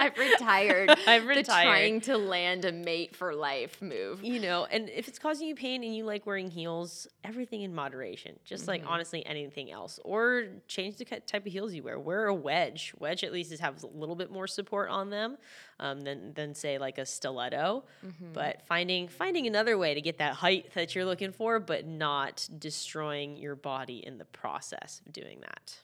I've 0.02 0.18
retired. 0.18 0.90
I've 1.06 1.26
retired. 1.26 1.66
trying 1.66 2.00
to 2.02 2.16
land 2.16 2.64
a 2.64 2.72
mate 2.72 3.14
for 3.14 3.34
life 3.34 3.80
move. 3.80 4.22
you 4.24 4.40
know, 4.40 4.66
and 4.70 4.88
if 4.88 5.08
it's 5.08 5.18
causing 5.18 5.48
you 5.48 5.54
pain 5.54 5.84
and 5.84 5.94
you 5.94 6.04
like 6.04 6.26
wearing 6.26 6.50
heels, 6.50 7.06
everything 7.24 7.62
in 7.62 7.74
moderation, 7.74 8.38
just 8.44 8.66
like 8.66 8.82
honestly 8.86 9.24
anything 9.26 9.70
else. 9.70 10.00
Or 10.04 10.46
change 10.68 10.96
the 10.96 11.04
type 11.04 11.46
of 11.46 11.52
heels 11.52 11.72
you 11.72 11.82
wear. 11.82 11.98
Wear 11.98 12.26
a 12.26 12.34
wedge. 12.34 12.94
Wedge 12.98 13.22
at 13.24 13.32
least 13.32 13.52
is 13.52 13.60
has 13.60 13.82
a 13.82 13.86
little 13.86 14.16
bit 14.16 14.30
more 14.30 14.46
support 14.46 14.90
on 14.90 15.10
them 15.10 15.36
um, 15.78 16.00
than 16.00 16.32
than 16.34 16.54
say 16.54 16.78
like 16.78 16.98
a 16.98 17.06
stiletto. 17.06 17.84
But 18.32 18.62
finding 18.66 19.08
finding 19.08 19.46
another 19.46 19.78
way 19.78 19.94
to 19.94 20.00
get 20.00 20.18
that 20.18 20.34
height 20.34 20.72
that 20.74 20.94
you're 20.94 21.04
looking 21.04 21.32
for, 21.32 21.60
but 21.60 21.86
not 21.86 22.48
destroying 22.58 23.36
your 23.36 23.54
body 23.54 23.98
in 24.04 24.18
the 24.18 24.24
process 24.24 25.00
of 25.06 25.12
doing 25.12 25.40
that. 25.42 25.76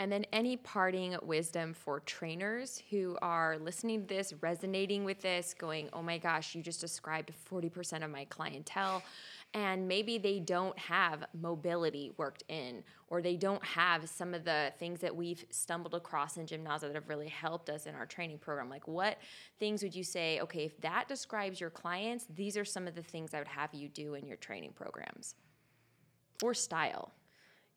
And 0.00 0.10
then 0.10 0.24
any 0.32 0.56
parting 0.56 1.14
wisdom 1.20 1.74
for 1.74 2.00
trainers 2.00 2.82
who 2.88 3.18
are 3.20 3.58
listening 3.58 4.00
to 4.00 4.06
this, 4.06 4.32
resonating 4.40 5.04
with 5.04 5.20
this, 5.20 5.52
going, 5.52 5.90
oh 5.92 6.00
my 6.00 6.16
gosh, 6.16 6.54
you 6.54 6.62
just 6.62 6.80
described 6.80 7.30
40% 7.50 8.02
of 8.02 8.10
my 8.10 8.24
clientele. 8.24 9.02
And 9.52 9.86
maybe 9.86 10.16
they 10.16 10.40
don't 10.40 10.78
have 10.78 11.26
mobility 11.38 12.12
worked 12.16 12.44
in, 12.48 12.82
or 13.08 13.20
they 13.20 13.36
don't 13.36 13.62
have 13.62 14.08
some 14.08 14.32
of 14.32 14.42
the 14.42 14.72
things 14.78 15.00
that 15.00 15.14
we've 15.14 15.44
stumbled 15.50 15.94
across 15.94 16.38
in 16.38 16.46
Gymnazo 16.46 16.82
that 16.82 16.94
have 16.94 17.10
really 17.10 17.28
helped 17.28 17.68
us 17.68 17.84
in 17.84 17.94
our 17.94 18.06
training 18.06 18.38
program. 18.38 18.70
Like, 18.70 18.88
what 18.88 19.18
things 19.58 19.82
would 19.82 19.94
you 19.94 20.04
say, 20.04 20.40
okay, 20.40 20.64
if 20.64 20.80
that 20.80 21.08
describes 21.08 21.60
your 21.60 21.68
clients, 21.68 22.24
these 22.34 22.56
are 22.56 22.64
some 22.64 22.88
of 22.88 22.94
the 22.94 23.02
things 23.02 23.34
I 23.34 23.38
would 23.38 23.48
have 23.48 23.74
you 23.74 23.90
do 23.90 24.14
in 24.14 24.26
your 24.26 24.38
training 24.38 24.72
programs 24.74 25.34
or 26.42 26.54
style? 26.54 27.12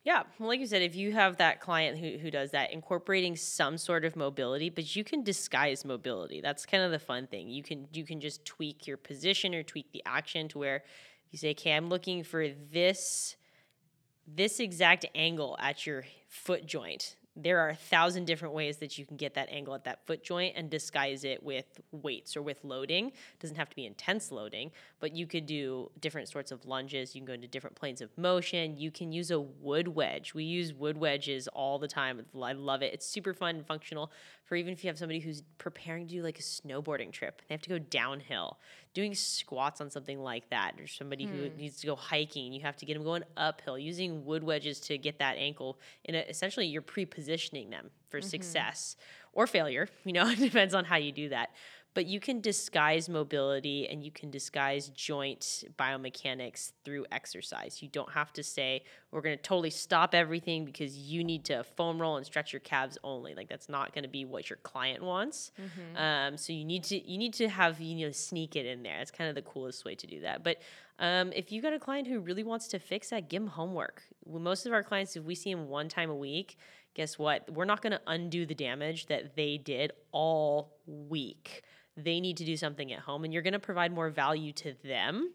Yeah, 0.03 0.23
well, 0.37 0.49
like 0.49 0.59
you 0.59 0.67
said, 0.67 0.81
if 0.81 0.95
you 0.95 1.13
have 1.13 1.37
that 1.37 1.61
client 1.61 1.97
who, 1.97 2.17
who 2.17 2.29
does 2.29 2.51
that, 2.51 2.73
incorporating 2.73 3.37
some 3.37 3.77
sort 3.77 4.03
of 4.03 4.17
mobility, 4.17 4.69
but 4.69 4.95
you 4.97 5.03
can 5.03 5.23
disguise 5.23 5.85
mobility. 5.85 6.41
That's 6.41 6.65
kind 6.65 6.83
of 6.83 6.91
the 6.91 6.99
fun 6.99 7.25
thing. 7.27 7.49
You 7.49 7.63
can 7.63 7.87
you 7.93 8.03
can 8.05 8.19
just 8.19 8.43
tweak 8.43 8.85
your 8.85 8.97
position 8.97 9.55
or 9.55 9.63
tweak 9.63 9.91
the 9.93 10.03
action 10.05 10.49
to 10.49 10.59
where 10.59 10.83
you 11.31 11.39
say, 11.39 11.51
okay, 11.51 11.71
I'm 11.71 11.87
looking 11.87 12.23
for 12.23 12.49
this 12.49 13.37
this 14.27 14.59
exact 14.59 15.05
angle 15.15 15.57
at 15.59 15.85
your 15.85 16.03
foot 16.27 16.65
joint. 16.65 17.15
There 17.35 17.59
are 17.59 17.69
a 17.69 17.75
thousand 17.75 18.25
different 18.25 18.53
ways 18.53 18.77
that 18.77 18.97
you 18.97 19.05
can 19.05 19.17
get 19.17 19.33
that 19.33 19.49
angle 19.49 19.73
at 19.73 19.85
that 19.85 20.05
foot 20.05 20.23
joint 20.23 20.55
and 20.55 20.69
disguise 20.69 21.23
it 21.23 21.41
with 21.41 21.65
weights 21.91 22.37
or 22.37 22.43
with 22.43 22.63
loading. 22.63 23.07
It 23.07 23.39
doesn't 23.39 23.55
have 23.55 23.69
to 23.69 23.75
be 23.75 23.87
intense 23.87 24.31
loading, 24.31 24.71
but 24.99 25.15
you 25.15 25.25
could 25.25 25.47
do 25.47 25.89
different 25.99 26.29
sorts 26.29 26.51
of 26.51 26.65
lunges. 26.65 27.15
You 27.15 27.21
can 27.21 27.25
go 27.25 27.33
into 27.33 27.47
different 27.47 27.75
planes 27.75 28.01
of 28.01 28.15
motion. 28.19 28.77
You 28.77 28.91
can 28.91 29.11
use 29.11 29.31
a 29.31 29.39
wood 29.39 29.87
wedge. 29.87 30.35
We 30.35 30.43
use 30.43 30.73
wood 30.73 30.97
wedges 30.97 31.47
all 31.47 31.79
the 31.79 31.87
time. 31.87 32.23
I 32.39 32.53
love 32.53 32.83
it. 32.83 32.93
It's 32.93 33.07
super 33.07 33.33
fun 33.33 33.55
and 33.55 33.65
functional 33.65 34.11
for 34.45 34.55
even 34.55 34.71
if 34.71 34.83
you 34.83 34.89
have 34.89 34.99
somebody 34.99 35.19
who's 35.19 35.41
preparing 35.57 36.07
to 36.07 36.13
do 36.13 36.21
like 36.21 36.37
a 36.37 36.43
snowboarding 36.43 37.11
trip. 37.11 37.41
They 37.47 37.55
have 37.55 37.61
to 37.63 37.69
go 37.69 37.79
downhill. 37.79 38.59
Doing 38.93 39.15
squats 39.15 39.81
on 39.81 39.89
something 39.89 40.19
like 40.19 40.49
that, 40.49 40.73
or 40.79 40.87
somebody 40.87 41.25
who 41.25 41.47
hmm. 41.49 41.57
needs 41.57 41.79
to 41.81 41.87
go 41.87 41.95
hiking, 41.95 42.53
you 42.53 42.61
have 42.61 42.77
to 42.77 42.85
get 42.85 42.93
them 42.93 43.03
going 43.03 43.23
uphill. 43.35 43.77
Using 43.77 44.25
wood 44.25 44.43
wedges 44.43 44.79
to 44.81 44.97
get 44.97 45.19
that 45.19 45.37
ankle 45.37 45.79
And 46.05 46.15
essentially 46.15 46.67
you're 46.67 46.81
pre-positioning 46.81 47.69
them 47.69 47.89
for 48.09 48.19
mm-hmm. 48.19 48.29
success 48.29 48.95
or 49.33 49.47
failure. 49.47 49.87
You 50.05 50.13
know, 50.13 50.27
it 50.29 50.39
depends 50.39 50.73
on 50.73 50.85
how 50.85 50.97
you 50.97 51.11
do 51.11 51.29
that. 51.29 51.49
But 51.93 52.07
you 52.07 52.19
can 52.19 52.41
disguise 52.41 53.07
mobility 53.07 53.87
and 53.87 54.03
you 54.03 54.11
can 54.11 54.31
disguise 54.31 54.89
joint 54.89 55.63
biomechanics 55.77 56.71
through 56.83 57.05
exercise. 57.11 57.81
You 57.83 57.89
don't 57.89 58.11
have 58.11 58.33
to 58.33 58.43
say, 58.43 58.83
we're 59.11 59.21
going 59.21 59.37
to 59.37 59.43
totally 59.43 59.69
stop 59.69 60.15
everything 60.15 60.65
because 60.65 60.97
you 60.97 61.23
need 61.23 61.45
to 61.45 61.63
foam 61.63 62.01
roll 62.01 62.17
and 62.17 62.25
stretch 62.25 62.51
your 62.51 62.61
calves 62.61 62.97
only. 63.03 63.35
Like 63.35 63.47
that's 63.47 63.69
not 63.69 63.93
going 63.93 64.03
to 64.03 64.09
be 64.09 64.25
what 64.25 64.49
your 64.49 64.57
client 64.63 65.03
wants. 65.03 65.51
Um, 65.95 66.37
so 66.37 66.51
you 66.51 66.65
need 66.65 66.83
to 66.85 67.09
you 67.09 67.17
need 67.17 67.33
to 67.35 67.47
have 67.47 67.79
you 67.79 68.05
know 68.05 68.11
sneak 68.11 68.55
it 68.55 68.65
in 68.65 68.81
there. 68.83 68.97
That's 68.97 69.11
kind 69.11 69.29
of 69.29 69.35
the 69.35 69.41
coolest 69.43 69.85
way 69.85 69.95
to 69.95 70.07
do 70.07 70.21
that. 70.21 70.43
But 70.43 70.57
um, 70.99 71.31
if 71.33 71.51
you've 71.51 71.63
got 71.63 71.73
a 71.73 71.79
client 71.79 72.07
who 72.07 72.19
really 72.19 72.43
wants 72.43 72.67
to 72.69 72.79
fix 72.79 73.09
that, 73.09 73.29
give 73.29 73.41
them 73.41 73.49
homework. 73.49 74.03
Most 74.27 74.65
of 74.65 74.73
our 74.73 74.83
clients, 74.83 75.15
if 75.15 75.23
we 75.23 75.35
see 75.35 75.53
them 75.53 75.67
one 75.67 75.89
time 75.89 76.09
a 76.09 76.15
week, 76.15 76.57
guess 76.93 77.17
what? 77.17 77.51
We're 77.51 77.65
not 77.65 77.81
going 77.81 77.91
to 77.91 78.01
undo 78.07 78.45
the 78.45 78.55
damage 78.55 79.07
that 79.07 79.35
they 79.35 79.57
did 79.57 79.91
all 80.11 80.73
week. 80.85 81.63
They 81.95 82.19
need 82.19 82.37
to 82.37 82.45
do 82.45 82.57
something 82.57 82.91
at 82.91 82.99
home, 82.99 83.23
and 83.23 83.33
you're 83.33 83.43
going 83.43 83.53
to 83.53 83.59
provide 83.59 83.91
more 83.91 84.09
value 84.09 84.51
to 84.53 84.73
them, 84.83 85.31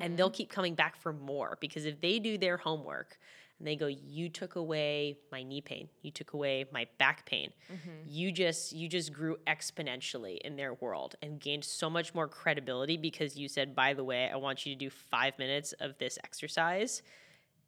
and 0.00 0.16
they'll 0.16 0.28
mm-hmm. 0.28 0.34
keep 0.34 0.50
coming 0.50 0.74
back 0.74 0.96
for 0.96 1.12
more 1.12 1.58
because 1.60 1.84
if 1.84 2.00
they 2.00 2.18
do 2.18 2.38
their 2.38 2.56
homework 2.56 3.18
and 3.58 3.68
they 3.68 3.76
go, 3.76 3.86
"You 3.86 4.28
took 4.28 4.56
away 4.56 5.18
my 5.30 5.42
knee 5.42 5.60
pain. 5.60 5.88
You 6.02 6.10
took 6.10 6.32
away 6.32 6.64
my 6.72 6.86
back 6.98 7.26
pain. 7.26 7.50
Mm-hmm. 7.72 7.90
You 8.06 8.32
just 8.32 8.72
you 8.72 8.88
just 8.88 9.12
grew 9.12 9.36
exponentially 9.46 10.38
in 10.38 10.56
their 10.56 10.74
world 10.74 11.16
and 11.22 11.40
gained 11.40 11.64
so 11.64 11.88
much 11.88 12.14
more 12.14 12.28
credibility 12.28 12.96
because 12.96 13.36
you 13.36 13.48
said, 13.48 13.74
"By 13.74 13.94
the 13.94 14.04
way, 14.04 14.30
I 14.32 14.36
want 14.36 14.66
you 14.66 14.74
to 14.74 14.78
do 14.78 14.90
5 14.90 15.38
minutes 15.38 15.72
of 15.80 15.98
this 15.98 16.18
exercise." 16.24 17.02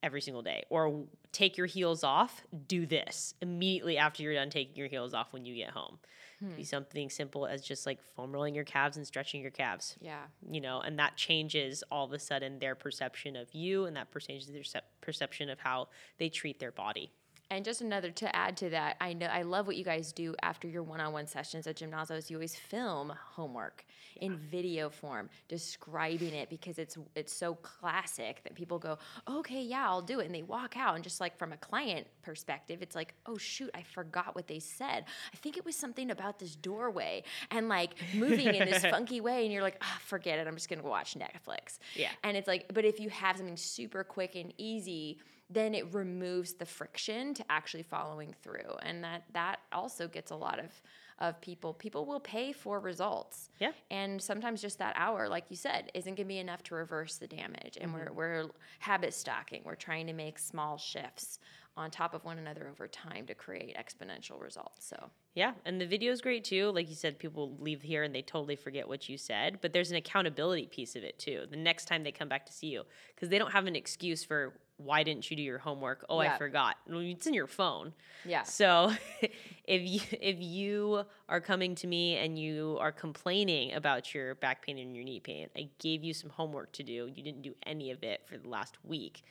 every 0.03 0.21
single 0.21 0.43
day 0.43 0.63
or 0.69 1.05
take 1.33 1.57
your 1.57 1.67
heels 1.67 2.05
off 2.05 2.43
do 2.69 2.85
this 2.85 3.35
immediately 3.41 3.97
after 3.97 4.23
you're 4.23 4.35
done 4.35 4.51
taking 4.51 4.77
your 4.77 4.89
heels 4.89 5.15
off 5.15 5.33
when 5.33 5.45
you 5.47 5.55
get 5.57 5.71
home 5.71 5.99
be 6.41 6.55
hmm. 6.57 6.63
something 6.63 7.11
simple 7.11 7.47
as 7.47 7.63
just 7.63 7.87
like 7.87 8.03
foam 8.03 8.33
rolling 8.33 8.55
your 8.55 8.65
calves 8.65 8.97
and 8.97 9.07
stretching 9.07 9.41
your 9.41 9.51
calves. 9.51 9.97
Yeah. 10.01 10.25
you 10.49 10.61
know 10.61 10.81
and 10.81 10.99
that 10.99 11.17
changes 11.17 11.83
all 11.91 12.05
of 12.05 12.13
a 12.13 12.19
sudden 12.19 12.59
their 12.59 12.75
perception 12.75 13.37
of 13.37 13.53
you 13.55 13.87
and 13.87 13.97
that 13.97 14.09
changes 14.21 14.49
their 14.49 14.83
perception 15.01 15.49
of 15.49 15.59
how 15.61 15.89
they 16.19 16.29
treat 16.29 16.59
their 16.59 16.73
body 16.73 17.13
And 17.51 17.65
just 17.65 17.81
another 17.81 18.11
to 18.11 18.35
add 18.35 18.57
to 18.59 18.71
that, 18.71 18.97
I 19.01 19.13
know 19.13 19.27
I 19.27 19.43
love 19.43 19.69
what 19.69 19.77
you 19.77 19.85
guys 19.85 20.13
do 20.13 20.35
after 20.43 20.67
your 20.67 20.83
one-on-one 20.83 21.29
sessions 21.29 21.67
at 21.69 21.77
Gymnazo's. 21.77 22.29
You 22.29 22.37
always 22.39 22.57
film 22.57 23.13
homework 23.35 23.85
in 24.21 24.37
video 24.37 24.89
form, 24.89 25.29
describing 25.49 26.35
it 26.35 26.51
because 26.51 26.79
it's 26.79 26.97
it's 27.15 27.33
so 27.33 27.55
classic 27.57 28.43
that 28.43 28.55
people 28.55 28.79
go, 28.79 28.99
okay, 29.29 29.63
yeah, 29.63 29.87
I'll 29.87 30.03
do 30.03 30.19
it, 30.21 30.27
and 30.27 30.35
they 30.35 30.43
walk 30.43 30.77
out. 30.77 30.97
And 30.97 31.05
just 31.05 31.21
like 31.21 31.37
from 31.39 31.53
a 31.53 31.57
client 31.57 32.09
perspective, 32.23 32.83
it's 32.83 32.97
like, 32.97 33.15
oh 33.27 33.39
shoot, 33.39 33.71
I 33.75 33.83
forgot 33.83 34.35
what 34.35 34.49
they 34.49 34.59
said. 34.59 35.05
I 35.33 35.37
think 35.37 35.57
it 35.57 35.65
was 35.65 35.77
something 35.77 36.11
about 36.11 36.41
this 36.41 36.57
doorway 36.57 37.23
and 37.53 37.69
like 37.69 37.93
moving 38.15 38.55
in 38.55 38.69
this 38.69 38.85
funky 38.91 39.21
way, 39.21 39.45
and 39.45 39.53
you're 39.53 39.63
like, 39.63 39.79
ah, 39.83 39.99
forget 40.05 40.41
it, 40.41 40.49
I'm 40.49 40.55
just 40.57 40.69
gonna 40.69 40.83
watch 40.83 41.15
Netflix. 41.15 41.79
Yeah. 41.95 42.11
And 42.25 42.37
it's 42.37 42.49
like, 42.49 42.73
but 42.75 42.85
if 42.85 42.99
you 42.99 43.09
have 43.11 43.37
something 43.37 43.57
super 43.57 44.03
quick 44.03 44.35
and 44.35 44.53
easy, 44.59 45.19
then 45.49 45.75
it 45.75 45.93
removes 45.95 46.55
the 46.55 46.67
friction 46.67 47.35
to 47.35 47.45
actually 47.51 47.85
following 47.85 48.35
through, 48.43 48.77
and 48.83 49.03
that 49.05 49.25
that 49.33 49.61
also 49.73 50.09
gets 50.09 50.31
a 50.31 50.37
lot 50.37 50.59
of 50.59 50.71
of 51.19 51.41
people. 51.41 51.73
People 51.73 52.05
will 52.05 52.21
pay 52.21 52.53
for 52.53 52.79
results. 52.79 53.49
Yeah. 53.59 53.73
And 53.91 54.21
sometimes 54.21 54.61
just 54.61 54.79
that 54.79 54.95
hour, 54.97 55.29
like 55.29 55.45
you 55.49 55.57
said, 55.57 55.91
isn't 55.95 56.15
going 56.15 56.27
to 56.27 56.29
be 56.29 56.39
enough 56.39 56.63
to 56.65 56.75
reverse 56.75 57.17
the 57.17 57.27
damage. 57.27 57.79
And 57.81 57.95
we're, 57.95 58.07
mm-hmm. 58.07 58.17
we're 58.17 58.47
habit 58.81 59.15
stacking. 59.15 59.63
We're 59.65 59.77
trying 59.77 60.07
to 60.09 60.13
make 60.13 60.39
small 60.39 60.77
shifts 60.77 61.39
on 61.77 61.91
top 61.91 62.15
of 62.15 62.25
one 62.25 62.39
another 62.39 62.69
over 62.71 62.89
time 62.89 63.27
to 63.27 63.35
create 63.35 63.77
exponential 63.77 64.41
results. 64.41 64.87
So, 64.87 65.11
Yeah, 65.35 65.53
and 65.67 65.79
the 65.79 65.87
video 65.87 66.11
is 66.11 66.23
great 66.23 66.43
too. 66.43 66.71
Like 66.71 66.89
you 66.89 66.95
said, 66.95 67.19
people 67.19 67.55
leave 67.61 67.83
here 67.83 68.03
and 68.03 68.15
they 68.15 68.23
totally 68.23 68.57
forget 68.57 68.89
what 68.89 69.09
you 69.11 69.19
said, 69.19 69.59
but 69.61 69.75
there's 69.75 69.91
an 69.91 69.97
accountability 69.97 70.67
piece 70.67 70.97
of 70.97 71.05
it 71.05 71.19
too. 71.19 71.45
The 71.51 71.57
next 71.57 71.85
time 71.85 72.03
they 72.03 72.13
come 72.13 72.29
back 72.29 72.47
to 72.47 72.53
see 72.53 72.69
you, 72.69 72.85
because 73.15 73.29
they 73.29 73.39
don't 73.39 73.53
have 73.53 73.67
an 73.67 73.77
excuse 73.77 74.25
for 74.25 74.55
why 74.79 75.03
didn't 75.03 75.31
you 75.31 75.37
do 75.37 75.43
your 75.43 75.59
homework? 75.59 76.05
Oh, 76.09 76.21
Yeah. 76.21 76.35
I 76.35 76.39
forgot. 76.39 76.77
Well, 76.89 77.01
It's 77.01 77.27
in 77.27 77.35
your 77.35 77.47
phone. 77.47 77.95
Yeah. 78.25 78.43
So 78.43 78.93
if 79.65 79.83
you 79.83 80.01
if 80.21 80.37
you 80.41 81.05
are 81.29 81.41
coming 81.41 81.75
to 81.77 81.87
me 81.87 82.17
and 82.17 82.39
you 82.39 82.77
are 82.81 82.93
complaining 82.93 83.73
about 83.73 84.15
your 84.15 84.35
back 84.35 84.65
pain 84.65 84.79
and 84.79 84.95
your 84.95 85.05
knee 85.05 85.21
pain, 85.21 85.49
I 85.57 85.69
gave 85.79 86.05
you 86.05 86.13
some 86.15 86.31
homework 86.31 86.73
to 86.73 86.83
do. 86.83 87.11
You 87.15 87.23
didn't 87.23 87.43
do 87.43 87.55
any 87.65 87.91
of 87.91 88.03
it 88.03 88.23
for 88.27 88.37
the 88.37 88.49
last 88.49 88.77
week 88.85 89.25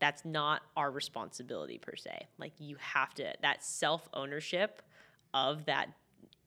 that's 0.00 0.24
not 0.24 0.60
our 0.76 0.90
responsibility 0.90 1.78
per 1.78 1.96
se. 1.96 2.26
Like 2.38 2.52
you 2.58 2.76
have 2.78 3.14
to 3.14 3.32
that 3.40 3.64
self 3.64 4.08
ownership 4.12 4.82
of 5.32 5.64
that 5.66 5.88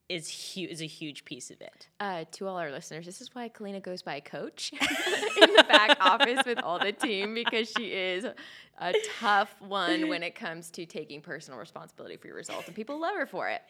is 0.10 0.28
huge 0.30 0.72
is 0.72 0.82
a 0.82 0.88
huge 0.88 1.26
piece 1.26 1.52
of 1.52 1.60
it. 1.62 1.88
uh, 2.00 2.24
to 2.32 2.48
all 2.48 2.58
our 2.58 2.72
listeners, 2.72 3.06
this 3.06 3.22
is 3.22 3.34
why 3.36 3.50
Kalina 3.50 3.82
goes 3.82 4.02
by 4.02 4.20
coach 4.20 4.72
in 5.42 5.54
the 5.54 5.66
back 5.68 5.98
office 6.00 6.46
with 6.46 6.60
all 6.60 6.80
the 6.80 6.92
team 6.94 7.34
because 7.34 7.72
she 7.76 7.88
is 7.88 8.26
a 8.80 8.94
tough 9.20 9.56
one 9.60 10.08
when 10.08 10.22
it 10.24 10.36
comes 10.36 10.70
to 10.70 10.86
taking 10.86 11.20
personal 11.20 11.60
responsibility 11.60 12.16
for 12.16 12.28
your 12.28 12.36
results, 12.36 12.68
and 12.68 12.76
people 12.76 13.00
love 13.00 13.16
her 13.16 13.26
for 13.26 13.50
it. 13.50 13.64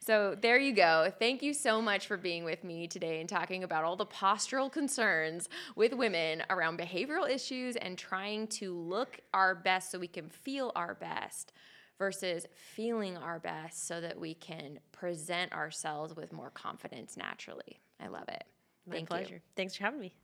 So 0.00 0.36
there 0.40 0.58
you 0.58 0.72
go. 0.74 1.12
Thank 1.18 1.42
you 1.42 1.52
so 1.52 1.82
much 1.82 2.06
for 2.06 2.16
being 2.16 2.44
with 2.44 2.64
me 2.64 2.88
today 2.88 3.20
and 3.20 3.28
talking 3.28 3.62
about 3.62 3.84
all 3.84 3.94
the 3.96 4.06
postural 4.06 4.72
concerns 4.72 5.48
with 5.76 5.92
women 5.92 6.42
around 6.50 6.78
behavioral 6.78 7.28
issues 7.28 7.76
and 7.76 7.98
trying 7.98 8.46
to 8.48 8.74
look 8.74 9.20
our 9.32 9.54
best 9.54 9.90
so 9.90 9.98
we 9.98 10.08
can 10.08 10.28
feel 10.28 10.72
our 10.74 10.94
best 10.94 11.52
versus 11.98 12.46
feeling 12.54 13.16
our 13.16 13.38
best 13.38 13.86
so 13.86 14.00
that 14.00 14.18
we 14.18 14.34
can 14.34 14.78
present 14.92 15.52
ourselves 15.52 16.14
with 16.16 16.32
more 16.32 16.50
confidence 16.50 17.16
naturally. 17.16 17.80
I 18.00 18.08
love 18.08 18.28
it. 18.28 18.44
My 18.86 18.96
Thank 18.96 19.08
pleasure. 19.08 19.34
you. 19.34 19.40
Thanks 19.56 19.76
for 19.76 19.84
having 19.84 20.00
me. 20.00 20.14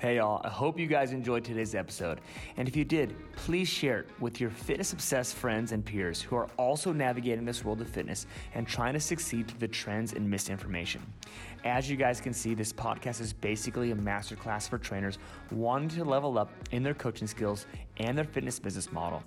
Hey 0.00 0.16
y'all, 0.16 0.40
I 0.42 0.48
hope 0.48 0.78
you 0.78 0.86
guys 0.86 1.12
enjoyed 1.12 1.44
today's 1.44 1.74
episode. 1.74 2.22
And 2.56 2.66
if 2.66 2.74
you 2.74 2.86
did, 2.86 3.14
please 3.36 3.68
share 3.68 4.00
it 4.00 4.08
with 4.18 4.40
your 4.40 4.48
fitness 4.48 4.94
obsessed 4.94 5.34
friends 5.34 5.72
and 5.72 5.84
peers 5.84 6.22
who 6.22 6.36
are 6.36 6.48
also 6.56 6.90
navigating 6.90 7.44
this 7.44 7.62
world 7.66 7.82
of 7.82 7.88
fitness 7.90 8.26
and 8.54 8.66
trying 8.66 8.94
to 8.94 9.00
succeed 9.00 9.48
through 9.48 9.58
the 9.58 9.68
trends 9.68 10.14
and 10.14 10.26
misinformation. 10.26 11.02
As 11.66 11.90
you 11.90 11.98
guys 11.98 12.18
can 12.18 12.32
see, 12.32 12.54
this 12.54 12.72
podcast 12.72 13.20
is 13.20 13.34
basically 13.34 13.90
a 13.90 13.94
masterclass 13.94 14.66
for 14.66 14.78
trainers 14.78 15.18
wanting 15.50 15.90
to 15.90 16.04
level 16.06 16.38
up 16.38 16.50
in 16.70 16.82
their 16.82 16.94
coaching 16.94 17.26
skills 17.26 17.66
and 17.98 18.16
their 18.16 18.24
fitness 18.24 18.58
business 18.58 18.90
model. 18.90 19.22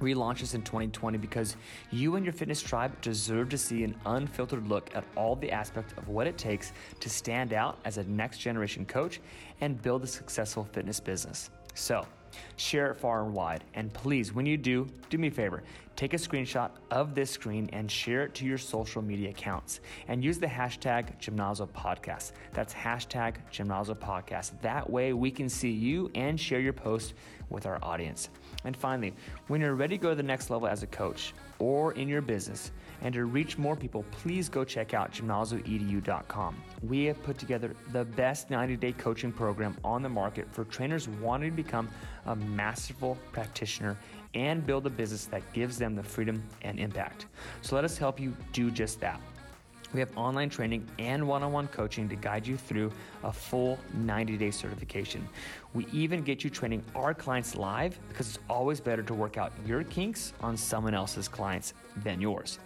We 0.00 0.14
launched 0.14 0.40
this 0.40 0.54
in 0.54 0.62
2020 0.62 1.18
because 1.18 1.56
you 1.90 2.16
and 2.16 2.24
your 2.24 2.32
fitness 2.32 2.60
tribe 2.60 3.00
deserve 3.00 3.48
to 3.50 3.58
see 3.58 3.84
an 3.84 3.94
unfiltered 4.06 4.68
look 4.68 4.90
at 4.94 5.04
all 5.16 5.36
the 5.36 5.50
aspects 5.50 5.94
of 5.96 6.08
what 6.08 6.26
it 6.26 6.36
takes 6.36 6.72
to 7.00 7.08
stand 7.08 7.52
out 7.52 7.78
as 7.84 7.98
a 7.98 8.04
next 8.04 8.38
generation 8.38 8.84
coach 8.84 9.20
and 9.60 9.80
build 9.80 10.02
a 10.04 10.06
successful 10.06 10.64
fitness 10.72 11.00
business. 11.00 11.50
So, 11.74 12.06
share 12.56 12.90
it 12.90 12.96
far 12.96 13.24
and 13.24 13.34
wide. 13.34 13.64
And 13.74 13.92
please, 13.92 14.32
when 14.32 14.46
you 14.46 14.56
do, 14.56 14.86
do 15.10 15.18
me 15.18 15.28
a 15.28 15.30
favor 15.30 15.62
take 15.96 16.12
a 16.12 16.16
screenshot 16.16 16.70
of 16.90 17.14
this 17.14 17.30
screen 17.30 17.68
and 17.72 17.90
share 17.90 18.24
it 18.24 18.34
to 18.34 18.44
your 18.44 18.58
social 18.58 19.00
media 19.00 19.30
accounts 19.30 19.80
and 20.08 20.24
use 20.24 20.38
the 20.38 20.46
hashtag 20.46 21.18
Gymnazo 21.20 21.68
Podcast. 21.68 22.32
That's 22.52 22.74
hashtag 22.74 23.36
Gymnazo 23.52 23.94
Podcast. 23.94 24.60
That 24.60 24.88
way 24.88 25.12
we 25.12 25.30
can 25.30 25.48
see 25.48 25.70
you 25.70 26.10
and 26.14 26.38
share 26.38 26.60
your 26.60 26.72
post 26.72 27.14
with 27.48 27.66
our 27.66 27.78
audience. 27.82 28.28
And 28.64 28.76
finally, 28.76 29.14
when 29.48 29.60
you're 29.60 29.74
ready 29.74 29.96
to 29.96 30.02
go 30.02 30.10
to 30.10 30.16
the 30.16 30.22
next 30.22 30.50
level 30.50 30.66
as 30.66 30.82
a 30.82 30.86
coach 30.86 31.34
or 31.58 31.92
in 31.92 32.08
your 32.08 32.22
business 32.22 32.72
and 33.02 33.14
to 33.14 33.24
reach 33.24 33.58
more 33.58 33.76
people, 33.76 34.04
please 34.10 34.48
go 34.48 34.64
check 34.64 34.94
out 34.94 35.12
gymnazoedu.com. 35.12 36.56
We 36.82 37.04
have 37.04 37.22
put 37.22 37.38
together 37.38 37.74
the 37.92 38.04
best 38.04 38.50
90 38.50 38.76
day 38.76 38.92
coaching 38.92 39.32
program 39.32 39.76
on 39.84 40.02
the 40.02 40.08
market 40.08 40.46
for 40.50 40.64
trainers 40.64 41.08
wanting 41.08 41.50
to 41.50 41.56
become 41.56 41.88
a 42.26 42.36
masterful 42.36 43.18
practitioner 43.32 43.96
and 44.34 44.66
build 44.66 44.86
a 44.86 44.90
business 44.90 45.26
that 45.26 45.52
gives 45.52 45.78
them 45.78 45.94
the 45.94 46.02
freedom 46.02 46.42
and 46.62 46.78
impact. 46.78 47.26
So 47.62 47.76
let 47.76 47.84
us 47.84 47.96
help 47.96 48.18
you 48.18 48.34
do 48.52 48.70
just 48.70 49.00
that. 49.00 49.20
We 49.94 50.00
have 50.00 50.10
online 50.16 50.50
training 50.50 50.88
and 50.98 51.26
one 51.26 51.44
on 51.44 51.52
one 51.52 51.68
coaching 51.68 52.08
to 52.08 52.16
guide 52.16 52.44
you 52.44 52.56
through 52.56 52.90
a 53.22 53.32
full 53.32 53.78
90 53.94 54.36
day 54.36 54.50
certification. 54.50 55.26
We 55.72 55.86
even 55.92 56.22
get 56.22 56.42
you 56.42 56.50
training 56.50 56.82
our 56.96 57.14
clients 57.14 57.54
live 57.54 57.96
because 58.08 58.28
it's 58.28 58.40
always 58.50 58.80
better 58.80 59.04
to 59.04 59.14
work 59.14 59.38
out 59.38 59.52
your 59.64 59.84
kinks 59.84 60.32
on 60.40 60.56
someone 60.56 60.94
else's 60.94 61.28
clients 61.28 61.74
than 62.02 62.20
yours. 62.20 62.58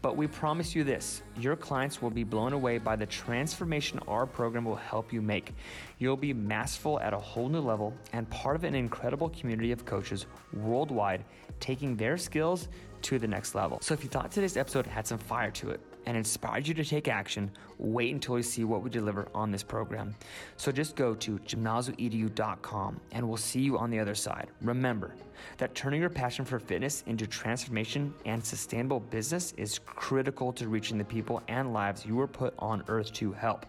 But 0.00 0.16
we 0.16 0.28
promise 0.28 0.76
you 0.76 0.84
this 0.84 1.22
your 1.36 1.56
clients 1.56 2.00
will 2.00 2.10
be 2.10 2.22
blown 2.22 2.52
away 2.52 2.78
by 2.78 2.94
the 2.94 3.06
transformation 3.06 3.98
our 4.06 4.24
program 4.24 4.64
will 4.64 4.76
help 4.76 5.12
you 5.12 5.20
make. 5.20 5.54
You'll 5.98 6.16
be 6.16 6.32
masterful 6.32 7.00
at 7.00 7.12
a 7.12 7.18
whole 7.18 7.48
new 7.48 7.60
level 7.60 7.92
and 8.12 8.30
part 8.30 8.54
of 8.54 8.62
an 8.62 8.76
incredible 8.76 9.30
community 9.30 9.72
of 9.72 9.84
coaches 9.84 10.26
worldwide 10.52 11.24
taking 11.58 11.96
their 11.96 12.16
skills 12.16 12.68
to 13.02 13.18
the 13.18 13.26
next 13.26 13.56
level. 13.56 13.78
So 13.80 13.94
if 13.94 14.04
you 14.04 14.08
thought 14.08 14.30
today's 14.30 14.56
episode 14.56 14.86
had 14.86 15.04
some 15.06 15.18
fire 15.18 15.50
to 15.52 15.70
it, 15.70 15.80
and 16.06 16.16
inspired 16.16 16.66
you 16.66 16.74
to 16.74 16.84
take 16.84 17.08
action, 17.08 17.50
wait 17.78 18.12
until 18.12 18.36
you 18.36 18.42
see 18.42 18.64
what 18.64 18.82
we 18.82 18.90
deliver 18.90 19.28
on 19.34 19.50
this 19.50 19.62
program. 19.62 20.14
So 20.56 20.72
just 20.72 20.96
go 20.96 21.14
to 21.14 21.38
gymnazoedu.com 21.38 23.00
and 23.12 23.28
we'll 23.28 23.36
see 23.36 23.60
you 23.60 23.78
on 23.78 23.90
the 23.90 23.98
other 23.98 24.14
side. 24.14 24.48
Remember 24.62 25.14
that 25.58 25.74
turning 25.74 26.00
your 26.00 26.10
passion 26.10 26.44
for 26.44 26.58
fitness 26.58 27.04
into 27.06 27.26
transformation 27.26 28.14
and 28.24 28.44
sustainable 28.44 29.00
business 29.00 29.52
is 29.56 29.78
critical 29.78 30.52
to 30.54 30.68
reaching 30.68 30.98
the 30.98 31.04
people 31.04 31.42
and 31.48 31.72
lives 31.72 32.04
you 32.04 32.16
were 32.16 32.26
put 32.26 32.54
on 32.58 32.82
earth 32.88 33.12
to 33.14 33.32
help. 33.32 33.66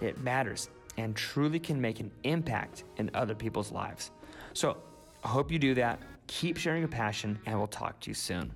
It 0.00 0.18
matters 0.20 0.68
and 0.96 1.14
truly 1.16 1.58
can 1.58 1.80
make 1.80 2.00
an 2.00 2.10
impact 2.24 2.84
in 2.96 3.10
other 3.14 3.34
people's 3.34 3.72
lives. 3.72 4.10
So 4.52 4.76
I 5.24 5.28
hope 5.28 5.50
you 5.50 5.58
do 5.58 5.74
that. 5.74 6.00
Keep 6.26 6.58
sharing 6.58 6.80
your 6.80 6.88
passion, 6.88 7.38
and 7.46 7.56
we'll 7.56 7.66
talk 7.66 7.98
to 8.00 8.10
you 8.10 8.14
soon. 8.14 8.52